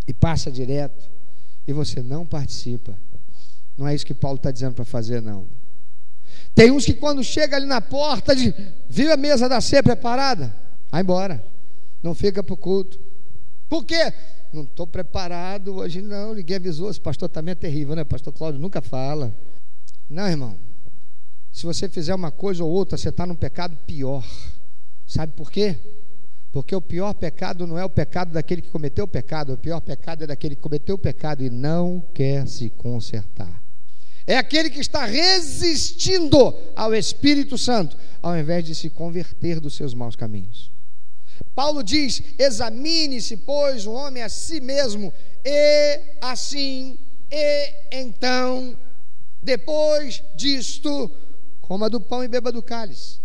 e 0.06 0.14
passa 0.14 0.52
direto 0.52 1.10
e 1.66 1.72
você 1.72 2.04
não 2.04 2.26
participa. 2.26 3.00
Não 3.78 3.88
é 3.88 3.96
isso 3.96 4.06
que 4.06 4.14
Paulo 4.14 4.36
está 4.36 4.52
dizendo 4.52 4.74
para 4.74 4.84
fazer, 4.84 5.22
não. 5.22 5.48
Tem 6.54 6.70
uns 6.70 6.84
que 6.84 6.94
quando 6.94 7.24
chega 7.24 7.56
ali 7.56 7.66
na 7.66 7.80
porta, 7.80 8.36
de, 8.36 8.54
viu 8.90 9.10
a 9.14 9.16
mesa 9.16 9.48
da 9.48 9.62
ceia 9.62 9.82
preparada, 9.82 10.54
vai 10.92 11.02
embora. 11.02 11.42
Não 12.04 12.14
fica 12.14 12.44
para 12.44 12.54
o 12.54 12.58
culto. 12.58 13.00
Por 13.70 13.86
quê? 13.86 14.14
Não 14.54 14.64
estou 14.64 14.86
preparado 14.86 15.78
hoje, 15.78 16.00
não. 16.00 16.36
Ninguém 16.36 16.58
avisou. 16.58 16.92
Esse 16.92 17.02
pastor 17.02 17.28
também 17.28 17.54
é 17.54 17.56
terrível, 17.56 17.96
né? 17.96 18.04
Pastor 18.04 18.32
Cláudio 18.32 18.62
nunca 18.62 18.82
fala. 18.82 19.36
Não, 20.08 20.28
irmão. 20.28 20.56
Se 21.52 21.66
você 21.66 21.90
fizer 21.90 22.14
uma 22.14 22.32
coisa 22.32 22.64
ou 22.64 22.70
outra, 22.70 22.96
você 22.96 23.10
está 23.10 23.26
num 23.26 23.36
pecado 23.36 23.76
pior. 23.88 24.24
Sabe 25.08 25.34
por 25.34 25.52
quê? 25.52 25.78
Porque 26.52 26.76
o 26.76 26.82
pior 26.82 27.16
pecado 27.16 27.66
não 27.66 27.80
é 27.80 27.84
o 27.84 27.90
pecado 27.90 28.32
daquele 28.32 28.62
que 28.62 28.70
cometeu 28.70 29.06
o 29.06 29.08
pecado, 29.08 29.54
o 29.54 29.58
pior 29.58 29.82
pecado 29.82 30.24
é 30.24 30.28
daquele 30.28 30.56
que 30.56 30.62
cometeu 30.62 30.96
o 30.96 31.00
pecado 31.00 31.44
e 31.44 31.50
não 31.50 32.04
quer 32.14 32.48
se 32.48 32.70
consertar. 32.70 33.62
É 34.26 34.38
aquele 34.38 34.70
que 34.70 34.80
está 34.80 35.04
resistindo 35.06 36.56
ao 36.76 36.94
Espírito 36.94 37.58
Santo, 37.58 37.98
ao 38.22 38.38
invés 38.38 38.64
de 38.64 38.76
se 38.76 38.90
converter 38.90 39.60
dos 39.60 39.76
seus 39.76 39.96
maus 39.96 40.16
caminhos. 40.16 40.73
Paulo 41.56 41.84
diz: 41.84 42.22
examine-se, 42.38 43.38
pois, 43.38 43.86
o 43.86 43.92
homem 43.92 44.24
a 44.24 44.30
si 44.30 44.60
mesmo, 44.60 45.14
e 45.44 46.00
assim, 46.22 46.98
e 47.32 47.74
então, 47.92 48.78
depois 49.42 50.24
disto, 50.36 51.10
coma 51.62 51.90
do 51.90 52.00
pão 52.00 52.24
e 52.24 52.28
beba 52.28 52.52
do 52.52 52.62
cálice. 52.62 53.20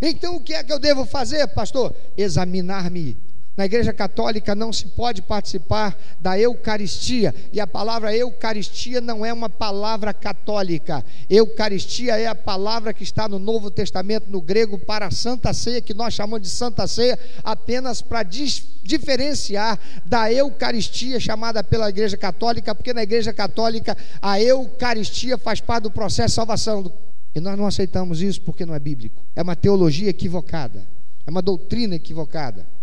Então 0.00 0.36
o 0.36 0.40
que 0.40 0.54
é 0.54 0.62
que 0.62 0.72
eu 0.72 0.78
devo 0.78 1.06
fazer, 1.06 1.46
pastor? 1.48 1.94
Examinar-me. 2.16 3.16
Na 3.56 3.64
igreja 3.64 3.92
católica 3.92 4.54
não 4.54 4.70
se 4.70 4.86
pode 4.88 5.22
participar 5.22 5.96
da 6.20 6.38
Eucaristia, 6.38 7.34
e 7.50 7.58
a 7.58 7.66
palavra 7.66 8.14
Eucaristia 8.14 9.00
não 9.00 9.24
é 9.24 9.32
uma 9.32 9.48
palavra 9.48 10.12
católica. 10.12 11.02
Eucaristia 11.30 12.18
é 12.18 12.26
a 12.26 12.34
palavra 12.34 12.92
que 12.92 13.02
está 13.02 13.26
no 13.26 13.38
Novo 13.38 13.70
Testamento, 13.70 14.30
no 14.30 14.42
grego, 14.42 14.78
para 14.78 15.06
a 15.06 15.10
Santa 15.10 15.54
Ceia, 15.54 15.80
que 15.80 15.94
nós 15.94 16.12
chamamos 16.12 16.42
de 16.42 16.50
Santa 16.50 16.86
Ceia, 16.86 17.18
apenas 17.42 18.02
para 18.02 18.22
diferenciar 18.22 19.78
da 20.04 20.30
Eucaristia 20.30 21.18
chamada 21.18 21.64
pela 21.64 21.88
Igreja 21.88 22.18
Católica, 22.18 22.74
porque 22.74 22.92
na 22.92 23.04
Igreja 23.04 23.32
Católica 23.32 23.96
a 24.20 24.38
Eucaristia 24.38 25.38
faz 25.38 25.60
parte 25.60 25.84
do 25.84 25.90
processo 25.90 26.28
de 26.28 26.34
salvação 26.34 26.92
e 27.34 27.40
nós 27.40 27.56
não 27.56 27.66
aceitamos 27.66 28.20
isso 28.20 28.40
porque 28.42 28.66
não 28.66 28.74
é 28.74 28.78
bíblico. 28.78 29.24
É 29.34 29.42
uma 29.42 29.56
teologia 29.56 30.10
equivocada, 30.10 30.86
é 31.26 31.30
uma 31.30 31.40
doutrina 31.40 31.94
equivocada. 31.94 32.75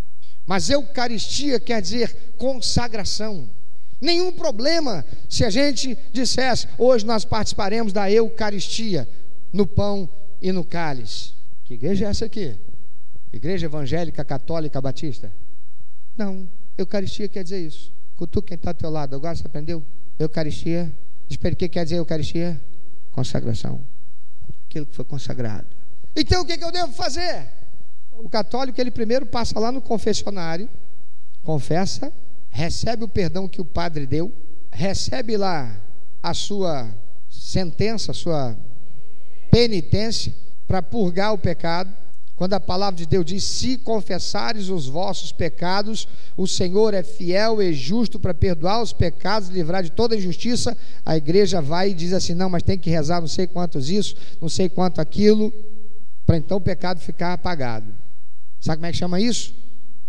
Mas 0.46 0.70
Eucaristia 0.70 1.60
quer 1.60 1.82
dizer 1.82 2.34
consagração. 2.38 3.50
Nenhum 4.02 4.34
problema 4.34 5.06
se 5.30 5.46
a 5.46 5.50
gente 5.50 5.98
dissesse, 6.12 6.68
hoje 6.78 7.06
nós 7.06 7.24
participaremos 7.24 7.94
da 7.94 8.12
Eucaristia, 8.12 9.08
no 9.52 9.66
pão 9.66 10.10
e 10.41 10.52
no 10.52 10.64
cálice. 10.64 11.32
Que 11.64 11.76
igreja 11.76 12.06
é 12.06 12.10
essa 12.10 12.26
aqui? 12.26 12.56
Igreja 13.32 13.66
evangélica, 13.66 14.26
católica, 14.26 14.82
batista? 14.82 15.32
Não, 16.18 16.48
Eucaristia 16.78 17.30
quer 17.30 17.44
dizer 17.44 17.66
isso. 17.66 17.94
Cutuca 18.18 18.50
quem 18.50 18.56
está 18.56 18.72
ao 18.72 18.76
teu 18.76 18.89
lado, 18.89 19.16
agora 19.16 19.36
você 19.36 19.48
aprendeu? 19.48 19.82
Eucaristia. 20.20 20.94
Espere, 21.30 21.56
o 21.56 21.58
que 21.58 21.70
quer 21.70 21.86
dizer 21.86 21.98
Eucaristia? 21.98 22.62
Consagração 23.12 23.82
aquilo 24.74 24.86
que 24.88 24.96
foi 24.96 25.06
consagrado. 25.06 25.68
Então 26.16 26.41
o 26.41 26.46
que, 26.46 26.58
que 26.58 26.64
eu 26.64 26.72
devo 26.72 26.91
fazer? 26.94 27.48
O 28.18 28.30
católico 28.30 28.80
ele 28.80 28.91
primeiro 28.91 29.26
passa 29.26 29.59
lá 29.59 29.72
no 29.72 29.82
confessionário, 29.82 30.70
confessa, 31.43 32.14
recebe 32.49 33.03
o 33.03 33.07
perdão 33.07 33.47
que 33.47 33.61
o 33.61 33.66
padre 33.66 34.05
deu, 34.05 34.32
recebe 34.72 35.36
lá 35.38 35.76
a 36.22 36.34
sua 36.34 36.88
sentença, 37.30 38.11
a 38.11 38.16
sua 38.16 38.57
penitência 39.51 40.34
para 40.68 40.82
purgar 40.82 41.34
o 41.34 41.38
pecado. 41.38 41.93
Quando 42.36 42.53
a 42.53 42.59
palavra 42.59 42.97
de 42.97 43.05
Deus 43.05 43.26
diz: 43.26 43.43
Se 43.43 43.78
confessares 43.78 44.70
os 44.70 44.88
vossos 44.88 45.32
pecados, 45.32 46.07
o 46.36 46.47
Senhor 46.47 46.93
é 46.93 47.03
fiel 47.03 47.61
e 47.61 47.74
justo 47.74 48.20
para 48.20 48.34
perdoar 48.34 48.82
os 48.82 48.91
pecados 48.91 49.49
e 49.49 49.53
livrar 49.53 49.84
de 49.84 49.91
toda 49.91 50.16
injustiça. 50.16 50.76
A 51.05 51.16
igreja 51.16 51.61
vai 51.61 51.91
e 51.91 51.93
diz 51.93 52.14
assim: 52.14 52.34
Não, 52.34 52.49
mas 52.49 52.64
tem 52.64 52.78
que 52.78 52.89
rezar 52.89 53.22
não 53.22 53.28
sei 53.28 53.45
quantos 53.45 53.89
isso, 53.89 54.16
não 54.41 54.49
sei 54.49 54.68
quanto 54.68 54.99
aquilo, 54.99 55.53
para 56.26 56.38
então 56.38 56.57
o 56.57 56.61
pecado 56.61 56.99
ficar 56.99 57.34
apagado. 57.34 58.03
Sabe 58.64 58.78
como 58.78 58.86
é 58.86 58.91
que 58.93 58.97
chama 58.97 59.20
isso? 59.20 59.53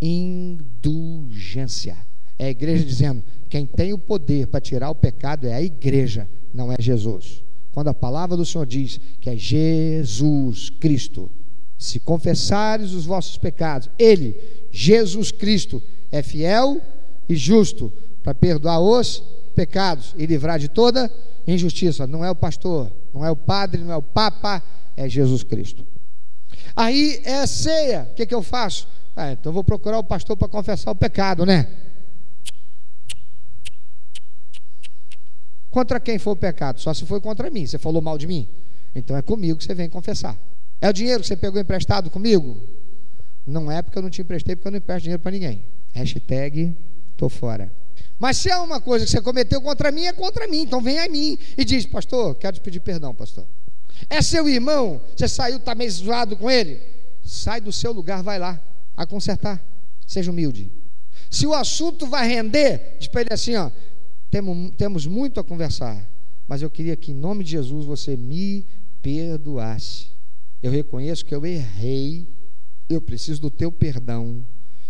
Indulgência. 0.00 1.96
É 2.38 2.44
a 2.44 2.50
igreja 2.50 2.84
dizendo: 2.84 3.20
quem 3.48 3.66
tem 3.66 3.92
o 3.92 3.98
poder 3.98 4.46
para 4.46 4.60
tirar 4.60 4.90
o 4.90 4.94
pecado 4.94 5.48
é 5.48 5.54
a 5.54 5.60
igreja, 5.60 6.30
não 6.52 6.70
é 6.70 6.76
Jesus. 6.78 7.42
Quando 7.72 7.88
a 7.88 7.94
palavra 7.94 8.36
do 8.36 8.46
Senhor 8.46 8.64
diz 8.64 9.00
que 9.20 9.28
é 9.28 9.36
Jesus 9.36 10.70
Cristo, 10.70 11.28
se 11.76 11.98
confessares 11.98 12.92
os 12.92 13.04
vossos 13.04 13.36
pecados, 13.36 13.90
Ele, 13.98 14.40
Jesus 14.70 15.32
Cristo, 15.32 15.82
é 16.12 16.22
fiel 16.22 16.80
e 17.28 17.34
justo 17.34 17.92
para 18.22 18.36
perdoar 18.36 18.78
os 18.80 19.20
pecados 19.56 20.14
e 20.16 20.26
livrar 20.26 20.60
de 20.60 20.68
toda 20.68 21.10
injustiça. 21.44 22.06
Não 22.06 22.24
é 22.24 22.30
o 22.30 22.36
pastor, 22.36 22.88
não 23.12 23.24
é 23.24 23.32
o 23.32 23.36
padre, 23.36 23.82
não 23.82 23.90
é 23.90 23.96
o 23.96 24.02
papa, 24.02 24.62
é 24.96 25.08
Jesus 25.08 25.42
Cristo. 25.42 25.84
Aí 26.76 27.20
é 27.24 27.46
ceia, 27.46 28.08
o 28.10 28.14
que, 28.14 28.26
que 28.26 28.34
eu 28.34 28.42
faço? 28.42 28.88
Ah, 29.16 29.32
então 29.32 29.52
vou 29.52 29.62
procurar 29.62 29.98
o 29.98 30.04
pastor 30.04 30.36
para 30.36 30.48
confessar 30.48 30.90
o 30.90 30.96
pecado, 30.96 31.46
né? 31.46 31.68
Contra 35.70 36.00
quem 36.00 36.18
foi 36.18 36.32
o 36.32 36.36
pecado? 36.36 36.80
Só 36.80 36.92
se 36.94 37.04
foi 37.04 37.20
contra 37.20 37.50
mim. 37.50 37.66
Você 37.66 37.78
falou 37.78 38.00
mal 38.00 38.16
de 38.18 38.26
mim? 38.26 38.48
Então 38.94 39.16
é 39.16 39.22
comigo 39.22 39.58
que 39.58 39.64
você 39.64 39.74
vem 39.74 39.88
confessar. 39.88 40.36
É 40.80 40.88
o 40.88 40.92
dinheiro 40.92 41.20
que 41.20 41.26
você 41.26 41.36
pegou 41.36 41.60
emprestado 41.60 42.10
comigo? 42.10 42.60
Não 43.46 43.70
é 43.70 43.82
porque 43.82 43.98
eu 43.98 44.02
não 44.02 44.10
te 44.10 44.22
emprestei, 44.22 44.56
porque 44.56 44.68
eu 44.68 44.72
não 44.72 44.78
empresto 44.78 45.02
dinheiro 45.02 45.22
para 45.22 45.32
ninguém. 45.32 45.64
Hashtag 45.92 46.76
tô 47.16 47.28
fora. 47.28 47.72
Mas 48.18 48.36
se 48.36 48.50
é 48.50 48.56
uma 48.56 48.80
coisa 48.80 49.04
que 49.04 49.10
você 49.10 49.20
cometeu 49.20 49.60
contra 49.60 49.90
mim, 49.90 50.06
é 50.06 50.12
contra 50.12 50.46
mim. 50.46 50.62
Então 50.62 50.80
vem 50.80 50.98
a 50.98 51.08
mim 51.08 51.38
e 51.56 51.64
diz, 51.64 51.86
pastor, 51.86 52.34
quero 52.36 52.54
te 52.56 52.60
pedir 52.60 52.80
perdão, 52.80 53.14
pastor. 53.14 53.46
É 54.08 54.20
seu 54.22 54.48
irmão, 54.48 55.00
você 55.16 55.28
saiu, 55.28 55.56
está 55.56 55.74
meio 55.74 55.90
zoado 55.90 56.36
com 56.36 56.50
ele? 56.50 56.80
Sai 57.22 57.60
do 57.60 57.72
seu 57.72 57.92
lugar, 57.92 58.22
vai 58.22 58.38
lá, 58.38 58.60
a 58.96 59.06
consertar. 59.06 59.64
Seja 60.06 60.30
humilde. 60.30 60.70
Se 61.30 61.46
o 61.46 61.54
assunto 61.54 62.06
vai 62.06 62.28
render, 62.28 62.96
diz 62.98 63.08
para 63.08 63.22
ele 63.22 63.32
assim: 63.32 63.56
ó, 63.56 63.70
temos, 64.30 64.72
temos 64.76 65.06
muito 65.06 65.40
a 65.40 65.44
conversar, 65.44 66.04
mas 66.46 66.62
eu 66.62 66.70
queria 66.70 66.96
que 66.96 67.12
em 67.12 67.14
nome 67.14 67.44
de 67.44 67.52
Jesus 67.52 67.86
você 67.86 68.16
me 68.16 68.66
perdoasse. 69.02 70.08
Eu 70.62 70.70
reconheço 70.70 71.24
que 71.24 71.34
eu 71.34 71.44
errei, 71.44 72.28
eu 72.88 73.00
preciso 73.00 73.40
do 73.40 73.50
teu 73.50 73.70
perdão. 73.70 74.44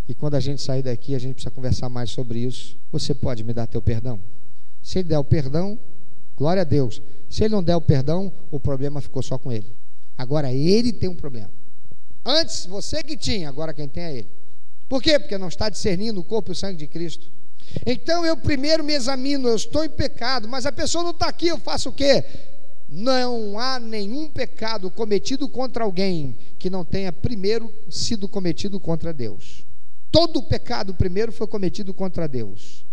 E 0.08 0.14
quando 0.14 0.34
a 0.34 0.40
gente 0.40 0.60
sair 0.60 0.82
daqui, 0.82 1.14
a 1.14 1.18
gente 1.18 1.34
precisa 1.34 1.50
conversar 1.50 1.88
mais 1.88 2.10
sobre 2.10 2.40
isso. 2.40 2.76
Você 2.92 3.14
pode 3.14 3.42
me 3.42 3.52
dar 3.52 3.66
teu 3.66 3.80
perdão? 3.80 4.20
Se 4.82 4.98
ele 4.98 5.08
der 5.08 5.18
o 5.18 5.24
perdão, 5.24 5.78
glória 6.36 6.62
a 6.62 6.64
Deus. 6.64 7.00
Se 7.28 7.44
ele 7.44 7.54
não 7.54 7.62
der 7.62 7.76
o 7.76 7.80
perdão, 7.80 8.32
o 8.50 8.60
problema 8.60 9.00
ficou 9.00 9.22
só 9.22 9.38
com 9.38 9.52
ele. 9.52 9.74
Agora 10.16 10.52
ele 10.52 10.92
tem 10.92 11.08
um 11.08 11.16
problema. 11.16 11.50
Antes 12.24 12.66
você 12.66 13.02
que 13.02 13.16
tinha, 13.16 13.48
agora 13.48 13.74
quem 13.74 13.88
tem 13.88 14.04
é 14.04 14.16
ele. 14.18 14.28
Por 14.88 15.02
quê? 15.02 15.18
Porque 15.18 15.36
não 15.36 15.48
está 15.48 15.68
discernindo 15.68 16.20
o 16.20 16.24
corpo 16.24 16.50
e 16.50 16.52
o 16.52 16.56
sangue 16.56 16.76
de 16.76 16.86
Cristo. 16.86 17.26
Então 17.86 18.24
eu 18.24 18.36
primeiro 18.36 18.84
me 18.84 18.92
examino, 18.92 19.48
eu 19.48 19.56
estou 19.56 19.84
em 19.84 19.88
pecado, 19.88 20.48
mas 20.48 20.66
a 20.66 20.72
pessoa 20.72 21.02
não 21.02 21.10
está 21.10 21.26
aqui, 21.28 21.48
eu 21.48 21.58
faço 21.58 21.88
o 21.88 21.92
quê? 21.92 22.24
Não 22.88 23.58
há 23.58 23.80
nenhum 23.80 24.28
pecado 24.28 24.90
cometido 24.90 25.48
contra 25.48 25.84
alguém 25.84 26.36
que 26.58 26.70
não 26.70 26.84
tenha 26.84 27.12
primeiro 27.12 27.72
sido 27.90 28.28
cometido 28.28 28.78
contra 28.78 29.12
Deus. 29.12 29.64
Todo 30.10 30.42
pecado 30.42 30.94
primeiro 30.94 31.32
foi 31.32 31.46
cometido 31.46 31.92
contra 31.92 32.28
Deus. 32.28 32.84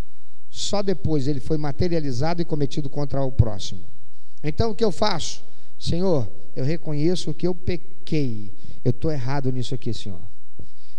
Só 0.52 0.84
depois 0.84 1.30
ele 1.30 1.40
foi 1.40 1.58
materializado 1.58 2.42
e 2.42 2.46
cometido 2.46 2.90
contra 2.90 3.24
o 3.24 3.32
próximo. 3.32 3.82
Então 4.44 4.72
o 4.72 4.76
que 4.76 4.84
eu 4.84 4.92
faço? 4.92 5.42
Senhor, 5.80 6.30
eu 6.54 6.66
reconheço 6.66 7.34
que 7.34 7.48
eu 7.48 7.56
pequei. 7.56 8.52
Eu 8.84 8.92
estou 8.92 9.10
errado 9.10 9.50
nisso 9.50 9.74
aqui, 9.74 9.94
Senhor. 9.94 10.20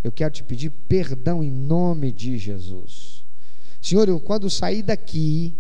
Eu 0.03 0.11
quero 0.11 0.33
te 0.33 0.43
pedir 0.43 0.71
perdão 0.71 1.45
em 1.45 1.51
nome 1.51 2.11
de 2.11 2.39
Jesus. 2.39 3.23
Senhor, 3.81 4.09
eu, 4.09 4.19
quando 4.19 4.49
sair 4.49 4.83
daqui, 4.83 5.55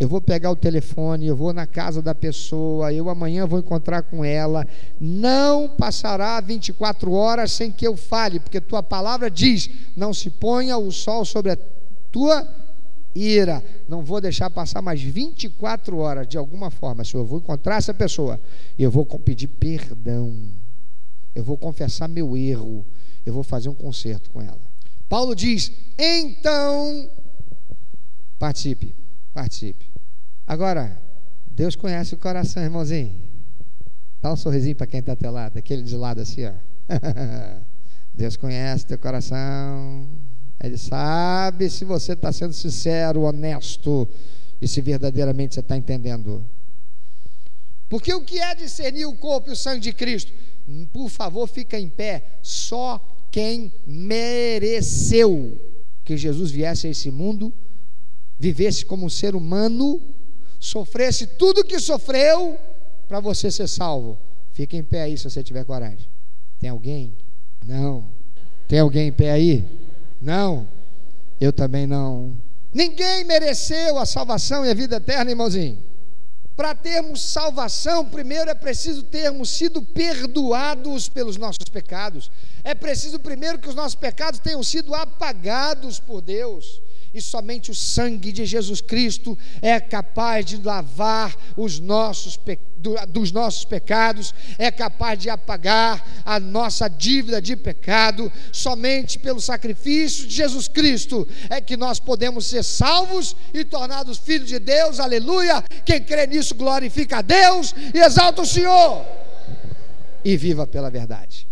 eu 0.00 0.08
vou 0.08 0.20
pegar 0.20 0.50
o 0.50 0.56
telefone, 0.56 1.26
eu 1.26 1.36
vou 1.36 1.52
na 1.52 1.66
casa 1.66 2.02
da 2.02 2.14
pessoa, 2.14 2.92
eu 2.92 3.08
amanhã 3.08 3.46
vou 3.46 3.58
encontrar 3.58 4.02
com 4.02 4.24
ela. 4.24 4.66
Não 5.00 5.68
passará 5.68 6.40
24 6.40 7.12
horas 7.12 7.52
sem 7.52 7.70
que 7.70 7.86
eu 7.86 7.96
fale, 7.96 8.40
porque 8.40 8.60
tua 8.60 8.82
palavra 8.82 9.30
diz: 9.30 9.70
não 9.96 10.12
se 10.12 10.28
ponha 10.28 10.76
o 10.76 10.90
sol 10.90 11.24
sobre 11.24 11.52
a 11.52 11.58
tua 12.10 12.46
ira. 13.18 13.62
Não 13.88 14.02
vou 14.02 14.20
deixar 14.20 14.48
passar 14.50 14.80
mais 14.80 15.02
24 15.02 15.98
horas 15.98 16.26
de 16.26 16.38
alguma 16.38 16.70
forma. 16.70 17.04
Senhor, 17.04 17.22
eu 17.22 17.26
vou 17.26 17.38
encontrar 17.38 17.76
essa 17.76 17.92
pessoa, 17.92 18.40
eu 18.78 18.90
vou 18.90 19.04
pedir 19.04 19.48
perdão, 19.48 20.34
eu 21.34 21.42
vou 21.42 21.56
confessar 21.56 22.08
meu 22.08 22.36
erro, 22.36 22.86
eu 23.26 23.32
vou 23.32 23.42
fazer 23.42 23.68
um 23.68 23.74
conserto 23.74 24.30
com 24.30 24.40
ela. 24.40 24.60
Paulo 25.08 25.34
diz: 25.34 25.72
então 25.98 27.08
Participe, 28.38 28.94
participe. 29.34 29.90
Agora, 30.46 30.96
Deus 31.50 31.74
conhece 31.74 32.14
o 32.14 32.18
coração, 32.18 32.62
irmãozinho. 32.62 33.20
Dá 34.22 34.32
um 34.32 34.36
sorrisinho 34.36 34.76
para 34.76 34.86
quem 34.86 35.00
está 35.00 35.16
teu 35.16 35.32
lado, 35.32 35.58
aquele 35.58 35.82
de 35.82 35.96
lado 35.96 36.20
assim, 36.20 36.44
ó. 36.44 36.52
Deus 38.14 38.36
conhece 38.36 38.86
teu 38.86 38.98
coração. 38.98 40.08
Ele 40.60 40.76
sabe 40.76 41.70
se 41.70 41.84
você 41.84 42.12
está 42.12 42.32
sendo 42.32 42.52
sincero, 42.52 43.22
honesto 43.22 44.08
e 44.60 44.66
se 44.66 44.80
verdadeiramente 44.80 45.54
você 45.54 45.60
está 45.60 45.76
entendendo. 45.76 46.44
Porque 47.88 48.12
o 48.12 48.22
que 48.22 48.38
é 48.38 48.54
discernir 48.54 49.06
o 49.06 49.16
corpo 49.16 49.48
e 49.48 49.52
o 49.52 49.56
sangue 49.56 49.80
de 49.80 49.92
Cristo? 49.92 50.32
Por 50.92 51.08
favor, 51.08 51.46
fica 51.46 51.78
em 51.78 51.88
pé. 51.88 52.24
Só 52.42 53.00
quem 53.30 53.72
mereceu 53.86 55.58
que 56.04 56.16
Jesus 56.16 56.50
viesse 56.50 56.86
a 56.86 56.90
esse 56.90 57.10
mundo 57.10 57.52
vivesse 58.38 58.84
como 58.84 59.06
um 59.06 59.10
ser 59.10 59.34
humano, 59.34 60.00
sofresse 60.58 61.26
tudo 61.26 61.64
que 61.64 61.78
sofreu 61.80 62.58
para 63.08 63.20
você 63.20 63.50
ser 63.50 63.68
salvo. 63.68 64.18
Fique 64.52 64.76
em 64.76 64.82
pé 64.82 65.02
aí 65.02 65.16
se 65.16 65.28
você 65.28 65.42
tiver 65.42 65.64
coragem. 65.64 66.06
Tem 66.60 66.68
alguém? 66.70 67.14
Não. 67.64 68.06
Tem 68.66 68.80
alguém 68.80 69.08
em 69.08 69.12
pé 69.12 69.30
aí? 69.30 69.64
Não. 70.20 70.68
Eu 71.40 71.52
também 71.52 71.86
não. 71.86 72.36
Ninguém 72.72 73.24
mereceu 73.24 73.98
a 73.98 74.04
salvação 74.06 74.64
e 74.64 74.70
a 74.70 74.74
vida 74.74 74.96
eterna, 74.96 75.30
irmãozinho. 75.30 75.82
Para 76.56 76.74
termos 76.74 77.22
salvação, 77.22 78.04
primeiro 78.04 78.50
é 78.50 78.54
preciso 78.54 79.04
termos 79.04 79.50
sido 79.50 79.80
perdoados 79.80 81.08
pelos 81.08 81.36
nossos 81.36 81.68
pecados. 81.70 82.30
É 82.64 82.74
preciso 82.74 83.20
primeiro 83.20 83.58
que 83.58 83.68
os 83.68 83.76
nossos 83.76 83.94
pecados 83.94 84.40
tenham 84.40 84.62
sido 84.62 84.92
apagados 84.94 86.00
por 86.00 86.20
Deus 86.20 86.82
e 87.12 87.20
somente 87.20 87.70
o 87.70 87.74
sangue 87.74 88.32
de 88.32 88.44
Jesus 88.44 88.80
Cristo 88.80 89.36
é 89.60 89.80
capaz 89.80 90.44
de 90.46 90.62
lavar 90.62 91.34
os 91.56 91.78
nossos 91.78 92.38
dos 93.08 93.32
nossos 93.32 93.64
pecados, 93.64 94.32
é 94.56 94.70
capaz 94.70 95.18
de 95.18 95.28
apagar 95.28 96.22
a 96.24 96.38
nossa 96.38 96.88
dívida 96.88 97.42
de 97.42 97.56
pecado. 97.56 98.30
Somente 98.52 99.18
pelo 99.18 99.40
sacrifício 99.40 100.26
de 100.26 100.34
Jesus 100.34 100.68
Cristo 100.68 101.26
é 101.50 101.60
que 101.60 101.76
nós 101.76 101.98
podemos 101.98 102.46
ser 102.46 102.62
salvos 102.62 103.34
e 103.52 103.64
tornados 103.64 104.18
filhos 104.18 104.48
de 104.48 104.58
Deus. 104.58 105.00
Aleluia! 105.00 105.62
Quem 105.84 106.02
crê 106.02 106.26
nisso 106.26 106.54
glorifica 106.54 107.18
a 107.18 107.22
Deus 107.22 107.74
e 107.92 107.98
exalta 107.98 108.42
o 108.42 108.46
Senhor. 108.46 109.04
E 110.24 110.36
viva 110.36 110.66
pela 110.66 110.90
verdade. 110.90 111.48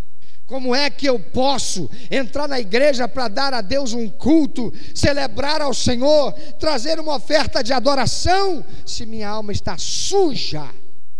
Como 0.46 0.72
é 0.74 0.88
que 0.88 1.08
eu 1.08 1.18
posso 1.18 1.90
entrar 2.08 2.46
na 2.46 2.60
igreja 2.60 3.08
para 3.08 3.26
dar 3.26 3.52
a 3.52 3.60
Deus 3.60 3.92
um 3.92 4.08
culto, 4.08 4.72
celebrar 4.94 5.60
ao 5.60 5.74
Senhor, 5.74 6.32
trazer 6.60 7.00
uma 7.00 7.16
oferta 7.16 7.64
de 7.64 7.72
adoração, 7.72 8.64
se 8.84 9.04
minha 9.04 9.28
alma 9.28 9.50
está 9.50 9.76
suja 9.76 10.70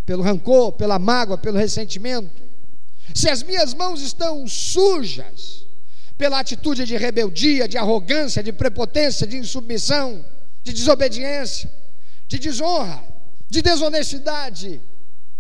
pelo 0.05 0.23
rancor, 0.23 0.73
pela 0.73 0.97
mágoa, 0.97 1.37
pelo 1.37 1.59
ressentimento? 1.59 2.41
Se 3.13 3.29
as 3.29 3.43
minhas 3.43 3.75
mãos 3.75 4.01
estão 4.01 4.47
sujas 4.47 5.67
pela 6.17 6.39
atitude 6.39 6.85
de 6.85 6.97
rebeldia, 6.97 7.67
de 7.67 7.77
arrogância, 7.77 8.45
de 8.45 8.53
prepotência, 8.53 9.27
de 9.27 9.37
insubmissão, 9.37 10.25
de 10.63 10.73
desobediência, 10.73 11.69
de 12.29 12.39
desonra, 12.39 13.03
de 13.51 13.61
desonestidade, 13.61 14.81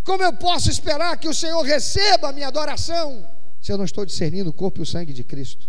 como 0.02 0.24
eu 0.24 0.32
posso 0.32 0.68
esperar 0.70 1.16
que 1.18 1.28
o 1.28 1.34
Senhor 1.34 1.62
receba 1.62 2.30
a 2.30 2.32
minha 2.32 2.48
adoração? 2.48 3.35
Se 3.66 3.72
eu 3.72 3.76
não 3.76 3.84
estou 3.84 4.06
discernindo 4.06 4.50
o 4.50 4.52
corpo 4.52 4.80
e 4.80 4.84
o 4.84 4.86
sangue 4.86 5.12
de 5.12 5.24
Cristo? 5.24 5.68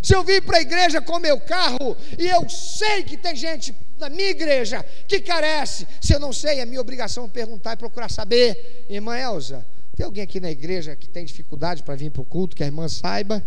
Se 0.00 0.14
eu 0.14 0.22
vim 0.22 0.40
para 0.40 0.58
a 0.58 0.60
igreja 0.60 1.02
com 1.02 1.18
meu 1.18 1.40
carro 1.40 1.96
e 2.16 2.28
eu 2.28 2.48
sei 2.48 3.02
que 3.02 3.16
tem 3.16 3.34
gente 3.34 3.74
na 3.98 4.08
minha 4.08 4.30
igreja 4.30 4.84
que 5.08 5.20
carece? 5.20 5.84
Se 6.00 6.14
eu 6.14 6.20
não 6.20 6.32
sei, 6.32 6.60
é 6.60 6.64
minha 6.64 6.80
obrigação 6.80 7.28
perguntar 7.28 7.72
e 7.72 7.76
procurar 7.76 8.08
saber. 8.08 8.86
Irmã 8.88 9.18
Elza, 9.18 9.66
tem 9.96 10.06
alguém 10.06 10.22
aqui 10.22 10.38
na 10.38 10.48
igreja 10.48 10.94
que 10.94 11.08
tem 11.08 11.24
dificuldade 11.24 11.82
para 11.82 11.96
vir 11.96 12.12
para 12.12 12.22
o 12.22 12.24
culto, 12.24 12.54
que 12.54 12.62
a 12.62 12.66
irmã 12.66 12.86
saiba? 12.88 13.44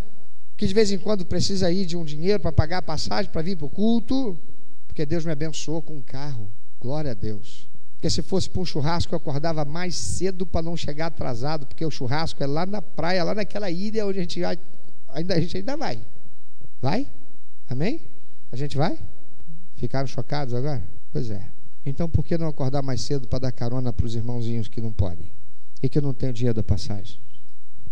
Que 0.58 0.68
de 0.68 0.74
vez 0.74 0.92
em 0.92 0.98
quando 0.98 1.26
precisa 1.26 1.72
ir 1.72 1.86
de 1.86 1.96
um 1.96 2.04
dinheiro 2.04 2.42
para 2.42 2.52
pagar 2.52 2.80
a 2.80 2.82
passagem 2.82 3.32
para 3.32 3.42
vir 3.42 3.56
para 3.56 3.68
o 3.68 3.70
culto? 3.70 4.38
Porque 4.86 5.06
Deus 5.06 5.24
me 5.24 5.32
abençoou 5.32 5.82
com 5.82 5.96
um 5.96 6.02
carro. 6.02 6.52
Glória 6.78 7.12
a 7.12 7.14
Deus. 7.14 7.70
Porque 7.98 8.12
se 8.12 8.22
fosse 8.22 8.48
para 8.48 8.62
um 8.62 8.66
churrasco, 8.66 9.14
eu 9.14 9.18
acordava 9.18 9.66
mais 9.66 9.96
cedo 9.96 10.46
para 10.46 10.62
não 10.62 10.78
chegar 10.78 11.08
atrasado, 11.08 11.66
porque 11.66 11.84
o 11.84 11.90
churrasco 11.90 12.44
é 12.44 12.46
lá 12.46 12.64
na 12.64 12.80
praia, 12.80 13.24
lá 13.24 13.34
naquela 13.34 13.72
ilha 13.72 14.06
onde 14.06 14.20
a 14.20 14.22
gente 14.22 14.40
ainda, 15.10 15.34
a 15.34 15.40
gente 15.40 15.58
ainda 15.58 15.76
vai. 15.76 16.00
Vai? 16.80 17.08
Amém? 17.68 18.00
A 18.52 18.56
gente 18.56 18.78
vai? 18.78 19.00
Ficaram 19.76 20.06
chocados 20.06 20.54
agora? 20.54 20.84
Pois 21.12 21.32
é. 21.32 21.50
Então 21.84 22.08
por 22.08 22.24
que 22.24 22.38
não 22.38 22.48
acordar 22.48 22.84
mais 22.84 23.02
cedo 23.02 23.28
para 23.28 23.40
dar 23.40 23.52
carona 23.52 23.92
para 23.92 24.06
os 24.06 24.14
irmãozinhos 24.14 24.68
que 24.68 24.80
não 24.80 24.92
podem? 24.92 25.32
E 25.82 25.90
que 25.90 26.00
não 26.00 26.14
têm 26.14 26.30
o 26.30 26.34
dinheiro 26.34 26.56
da 26.56 26.64
passagem? 26.64 27.20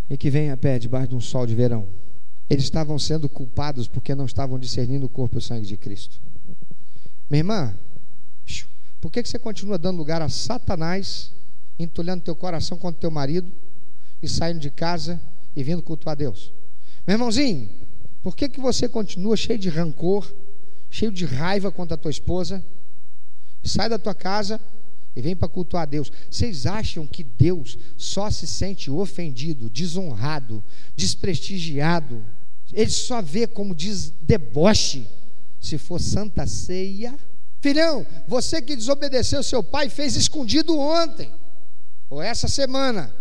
E 0.08 0.16
que 0.16 0.30
vêm 0.30 0.50
a 0.52 0.56
pé 0.56 0.78
debaixo 0.78 1.08
de 1.08 1.16
um 1.16 1.20
sol 1.20 1.46
de 1.46 1.54
verão? 1.56 1.88
Eles 2.48 2.62
estavam 2.62 2.96
sendo 2.96 3.28
culpados 3.28 3.88
porque 3.88 4.14
não 4.14 4.24
estavam 4.24 4.56
discernindo 4.56 5.06
o 5.06 5.08
corpo 5.08 5.36
e 5.36 5.38
o 5.38 5.42
sangue 5.42 5.66
de 5.66 5.76
Cristo. 5.76 6.20
Minha 7.28 7.40
irmã, 7.40 7.74
por 9.06 9.12
que, 9.12 9.22
que 9.22 9.28
você 9.28 9.38
continua 9.38 9.78
dando 9.78 9.98
lugar 9.98 10.20
a 10.20 10.28
Satanás, 10.28 11.30
entulhando 11.78 12.24
teu 12.24 12.34
coração 12.34 12.76
contra 12.76 13.02
teu 13.02 13.10
marido 13.10 13.52
e 14.20 14.28
saindo 14.28 14.58
de 14.58 14.68
casa 14.68 15.22
e 15.54 15.62
vindo 15.62 15.80
cultuar 15.80 16.16
Deus? 16.16 16.52
Meu 17.06 17.14
irmãozinho, 17.14 17.70
por 18.20 18.34
que, 18.34 18.48
que 18.48 18.58
você 18.60 18.88
continua 18.88 19.36
cheio 19.36 19.60
de 19.60 19.68
rancor, 19.68 20.28
cheio 20.90 21.12
de 21.12 21.24
raiva 21.24 21.70
contra 21.70 21.94
a 21.94 21.96
tua 21.96 22.10
esposa? 22.10 22.64
Sai 23.62 23.88
da 23.88 23.96
tua 23.96 24.12
casa 24.12 24.60
e 25.14 25.22
vem 25.22 25.36
para 25.36 25.46
cultuar 25.46 25.84
a 25.84 25.86
Deus. 25.86 26.10
Vocês 26.28 26.66
acham 26.66 27.06
que 27.06 27.22
Deus 27.22 27.78
só 27.96 28.28
se 28.28 28.44
sente 28.44 28.90
ofendido, 28.90 29.70
desonrado, 29.70 30.64
desprestigiado? 30.96 32.24
Ele 32.72 32.90
só 32.90 33.22
vê 33.22 33.46
como 33.46 33.72
diz 33.72 34.12
deboche 34.20 35.06
se 35.60 35.78
for 35.78 36.00
santa 36.00 36.44
ceia? 36.44 37.16
Filhão, 37.66 38.06
você 38.28 38.62
que 38.62 38.76
desobedeceu 38.76 39.42
seu 39.42 39.60
pai 39.60 39.88
fez 39.88 40.14
escondido 40.14 40.78
ontem, 40.78 41.32
ou 42.08 42.22
essa 42.22 42.46
semana. 42.46 43.12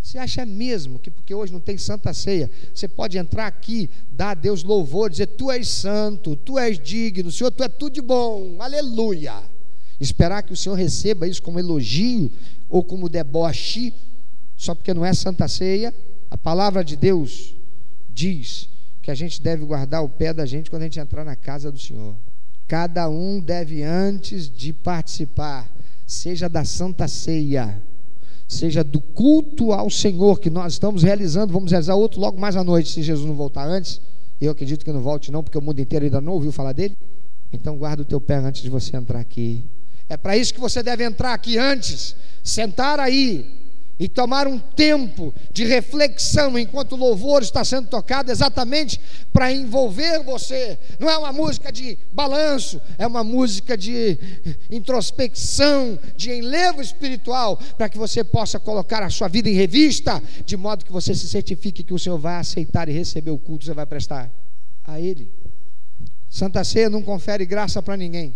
Você 0.00 0.16
acha 0.16 0.46
mesmo 0.46 1.00
que 1.00 1.10
porque 1.10 1.34
hoje 1.34 1.52
não 1.52 1.58
tem 1.58 1.76
santa 1.76 2.14
ceia, 2.14 2.48
você 2.72 2.86
pode 2.86 3.18
entrar 3.18 3.48
aqui, 3.48 3.90
dar 4.12 4.30
a 4.30 4.34
Deus 4.34 4.62
louvor, 4.62 5.10
dizer: 5.10 5.26
Tu 5.26 5.50
és 5.50 5.68
santo, 5.68 6.36
tu 6.36 6.56
és 6.56 6.78
digno, 6.78 7.32
Senhor, 7.32 7.50
tu 7.50 7.64
é 7.64 7.68
tudo 7.68 7.94
de 7.94 8.00
bom, 8.00 8.58
aleluia. 8.60 9.42
Esperar 9.98 10.44
que 10.44 10.52
o 10.52 10.56
Senhor 10.56 10.76
receba 10.76 11.26
isso 11.26 11.42
como 11.42 11.58
elogio 11.58 12.30
ou 12.68 12.84
como 12.84 13.08
deboche, 13.08 13.92
só 14.56 14.72
porque 14.72 14.94
não 14.94 15.04
é 15.04 15.12
santa 15.12 15.48
ceia. 15.48 15.92
A 16.30 16.38
palavra 16.38 16.84
de 16.84 16.94
Deus 16.94 17.56
diz 18.08 18.68
que 19.02 19.10
a 19.10 19.16
gente 19.16 19.42
deve 19.42 19.64
guardar 19.64 20.04
o 20.04 20.08
pé 20.08 20.32
da 20.32 20.46
gente 20.46 20.70
quando 20.70 20.82
a 20.82 20.84
gente 20.84 21.00
entrar 21.00 21.24
na 21.24 21.34
casa 21.34 21.72
do 21.72 21.78
Senhor. 21.78 22.14
Cada 22.70 23.08
um 23.08 23.40
deve, 23.40 23.82
antes 23.82 24.48
de 24.48 24.72
participar, 24.72 25.68
seja 26.06 26.48
da 26.48 26.64
Santa 26.64 27.08
Ceia, 27.08 27.82
seja 28.46 28.84
do 28.84 29.00
culto 29.00 29.72
ao 29.72 29.90
Senhor 29.90 30.38
que 30.38 30.48
nós 30.48 30.74
estamos 30.74 31.02
realizando, 31.02 31.52
vamos 31.52 31.72
realizar 31.72 31.96
outro 31.96 32.20
logo 32.20 32.38
mais 32.38 32.54
à 32.54 32.62
noite, 32.62 32.92
se 32.92 33.02
Jesus 33.02 33.26
não 33.26 33.34
voltar 33.34 33.66
antes. 33.66 34.00
Eu 34.40 34.52
acredito 34.52 34.84
que 34.84 34.92
não 34.92 35.00
volte, 35.00 35.32
não, 35.32 35.42
porque 35.42 35.58
o 35.58 35.60
mundo 35.60 35.80
inteiro 35.80 36.04
ainda 36.04 36.20
não 36.20 36.34
ouviu 36.34 36.52
falar 36.52 36.72
dele. 36.72 36.96
Então, 37.52 37.76
guarda 37.76 38.02
o 38.02 38.04
teu 38.04 38.20
pé 38.20 38.36
antes 38.36 38.62
de 38.62 38.70
você 38.70 38.96
entrar 38.96 39.18
aqui. 39.18 39.64
É 40.08 40.16
para 40.16 40.36
isso 40.36 40.54
que 40.54 40.60
você 40.60 40.80
deve 40.80 41.02
entrar 41.02 41.34
aqui 41.34 41.58
antes, 41.58 42.14
sentar 42.40 43.00
aí, 43.00 43.59
e 44.00 44.08
tomar 44.08 44.48
um 44.48 44.58
tempo 44.58 45.32
de 45.52 45.62
reflexão 45.62 46.58
enquanto 46.58 46.92
o 46.92 46.96
louvor 46.96 47.42
está 47.42 47.62
sendo 47.62 47.86
tocado, 47.88 48.32
exatamente 48.32 48.98
para 49.30 49.52
envolver 49.52 50.24
você. 50.24 50.78
Não 50.98 51.10
é 51.10 51.18
uma 51.18 51.34
música 51.34 51.70
de 51.70 51.98
balanço, 52.10 52.80
é 52.96 53.06
uma 53.06 53.22
música 53.22 53.76
de 53.76 54.18
introspecção, 54.70 55.98
de 56.16 56.32
enlevo 56.32 56.80
espiritual, 56.80 57.58
para 57.76 57.90
que 57.90 57.98
você 57.98 58.24
possa 58.24 58.58
colocar 58.58 59.02
a 59.02 59.10
sua 59.10 59.28
vida 59.28 59.50
em 59.50 59.54
revista, 59.54 60.22
de 60.46 60.56
modo 60.56 60.82
que 60.82 60.92
você 60.92 61.14
se 61.14 61.28
certifique 61.28 61.84
que 61.84 61.92
o 61.92 61.98
Senhor 61.98 62.18
vai 62.18 62.36
aceitar 62.36 62.88
e 62.88 62.92
receber 62.92 63.30
o 63.30 63.38
culto 63.38 63.60
que 63.60 63.66
você 63.66 63.74
vai 63.74 63.84
prestar 63.84 64.30
a 64.86 64.98
Ele. 64.98 65.30
Santa 66.30 66.64
Ceia 66.64 66.88
não 66.88 67.02
confere 67.02 67.44
graça 67.44 67.82
para 67.82 67.98
ninguém. 67.98 68.34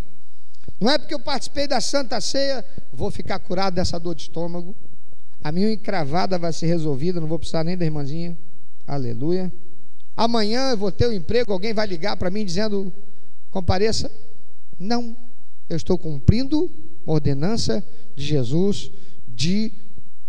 Não 0.78 0.90
é 0.90 0.98
porque 0.98 1.14
eu 1.14 1.20
participei 1.20 1.66
da 1.66 1.80
Santa 1.80 2.20
Ceia, 2.20 2.62
vou 2.92 3.10
ficar 3.10 3.38
curado 3.38 3.76
dessa 3.76 3.98
dor 3.98 4.14
de 4.14 4.22
estômago 4.22 4.76
a 5.44 5.52
minha 5.52 5.70
encravada 5.70 6.38
vai 6.38 6.54
ser 6.54 6.68
resolvida, 6.68 7.20
não 7.20 7.28
vou 7.28 7.38
precisar 7.38 7.62
nem 7.62 7.76
da 7.76 7.84
irmãzinha. 7.84 8.34
Aleluia. 8.86 9.52
Amanhã 10.16 10.70
eu 10.70 10.78
vou 10.78 10.90
ter 10.90 11.06
um 11.06 11.12
emprego, 11.12 11.52
alguém 11.52 11.74
vai 11.74 11.86
ligar 11.86 12.16
para 12.16 12.30
mim 12.30 12.46
dizendo: 12.46 12.90
compareça. 13.50 14.10
Não. 14.80 15.14
Eu 15.68 15.76
estou 15.76 15.98
cumprindo 15.98 16.70
uma 17.04 17.14
ordenança 17.14 17.84
de 18.16 18.24
Jesus 18.24 18.90
de, 19.28 19.70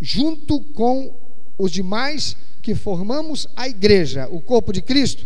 junto 0.01 0.59
com 0.59 1.13
os 1.57 1.71
demais 1.71 2.35
que 2.61 2.75
formamos 2.75 3.47
a 3.55 3.69
igreja, 3.69 4.27
o 4.29 4.41
corpo 4.41 4.73
de 4.73 4.81
Cristo, 4.81 5.25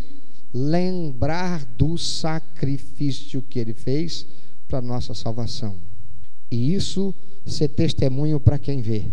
lembrar 0.54 1.66
do 1.66 1.98
sacrifício 1.98 3.42
que 3.42 3.58
ele 3.58 3.74
fez 3.74 4.28
para 4.68 4.82
nossa 4.82 5.16
salvação. 5.16 5.78
E 6.52 6.76
isso 6.76 7.14
ser 7.46 7.70
testemunho 7.70 8.40
para 8.40 8.60
quem 8.60 8.82
vê 8.82 9.12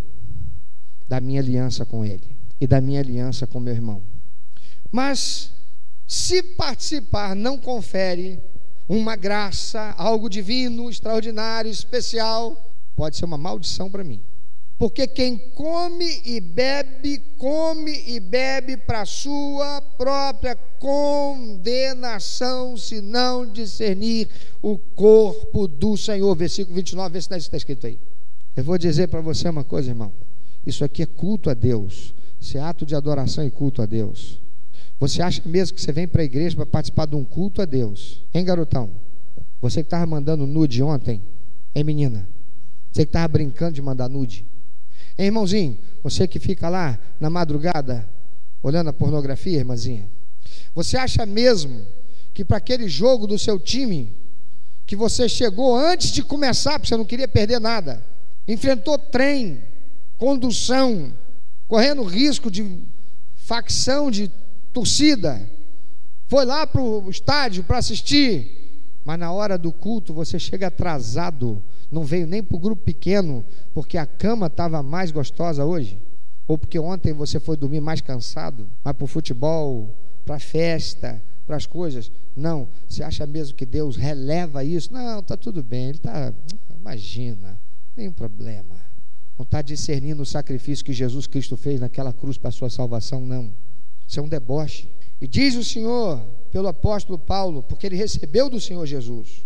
da 1.07 1.21
minha 1.21 1.39
aliança 1.39 1.85
com 1.85 2.03
Ele 2.03 2.35
e 2.59 2.67
da 2.67 2.81
minha 2.81 2.99
aliança 2.99 3.45
com 3.47 3.59
meu 3.59 3.73
irmão. 3.73 4.01
Mas, 4.91 5.51
se 6.07 6.41
participar 6.41 7.35
não 7.35 7.57
confere 7.57 8.39
uma 8.87 9.15
graça, 9.15 9.93
algo 9.97 10.29
divino, 10.29 10.89
extraordinário, 10.89 11.69
especial, 11.69 12.71
pode 12.95 13.17
ser 13.17 13.25
uma 13.25 13.37
maldição 13.37 13.89
para 13.89 14.03
mim. 14.03 14.21
Porque 14.77 15.07
quem 15.07 15.37
come 15.37 16.21
e 16.23 16.39
bebe, 16.39 17.17
come 17.37 17.91
e 18.07 18.19
bebe 18.19 18.77
para 18.77 19.05
sua 19.05 19.81
própria 19.97 20.55
condenação, 20.79 21.97
se 22.77 23.01
não 23.01 23.51
discernir 23.51 24.29
o 24.61 24.77
corpo 24.77 25.67
do 25.67 25.97
Senhor. 25.97 26.35
Versículo 26.35 26.75
29, 26.75 27.11
vê 27.11 27.19
se 27.19 27.25
está 27.37 27.57
escrito 27.57 27.87
aí. 27.87 27.97
Eu 28.55 28.63
vou 28.63 28.77
dizer 28.77 29.07
para 29.07 29.19
você 29.19 29.49
uma 29.49 29.63
coisa, 29.63 29.89
irmão. 29.89 30.13
Isso 30.67 30.83
aqui 30.83 31.01
é 31.01 31.05
culto 31.05 31.49
a 31.49 31.53
Deus. 31.53 32.13
Isso 32.41 32.57
é 32.57 32.59
ato 32.59 32.85
de 32.85 32.93
adoração 32.93 33.45
e 33.47 33.49
culto 33.49 33.81
a 33.81 33.85
Deus. 33.85 34.37
Você 34.99 35.21
acha 35.21 35.41
mesmo 35.45 35.73
que 35.73 35.81
você 35.81 35.93
vem 35.93 36.05
para 36.05 36.21
a 36.21 36.25
igreja 36.25 36.57
para 36.57 36.65
participar 36.65 37.05
de 37.05 37.15
um 37.15 37.23
culto 37.23 37.61
a 37.61 37.65
Deus? 37.65 38.21
Hein, 38.33 38.43
garotão? 38.43 38.89
Você 39.61 39.81
que 39.81 39.87
estava 39.87 40.05
mandando 40.05 40.45
nude 40.45 40.83
ontem? 40.83 41.21
Hein, 41.73 41.83
menina? 41.85 42.27
Você 42.91 43.05
que 43.05 43.09
estava 43.09 43.29
brincando 43.29 43.75
de 43.75 43.81
mandar 43.81 44.09
nude? 44.09 44.45
Hein, 45.17 45.27
irmãozinho? 45.27 45.77
Você 46.03 46.27
que 46.27 46.37
fica 46.37 46.67
lá 46.67 46.99
na 47.17 47.29
madrugada 47.29 48.07
olhando 48.61 48.89
a 48.89 48.93
pornografia, 48.93 49.59
irmãzinha? 49.59 50.09
Você 50.75 50.97
acha 50.97 51.25
mesmo 51.25 51.85
que 52.33 52.43
para 52.43 52.57
aquele 52.57 52.89
jogo 52.89 53.25
do 53.25 53.39
seu 53.39 53.57
time, 53.57 54.13
que 54.85 54.97
você 54.97 55.29
chegou 55.29 55.77
antes 55.77 56.11
de 56.11 56.21
começar, 56.21 56.73
porque 56.73 56.89
você 56.89 56.97
não 56.97 57.05
queria 57.05 57.27
perder 57.27 57.61
nada, 57.61 58.03
enfrentou 58.45 58.97
trem, 58.97 59.61
condução, 60.17 61.13
correndo 61.67 62.03
risco 62.03 62.49
de 62.49 62.81
facção 63.35 64.09
de 64.09 64.31
torcida, 64.73 65.49
foi 66.27 66.45
lá 66.45 66.67
para 66.67 66.81
o 66.81 67.09
estádio 67.09 67.63
para 67.63 67.77
assistir, 67.77 69.01
mas 69.05 69.17
na 69.17 69.31
hora 69.31 69.57
do 69.57 69.71
culto 69.71 70.13
você 70.13 70.37
chega 70.37 70.67
atrasado, 70.67 71.63
não 71.89 72.03
veio 72.03 72.27
nem 72.27 72.43
para 72.43 72.57
o 72.57 72.59
grupo 72.59 72.83
pequeno, 72.83 73.45
porque 73.73 73.97
a 73.97 74.05
cama 74.05 74.47
estava 74.47 74.83
mais 74.83 75.11
gostosa 75.11 75.63
hoje, 75.63 75.97
ou 76.47 76.57
porque 76.57 76.77
ontem 76.77 77.13
você 77.13 77.39
foi 77.39 77.55
dormir 77.55 77.79
mais 77.79 78.01
cansado, 78.01 78.67
mas 78.83 78.93
para 78.93 79.05
o 79.05 79.07
futebol, 79.07 79.95
para 80.25 80.35
a 80.35 80.39
festa, 80.39 81.21
para 81.45 81.55
as 81.55 81.65
coisas. 81.65 82.11
Não, 82.35 82.67
você 82.87 83.01
acha 83.01 83.25
mesmo 83.25 83.55
que 83.55 83.65
Deus 83.65 83.95
releva 83.95 84.63
isso? 84.63 84.91
Não, 84.91 85.19
está 85.19 85.37
tudo 85.37 85.63
bem, 85.63 85.85
Ele 85.85 85.97
está. 85.97 86.33
Imagina, 86.77 87.57
nenhum 87.95 88.11
problema. 88.11 88.86
Não 89.37 89.43
está 89.43 89.61
discernindo 89.61 90.23
o 90.23 90.25
sacrifício 90.25 90.83
que 90.83 90.93
Jesus 90.93 91.27
Cristo 91.27 91.55
fez 91.55 91.79
naquela 91.79 92.11
cruz 92.11 92.37
para 92.37 92.49
a 92.49 92.51
sua 92.51 92.69
salvação, 92.69 93.25
não. 93.25 93.53
Isso 94.07 94.19
é 94.19 94.23
um 94.23 94.27
deboche. 94.27 94.89
E 95.21 95.27
diz 95.27 95.55
o 95.55 95.63
Senhor, 95.63 96.19
pelo 96.51 96.67
apóstolo 96.67 97.19
Paulo, 97.19 97.61
porque 97.61 97.85
ele 97.85 97.95
recebeu 97.95 98.49
do 98.49 98.59
Senhor 98.59 98.85
Jesus. 98.85 99.45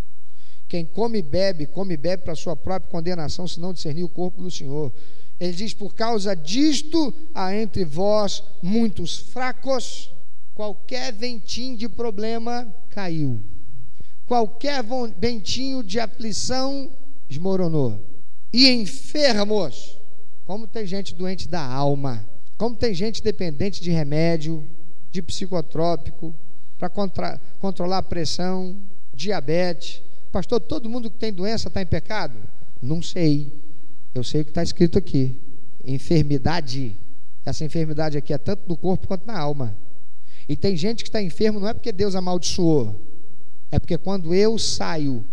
Quem 0.67 0.85
come 0.85 1.19
e 1.19 1.21
bebe, 1.21 1.65
come 1.65 1.95
e 1.95 1.97
bebe 1.97 2.23
para 2.23 2.33
a 2.33 2.35
sua 2.35 2.55
própria 2.55 2.89
condenação, 2.89 3.45
se 3.45 3.59
não 3.59 3.73
discernir 3.73 4.03
o 4.03 4.09
corpo 4.09 4.41
do 4.41 4.49
Senhor. 4.49 4.93
Ele 5.37 5.51
diz: 5.51 5.73
Por 5.73 5.93
causa 5.93 6.33
disto 6.33 7.13
há 7.35 7.53
entre 7.53 7.83
vós 7.83 8.41
muitos 8.61 9.17
fracos, 9.17 10.09
qualquer 10.55 11.11
ventinho 11.11 11.75
de 11.75 11.89
problema 11.89 12.73
caiu. 12.89 13.41
qualquer 14.25 14.81
ventinho 15.17 15.83
de 15.83 15.99
aflição 15.99 16.89
desmoronou. 17.27 18.10
E 18.53 18.69
enfermos, 18.69 19.97
como 20.45 20.67
tem 20.67 20.85
gente 20.85 21.15
doente 21.15 21.47
da 21.47 21.63
alma, 21.63 22.25
como 22.57 22.75
tem 22.75 22.93
gente 22.93 23.23
dependente 23.23 23.81
de 23.81 23.91
remédio, 23.91 24.67
de 25.11 25.21
psicotrópico, 25.21 26.35
para 26.77 26.89
controlar 27.59 27.99
a 27.99 28.03
pressão, 28.03 28.75
diabetes. 29.13 30.01
Pastor, 30.31 30.59
todo 30.59 30.89
mundo 30.89 31.09
que 31.09 31.17
tem 31.17 31.31
doença 31.31 31.67
está 31.67 31.81
em 31.81 31.85
pecado? 31.85 32.37
Não 32.81 33.01
sei. 33.01 33.51
Eu 34.13 34.23
sei 34.23 34.41
o 34.41 34.43
que 34.45 34.51
está 34.51 34.63
escrito 34.63 34.97
aqui. 34.97 35.39
Enfermidade. 35.85 36.97
Essa 37.45 37.65
enfermidade 37.65 38.17
aqui 38.17 38.33
é 38.33 38.37
tanto 38.37 38.63
no 38.67 38.75
corpo 38.75 39.07
quanto 39.07 39.25
na 39.25 39.37
alma. 39.37 39.75
E 40.47 40.55
tem 40.55 40.75
gente 40.75 41.03
que 41.03 41.09
está 41.09 41.21
enfermo 41.21 41.59
não 41.59 41.67
é 41.67 41.73
porque 41.73 41.91
Deus 41.91 42.15
amaldiçoou, 42.15 42.99
é 43.71 43.79
porque 43.79 43.97
quando 43.97 44.33
eu 44.33 44.57
saio 44.57 45.23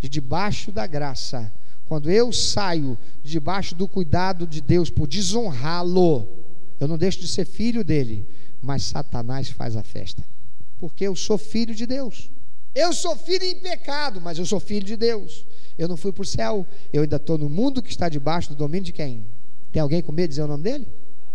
de 0.00 0.08
debaixo 0.08 0.72
da 0.72 0.86
graça, 0.86 1.52
quando 1.92 2.10
eu 2.10 2.32
saio 2.32 2.96
de 3.22 3.32
debaixo 3.32 3.74
do 3.74 3.86
cuidado 3.86 4.46
de 4.46 4.62
Deus 4.62 4.88
por 4.88 5.06
desonrá-lo, 5.06 6.26
eu 6.80 6.88
não 6.88 6.96
deixo 6.96 7.20
de 7.20 7.28
ser 7.28 7.44
filho 7.44 7.84
dele, 7.84 8.26
mas 8.62 8.84
Satanás 8.84 9.50
faz 9.50 9.76
a 9.76 9.82
festa, 9.82 10.24
porque 10.78 11.06
eu 11.06 11.14
sou 11.14 11.36
filho 11.36 11.74
de 11.74 11.84
Deus. 11.84 12.30
Eu 12.74 12.94
sou 12.94 13.14
filho 13.14 13.44
em 13.44 13.56
pecado, 13.56 14.22
mas 14.22 14.38
eu 14.38 14.46
sou 14.46 14.58
filho 14.58 14.86
de 14.86 14.96
Deus. 14.96 15.44
Eu 15.76 15.86
não 15.86 15.98
fui 15.98 16.12
para 16.12 16.22
o 16.22 16.24
céu, 16.24 16.66
eu 16.94 17.02
ainda 17.02 17.16
estou 17.16 17.36
no 17.36 17.50
mundo 17.50 17.82
que 17.82 17.90
está 17.90 18.08
debaixo 18.08 18.48
do 18.48 18.54
domínio 18.54 18.86
de 18.86 18.92
quem? 18.94 19.26
Tem 19.70 19.82
alguém 19.82 20.00
com 20.00 20.12
medo 20.12 20.28
de 20.28 20.30
dizer 20.30 20.44
o 20.44 20.48
nome 20.48 20.64
dele? 20.64 20.86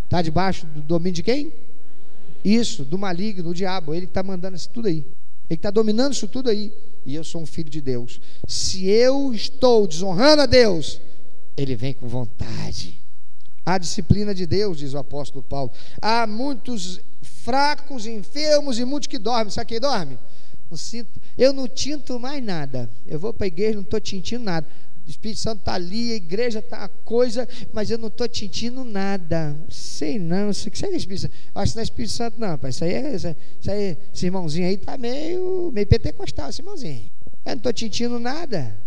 Está 0.05 0.23
debaixo 0.23 0.65
do 0.65 0.81
domínio 0.81 1.13
de 1.13 1.21
quem? 1.21 1.53
Isso, 2.43 2.83
do 2.83 2.97
maligno, 2.97 3.43
do 3.43 3.53
diabo. 3.53 3.93
Ele 3.93 4.05
está 4.05 4.23
mandando 4.23 4.55
isso 4.55 4.71
tudo 4.71 4.87
aí. 4.87 5.05
Ele 5.49 5.57
está 5.57 5.71
dominando 5.71 6.13
isso 6.13 6.27
tudo 6.27 6.49
aí. 6.49 6.73
E 7.05 7.15
eu 7.15 7.23
sou 7.23 7.41
um 7.41 7.45
filho 7.45 7.69
de 7.69 7.79
Deus. 7.79 8.19
Se 8.47 8.87
eu 8.87 9.33
estou 9.33 9.87
desonrando 9.87 10.41
a 10.41 10.45
Deus, 10.45 10.99
ele 11.55 11.75
vem 11.75 11.93
com 11.93 12.07
vontade. 12.07 12.99
A 13.65 13.77
disciplina 13.77 14.33
de 14.33 14.45
Deus, 14.45 14.77
diz 14.77 14.93
o 14.93 14.97
apóstolo 14.97 15.43
Paulo. 15.43 15.71
Há 16.01 16.27
muitos 16.27 16.99
fracos, 17.21 18.05
enfermos 18.05 18.77
e 18.77 18.85
muitos 18.85 19.07
que 19.07 19.17
dormem. 19.17 19.49
Sabe 19.49 19.67
quem 19.67 19.79
dorme? 19.79 20.17
Eu 21.37 21.53
não 21.53 21.67
tinto 21.67 22.19
mais 22.19 22.43
nada. 22.43 22.89
Eu 23.05 23.19
vou 23.19 23.33
para 23.33 23.45
a 23.45 23.47
igreja, 23.47 23.75
não 23.75 23.83
estou 23.83 23.99
tintindo 23.99 24.43
nada. 24.43 24.67
O 25.07 25.09
Espírito 25.09 25.39
Santo 25.39 25.59
está 25.59 25.73
ali, 25.73 26.11
a 26.11 26.15
igreja 26.15 26.59
está 26.59 26.83
a 26.83 26.89
coisa, 26.89 27.47
mas 27.71 27.89
eu 27.89 27.97
não 27.97 28.09
estou 28.09 28.27
tintindo 28.27 28.83
nada. 28.83 29.55
Sei 29.69 30.19
não, 30.19 30.51
sei 30.51 30.69
que 30.69 30.85
é 30.85 30.89
Espírito 30.89 31.21
Santo. 31.21 31.33
Acho 31.55 31.71
que 31.71 31.77
não 31.77 31.81
é 31.81 31.83
Espírito 31.83 32.11
Santo, 32.11 32.39
não, 32.39 32.57
pai. 32.57 32.71
Isso 32.71 32.83
aí, 32.83 32.93
é, 32.93 33.15
isso 33.15 33.71
aí, 33.71 33.97
esse 34.13 34.25
irmãozinho 34.25 34.67
aí 34.67 34.73
está 34.73 34.97
meio, 34.97 35.71
meio 35.73 35.87
pentecostal, 35.87 36.49
esse 36.49 36.61
irmãozinho. 36.61 37.09
Eu 37.45 37.51
não 37.51 37.57
estou 37.57 37.71
tintindo 37.71 38.19
nada. 38.19 38.77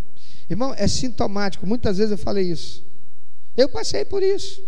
Irmão, 0.51 0.75
é 0.77 0.87
sintomático. 0.87 1.67
Muitas 1.67 1.97
vezes 1.97 2.13
eu 2.13 2.19
falei 2.19 2.51
isso. 2.51 2.85
Eu 3.57 3.71
passei 3.71 4.05
por 4.05 4.23
isso. 4.23 4.63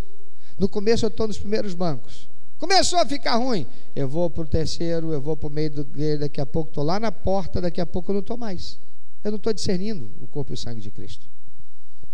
No 0.58 0.70
começo 0.70 1.04
eu 1.04 1.08
estou 1.08 1.26
nos 1.26 1.36
primeiros 1.36 1.74
bancos. 1.74 2.28
Começou 2.56 2.98
a 2.98 3.04
ficar 3.04 3.36
ruim. 3.36 3.66
Eu 3.94 4.08
vou 4.08 4.30
para 4.30 4.44
o 4.44 4.46
terceiro, 4.46 5.12
eu 5.12 5.20
vou 5.20 5.36
para 5.36 5.48
o 5.48 5.50
meio 5.50 5.70
do 5.70 5.84
daqui 6.18 6.40
a 6.40 6.46
pouco 6.46 6.70
estou 6.70 6.84
lá 6.84 6.98
na 6.98 7.12
porta, 7.12 7.60
daqui 7.60 7.80
a 7.80 7.86
pouco 7.86 8.10
eu 8.10 8.14
não 8.14 8.20
estou 8.20 8.38
mais. 8.38 8.78
Eu 9.22 9.32
não 9.32 9.36
estou 9.36 9.52
discernindo 9.52 10.10
o 10.20 10.26
corpo 10.26 10.52
e 10.52 10.54
o 10.54 10.56
sangue 10.56 10.80
de 10.80 10.90
Cristo. 10.90 11.26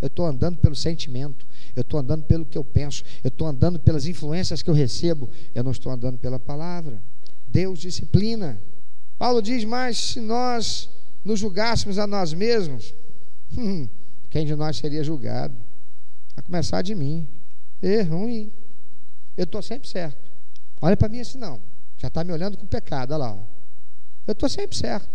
Eu 0.01 0.07
estou 0.07 0.25
andando 0.25 0.57
pelo 0.57 0.75
sentimento, 0.75 1.45
eu 1.75 1.81
estou 1.81 1.99
andando 1.99 2.23
pelo 2.23 2.45
que 2.45 2.57
eu 2.57 2.63
penso, 2.63 3.03
eu 3.23 3.27
estou 3.27 3.47
andando 3.47 3.79
pelas 3.79 4.05
influências 4.05 4.61
que 4.61 4.69
eu 4.69 4.73
recebo, 4.73 5.29
eu 5.53 5.63
não 5.63 5.71
estou 5.71 5.91
andando 5.91 6.17
pela 6.17 6.39
palavra. 6.39 7.01
Deus 7.47 7.79
disciplina. 7.79 8.61
Paulo 9.17 9.41
diz: 9.41 9.63
Mas 9.65 9.97
se 9.97 10.21
nós 10.21 10.89
nos 11.23 11.39
julgássemos 11.39 11.99
a 11.99 12.07
nós 12.07 12.33
mesmos, 12.33 12.93
hum, 13.57 13.87
quem 14.29 14.45
de 14.45 14.55
nós 14.55 14.77
seria 14.77 15.03
julgado? 15.03 15.55
A 16.35 16.41
começar 16.41 16.81
de 16.81 16.95
mim. 16.95 17.27
É 17.81 18.01
ruim. 18.01 18.51
Eu 19.35 19.43
estou 19.43 19.61
sempre 19.61 19.87
certo. 19.87 20.29
Olha 20.81 20.95
para 20.95 21.09
mim 21.09 21.19
assim, 21.19 21.37
não. 21.37 21.59
Já 21.97 22.07
está 22.07 22.23
me 22.23 22.31
olhando 22.31 22.57
com 22.57 22.65
pecado, 22.65 23.13
olha 23.13 23.25
lá. 23.25 23.43
Eu 24.27 24.31
estou 24.31 24.47
sempre 24.47 24.77
certo. 24.77 25.09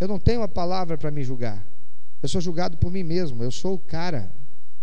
Eu 0.00 0.08
não 0.08 0.18
tenho 0.18 0.40
uma 0.40 0.48
palavra 0.48 0.96
para 0.96 1.10
me 1.10 1.22
julgar. 1.22 1.64
Eu 2.24 2.28
sou 2.28 2.40
julgado 2.40 2.78
por 2.78 2.90
mim 2.90 3.02
mesmo. 3.02 3.44
Eu 3.44 3.50
sou 3.50 3.74
o 3.74 3.78
cara. 3.78 4.32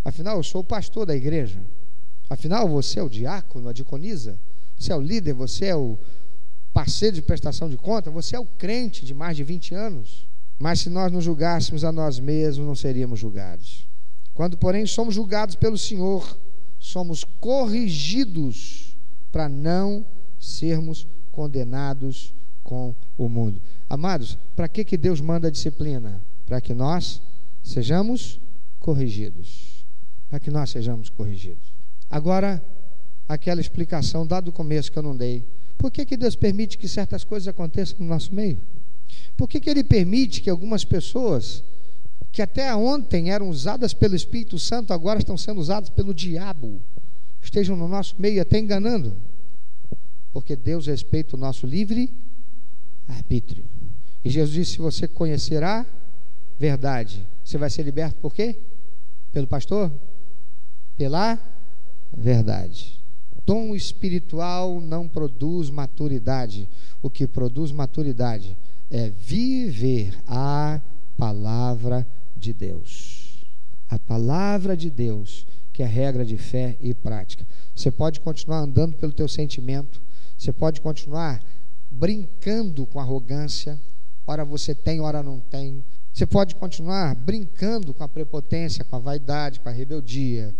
Afinal, 0.05 0.37
eu 0.37 0.43
sou 0.43 0.61
o 0.61 0.63
pastor 0.63 1.07
da 1.07 1.15
igreja. 1.15 1.59
Afinal, 2.29 2.69
você 2.69 2.99
é 2.99 3.03
o 3.03 3.09
diácono, 3.09 3.67
a 3.67 3.73
diaconisa. 3.73 4.37
Você 4.77 4.93
é 4.93 4.95
o 4.95 5.01
líder, 5.01 5.33
você 5.33 5.65
é 5.65 5.75
o 5.75 5.97
parceiro 6.71 7.15
de 7.15 7.21
prestação 7.23 7.67
de 7.67 7.77
conta, 7.77 8.11
você 8.11 8.35
é 8.35 8.39
o 8.39 8.45
crente 8.45 9.03
de 9.03 9.15
mais 9.15 9.35
de 9.35 9.43
20 9.43 9.73
anos. 9.73 10.27
Mas 10.59 10.81
se 10.81 10.89
nós 10.91 11.11
nos 11.11 11.23
julgássemos 11.23 11.83
a 11.83 11.91
nós 11.91 12.19
mesmos, 12.19 12.67
não 12.67 12.75
seríamos 12.75 13.19
julgados. 13.19 13.87
Quando, 14.35 14.55
porém, 14.55 14.85
somos 14.85 15.15
julgados 15.15 15.55
pelo 15.55 15.79
Senhor, 15.79 16.37
somos 16.77 17.23
corrigidos 17.23 18.95
para 19.31 19.49
não 19.49 20.05
sermos 20.39 21.07
condenados 21.31 22.35
com 22.63 22.93
o 23.17 23.27
mundo. 23.27 23.59
Amados, 23.89 24.37
para 24.55 24.67
que, 24.67 24.85
que 24.85 24.95
Deus 24.95 25.19
manda 25.19 25.47
a 25.47 25.51
disciplina? 25.51 26.21
Para 26.51 26.59
que 26.59 26.73
nós 26.73 27.21
sejamos 27.63 28.37
corrigidos. 28.77 29.85
Para 30.29 30.37
que 30.37 30.51
nós 30.51 30.69
sejamos 30.69 31.09
corrigidos. 31.09 31.71
Agora, 32.09 32.61
aquela 33.25 33.61
explicação 33.61 34.27
dada 34.27 34.47
do 34.47 34.51
começo 34.51 34.91
que 34.91 34.99
eu 34.99 35.01
não 35.01 35.15
dei. 35.15 35.47
Por 35.77 35.89
que, 35.89 36.05
que 36.05 36.17
Deus 36.17 36.35
permite 36.35 36.77
que 36.77 36.89
certas 36.89 37.23
coisas 37.23 37.47
aconteçam 37.47 37.99
no 37.99 38.05
nosso 38.05 38.35
meio? 38.35 38.59
Por 39.37 39.47
que, 39.47 39.61
que 39.61 39.69
Ele 39.69 39.81
permite 39.81 40.41
que 40.41 40.49
algumas 40.49 40.83
pessoas 40.83 41.63
que 42.33 42.41
até 42.41 42.75
ontem 42.75 43.31
eram 43.31 43.47
usadas 43.47 43.93
pelo 43.93 44.13
Espírito 44.13 44.59
Santo 44.59 44.91
agora 44.91 45.19
estão 45.19 45.37
sendo 45.37 45.61
usadas 45.61 45.89
pelo 45.89 46.13
diabo? 46.13 46.81
estejam 47.41 47.77
no 47.77 47.87
nosso 47.87 48.15
meio 48.19 48.41
até 48.41 48.59
enganando. 48.59 49.15
Porque 50.33 50.57
Deus 50.57 50.87
respeita 50.87 51.37
o 51.37 51.39
nosso 51.39 51.65
livre 51.65 52.13
arbítrio. 53.07 53.63
E 54.21 54.29
Jesus 54.29 54.53
disse: 54.53 54.71
se 54.73 54.79
você 54.79 55.07
conhecerá 55.07 55.85
verdade, 56.61 57.27
você 57.43 57.57
vai 57.57 57.71
ser 57.71 57.81
liberto 57.81 58.19
por 58.19 58.35
quê? 58.35 58.55
Pelo 59.31 59.47
pastor? 59.47 59.91
Pela 60.95 61.39
verdade. 62.15 63.01
Dom 63.43 63.75
espiritual 63.75 64.79
não 64.79 65.07
produz 65.07 65.71
maturidade. 65.71 66.69
O 67.01 67.09
que 67.09 67.25
produz 67.25 67.71
maturidade 67.71 68.55
é 68.91 69.09
viver 69.09 70.15
a 70.27 70.79
palavra 71.17 72.07
de 72.37 72.53
Deus. 72.53 73.43
A 73.89 73.97
palavra 73.97 74.77
de 74.77 74.91
Deus 74.91 75.47
que 75.73 75.81
é 75.81 75.87
regra 75.87 76.23
de 76.23 76.37
fé 76.37 76.77
e 76.79 76.93
prática. 76.93 77.43
Você 77.75 77.89
pode 77.89 78.19
continuar 78.19 78.59
andando 78.59 78.95
pelo 78.97 79.11
teu 79.11 79.27
sentimento, 79.27 79.99
você 80.37 80.53
pode 80.53 80.79
continuar 80.79 81.41
brincando 81.89 82.85
com 82.85 82.99
arrogância, 82.99 83.79
ora 84.27 84.45
você 84.45 84.75
tem, 84.75 84.99
ora 84.99 85.23
não 85.23 85.39
tem. 85.39 85.83
Você 86.13 86.25
pode 86.25 86.55
continuar 86.55 87.15
brincando 87.15 87.93
com 87.93 88.03
a 88.03 88.07
prepotência, 88.07 88.83
com 88.83 88.95
a 88.95 88.99
vaidade, 88.99 89.59
com 89.59 89.69
a 89.69 89.71
rebeldia, 89.71 90.53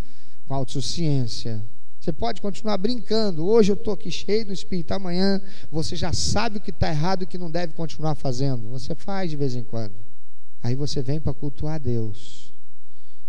com 0.48 0.54
a 0.54 0.58
autossuficiência. 0.58 1.64
Você 2.00 2.12
pode 2.12 2.42
continuar 2.42 2.78
brincando. 2.78 3.46
Hoje 3.46 3.72
eu 3.72 3.76
estou 3.76 3.94
aqui 3.94 4.10
cheio 4.10 4.46
do 4.46 4.54
Espírito, 4.54 4.92
amanhã 4.92 5.40
você 5.72 5.96
já 5.96 6.12
sabe 6.14 6.58
o 6.58 6.62
que 6.62 6.72
está 6.72 6.90
errado 6.90 7.22
e 7.22 7.26
o 7.26 7.28
que 7.28 7.38
não 7.38 7.52
deve 7.52 7.74
continuar 7.74 8.16
fazendo. 8.16 8.70
Você 8.70 8.96
faz 8.96 9.30
de 9.30 9.36
vez 9.36 9.56
em 9.56 9.64
quando. 9.64 9.94
Aí 10.64 10.74
você 10.74 11.02
vem 11.02 11.20
para 11.20 11.34
cultuar 11.34 11.80
Deus. 11.80 12.52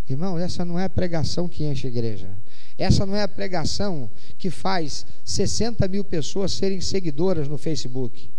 Irmão, 0.08 0.38
essa 0.38 0.64
não 0.64 0.78
é 0.78 0.84
a 0.84 0.90
pregação 0.90 1.48
que 1.48 1.64
enche 1.64 1.86
a 1.86 1.90
igreja. 1.90 2.30
Essa 2.78 3.04
não 3.04 3.14
é 3.14 3.22
a 3.22 3.28
pregação 3.28 4.10
que 4.38 4.50
faz 4.50 5.06
60 5.24 5.86
mil 5.88 6.04
pessoas 6.04 6.52
serem 6.52 6.80
seguidoras 6.80 7.48
no 7.48 7.58
Facebook. 7.58 8.30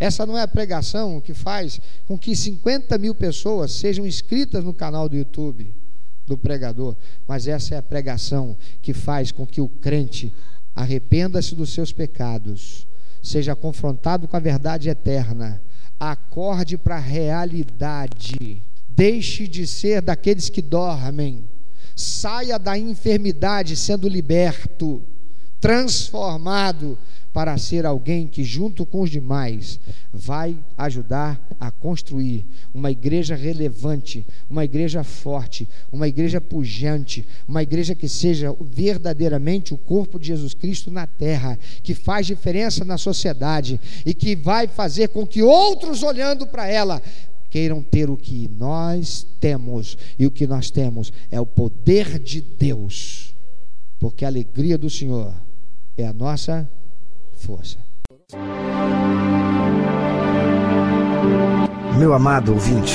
Essa 0.00 0.24
não 0.24 0.36
é 0.36 0.42
a 0.42 0.48
pregação 0.48 1.20
que 1.20 1.34
faz 1.34 1.80
com 2.08 2.18
que 2.18 2.34
50 2.34 2.98
mil 2.98 3.14
pessoas 3.14 3.72
sejam 3.72 4.06
inscritas 4.06 4.64
no 4.64 4.74
canal 4.74 5.08
do 5.08 5.16
YouTube 5.16 5.72
do 6.26 6.36
pregador. 6.36 6.96
Mas 7.28 7.46
essa 7.46 7.74
é 7.74 7.78
a 7.78 7.82
pregação 7.82 8.56
que 8.82 8.92
faz 8.92 9.30
com 9.30 9.46
que 9.46 9.60
o 9.60 9.68
crente 9.68 10.32
arrependa-se 10.74 11.54
dos 11.54 11.74
seus 11.74 11.92
pecados, 11.92 12.86
seja 13.22 13.54
confrontado 13.54 14.26
com 14.26 14.36
a 14.36 14.40
verdade 14.40 14.88
eterna, 14.88 15.62
acorde 15.98 16.78
para 16.78 16.96
a 16.96 17.00
realidade 17.00 18.62
Deixe 19.00 19.48
de 19.48 19.66
ser 19.66 20.02
daqueles 20.02 20.50
que 20.50 20.60
dormem. 20.60 21.48
Saia 21.96 22.58
da 22.58 22.76
enfermidade 22.76 23.74
sendo 23.74 24.06
liberto, 24.06 25.02
transformado 25.60 26.98
para 27.32 27.56
ser 27.58 27.86
alguém 27.86 28.26
que, 28.26 28.42
junto 28.42 28.84
com 28.84 29.02
os 29.02 29.10
demais, 29.10 29.78
vai 30.12 30.56
ajudar 30.76 31.40
a 31.60 31.70
construir 31.70 32.44
uma 32.74 32.90
igreja 32.90 33.36
relevante, 33.36 34.26
uma 34.48 34.64
igreja 34.64 35.04
forte, 35.04 35.68
uma 35.92 36.08
igreja 36.08 36.40
pujante, 36.40 37.26
uma 37.46 37.62
igreja 37.62 37.94
que 37.94 38.08
seja 38.08 38.54
verdadeiramente 38.60 39.72
o 39.72 39.78
corpo 39.78 40.18
de 40.18 40.28
Jesus 40.28 40.54
Cristo 40.54 40.90
na 40.90 41.06
terra, 41.06 41.58
que 41.82 41.94
faz 41.94 42.26
diferença 42.26 42.84
na 42.84 42.98
sociedade 42.98 43.80
e 44.04 44.12
que 44.12 44.34
vai 44.34 44.66
fazer 44.66 45.08
com 45.08 45.26
que 45.26 45.42
outros 45.42 46.02
olhando 46.02 46.46
para 46.46 46.66
ela 46.66 47.00
queiram 47.48 47.82
ter 47.82 48.08
o 48.08 48.16
que 48.16 48.48
nós 48.58 49.26
temos, 49.40 49.98
e 50.16 50.24
o 50.24 50.30
que 50.30 50.46
nós 50.46 50.70
temos 50.70 51.12
é 51.30 51.40
o 51.40 51.46
poder 51.46 52.18
de 52.18 52.40
Deus, 52.40 53.34
porque 53.98 54.24
a 54.24 54.28
alegria 54.28 54.78
do 54.78 54.88
Senhor 54.88 55.34
é 56.00 56.06
a 56.06 56.12
nossa 56.12 56.68
força. 57.32 57.78
Meu 61.98 62.14
amado 62.14 62.52
ouvinte, 62.52 62.94